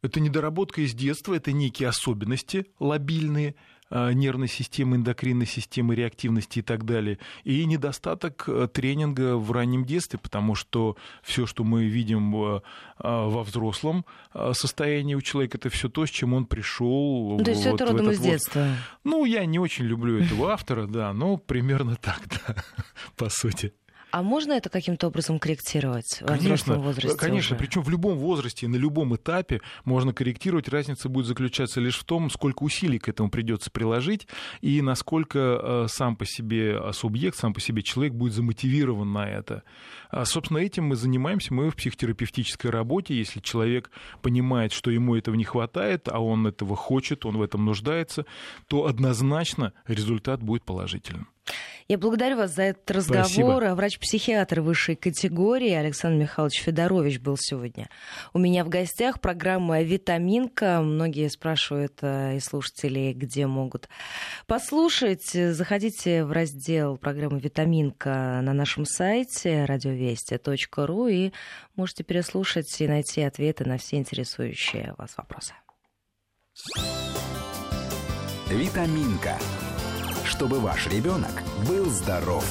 Это 0.02 0.20
недоработка 0.20 0.82
из 0.82 0.94
детства, 0.94 1.34
это 1.34 1.50
некие 1.52 1.88
особенности 1.88 2.66
лобильные, 2.78 3.56
а, 3.90 4.12
нервной 4.12 4.48
системы, 4.48 4.96
эндокринной 4.96 5.46
системы, 5.46 5.94
реактивности 5.94 6.58
и 6.58 6.62
так 6.62 6.84
далее. 6.84 7.18
И 7.44 7.64
недостаток 7.64 8.44
э, 8.46 8.68
тренинга 8.72 9.36
в 9.36 9.50
раннем 9.50 9.84
детстве, 9.86 10.18
потому 10.18 10.54
что 10.54 10.96
все, 11.22 11.46
что 11.46 11.64
мы 11.64 11.86
видим 11.86 12.36
э, 12.36 12.60
а, 12.98 13.28
во 13.28 13.42
взрослом 13.42 14.04
а, 14.32 14.52
состоянии 14.52 15.14
у 15.14 15.22
человека, 15.22 15.56
это 15.56 15.70
все 15.70 15.88
то, 15.88 16.04
с 16.04 16.10
чем 16.10 16.34
он 16.34 16.44
пришел. 16.44 17.38
Ну, 17.38 17.42
то 17.42 17.50
есть 17.50 17.64
вот, 17.64 17.80
это 17.80 17.90
родом 17.90 18.10
из 18.10 18.20
детства. 18.20 18.68
Ну, 19.04 19.24
я 19.24 19.46
не 19.46 19.58
очень 19.58 19.86
люблю 19.86 20.18
этого 20.22 20.52
автора, 20.52 20.86
да, 20.86 21.12
но 21.14 21.38
примерно 21.38 21.96
так, 21.96 22.20
да, 22.28 22.56
по 23.16 23.30
сути. 23.30 23.72
А 24.10 24.22
можно 24.22 24.52
это 24.52 24.70
каким-то 24.70 25.08
образом 25.08 25.38
корректировать 25.38 26.18
конечно, 26.18 26.34
в 26.34 26.42
взрослом 26.42 26.82
возрасте? 26.82 27.18
Конечно, 27.18 27.56
причем 27.56 27.82
в 27.82 27.90
любом 27.90 28.16
возрасте 28.18 28.66
и 28.66 28.68
на 28.68 28.76
любом 28.76 29.14
этапе 29.16 29.60
можно 29.84 30.12
корректировать. 30.12 30.68
Разница 30.68 31.08
будет 31.08 31.26
заключаться 31.26 31.80
лишь 31.80 31.98
в 31.98 32.04
том, 32.04 32.30
сколько 32.30 32.62
усилий 32.62 32.98
к 32.98 33.08
этому 33.08 33.30
придется 33.30 33.70
приложить 33.70 34.26
и 34.60 34.80
насколько 34.80 35.38
э, 35.38 35.86
сам 35.88 36.16
по 36.16 36.24
себе 36.24 36.92
субъект, 36.92 37.36
сам 37.36 37.52
по 37.52 37.60
себе 37.60 37.82
человек 37.82 38.14
будет 38.14 38.32
замотивирован 38.32 39.12
на 39.12 39.28
это. 39.28 39.62
А, 40.10 40.24
собственно, 40.24 40.58
этим 40.58 40.84
мы 40.84 40.96
занимаемся. 40.96 41.52
Мы 41.52 41.70
в 41.70 41.76
психотерапевтической 41.76 42.70
работе. 42.70 43.14
Если 43.14 43.40
человек 43.40 43.90
понимает, 44.22 44.72
что 44.72 44.90
ему 44.90 45.16
этого 45.16 45.34
не 45.34 45.44
хватает, 45.44 46.08
а 46.08 46.20
он 46.20 46.46
этого 46.46 46.76
хочет, 46.76 47.26
он 47.26 47.36
в 47.36 47.42
этом 47.42 47.64
нуждается, 47.64 48.24
то 48.68 48.86
однозначно 48.86 49.72
результат 49.86 50.42
будет 50.42 50.64
положительным. 50.64 51.28
Я 51.88 51.96
благодарю 51.96 52.36
вас 52.36 52.54
за 52.54 52.64
этот 52.64 52.90
разговор. 52.90 53.64
Врач-психиатр 53.64 54.60
высшей 54.60 54.94
категории 54.94 55.72
Александр 55.72 56.20
Михайлович 56.20 56.60
Федорович 56.60 57.18
был 57.18 57.38
сегодня. 57.38 57.88
У 58.34 58.38
меня 58.38 58.62
в 58.62 58.68
гостях 58.68 59.22
программа 59.22 59.80
«Витаминка». 59.80 60.82
Многие 60.82 61.30
спрашивают 61.30 61.94
э, 62.02 62.36
и 62.36 62.40
слушатели, 62.40 63.14
где 63.14 63.46
могут 63.46 63.88
послушать. 64.46 65.30
Заходите 65.30 66.26
в 66.26 66.32
раздел 66.32 66.98
программы 66.98 67.40
«Витаминка» 67.40 68.40
на 68.42 68.52
нашем 68.52 68.84
сайте 68.84 69.64
радиовести.ру 69.64 71.06
и 71.06 71.32
можете 71.74 72.04
переслушать 72.04 72.82
и 72.82 72.86
найти 72.86 73.22
ответы 73.22 73.64
на 73.64 73.78
все 73.78 73.96
интересующие 73.96 74.94
вас 74.98 75.16
вопросы. 75.16 75.54
Витаминка 78.50 79.38
чтобы 80.28 80.60
ваш 80.60 80.86
ребенок 80.86 81.42
был 81.66 81.86
здоров. 81.86 82.44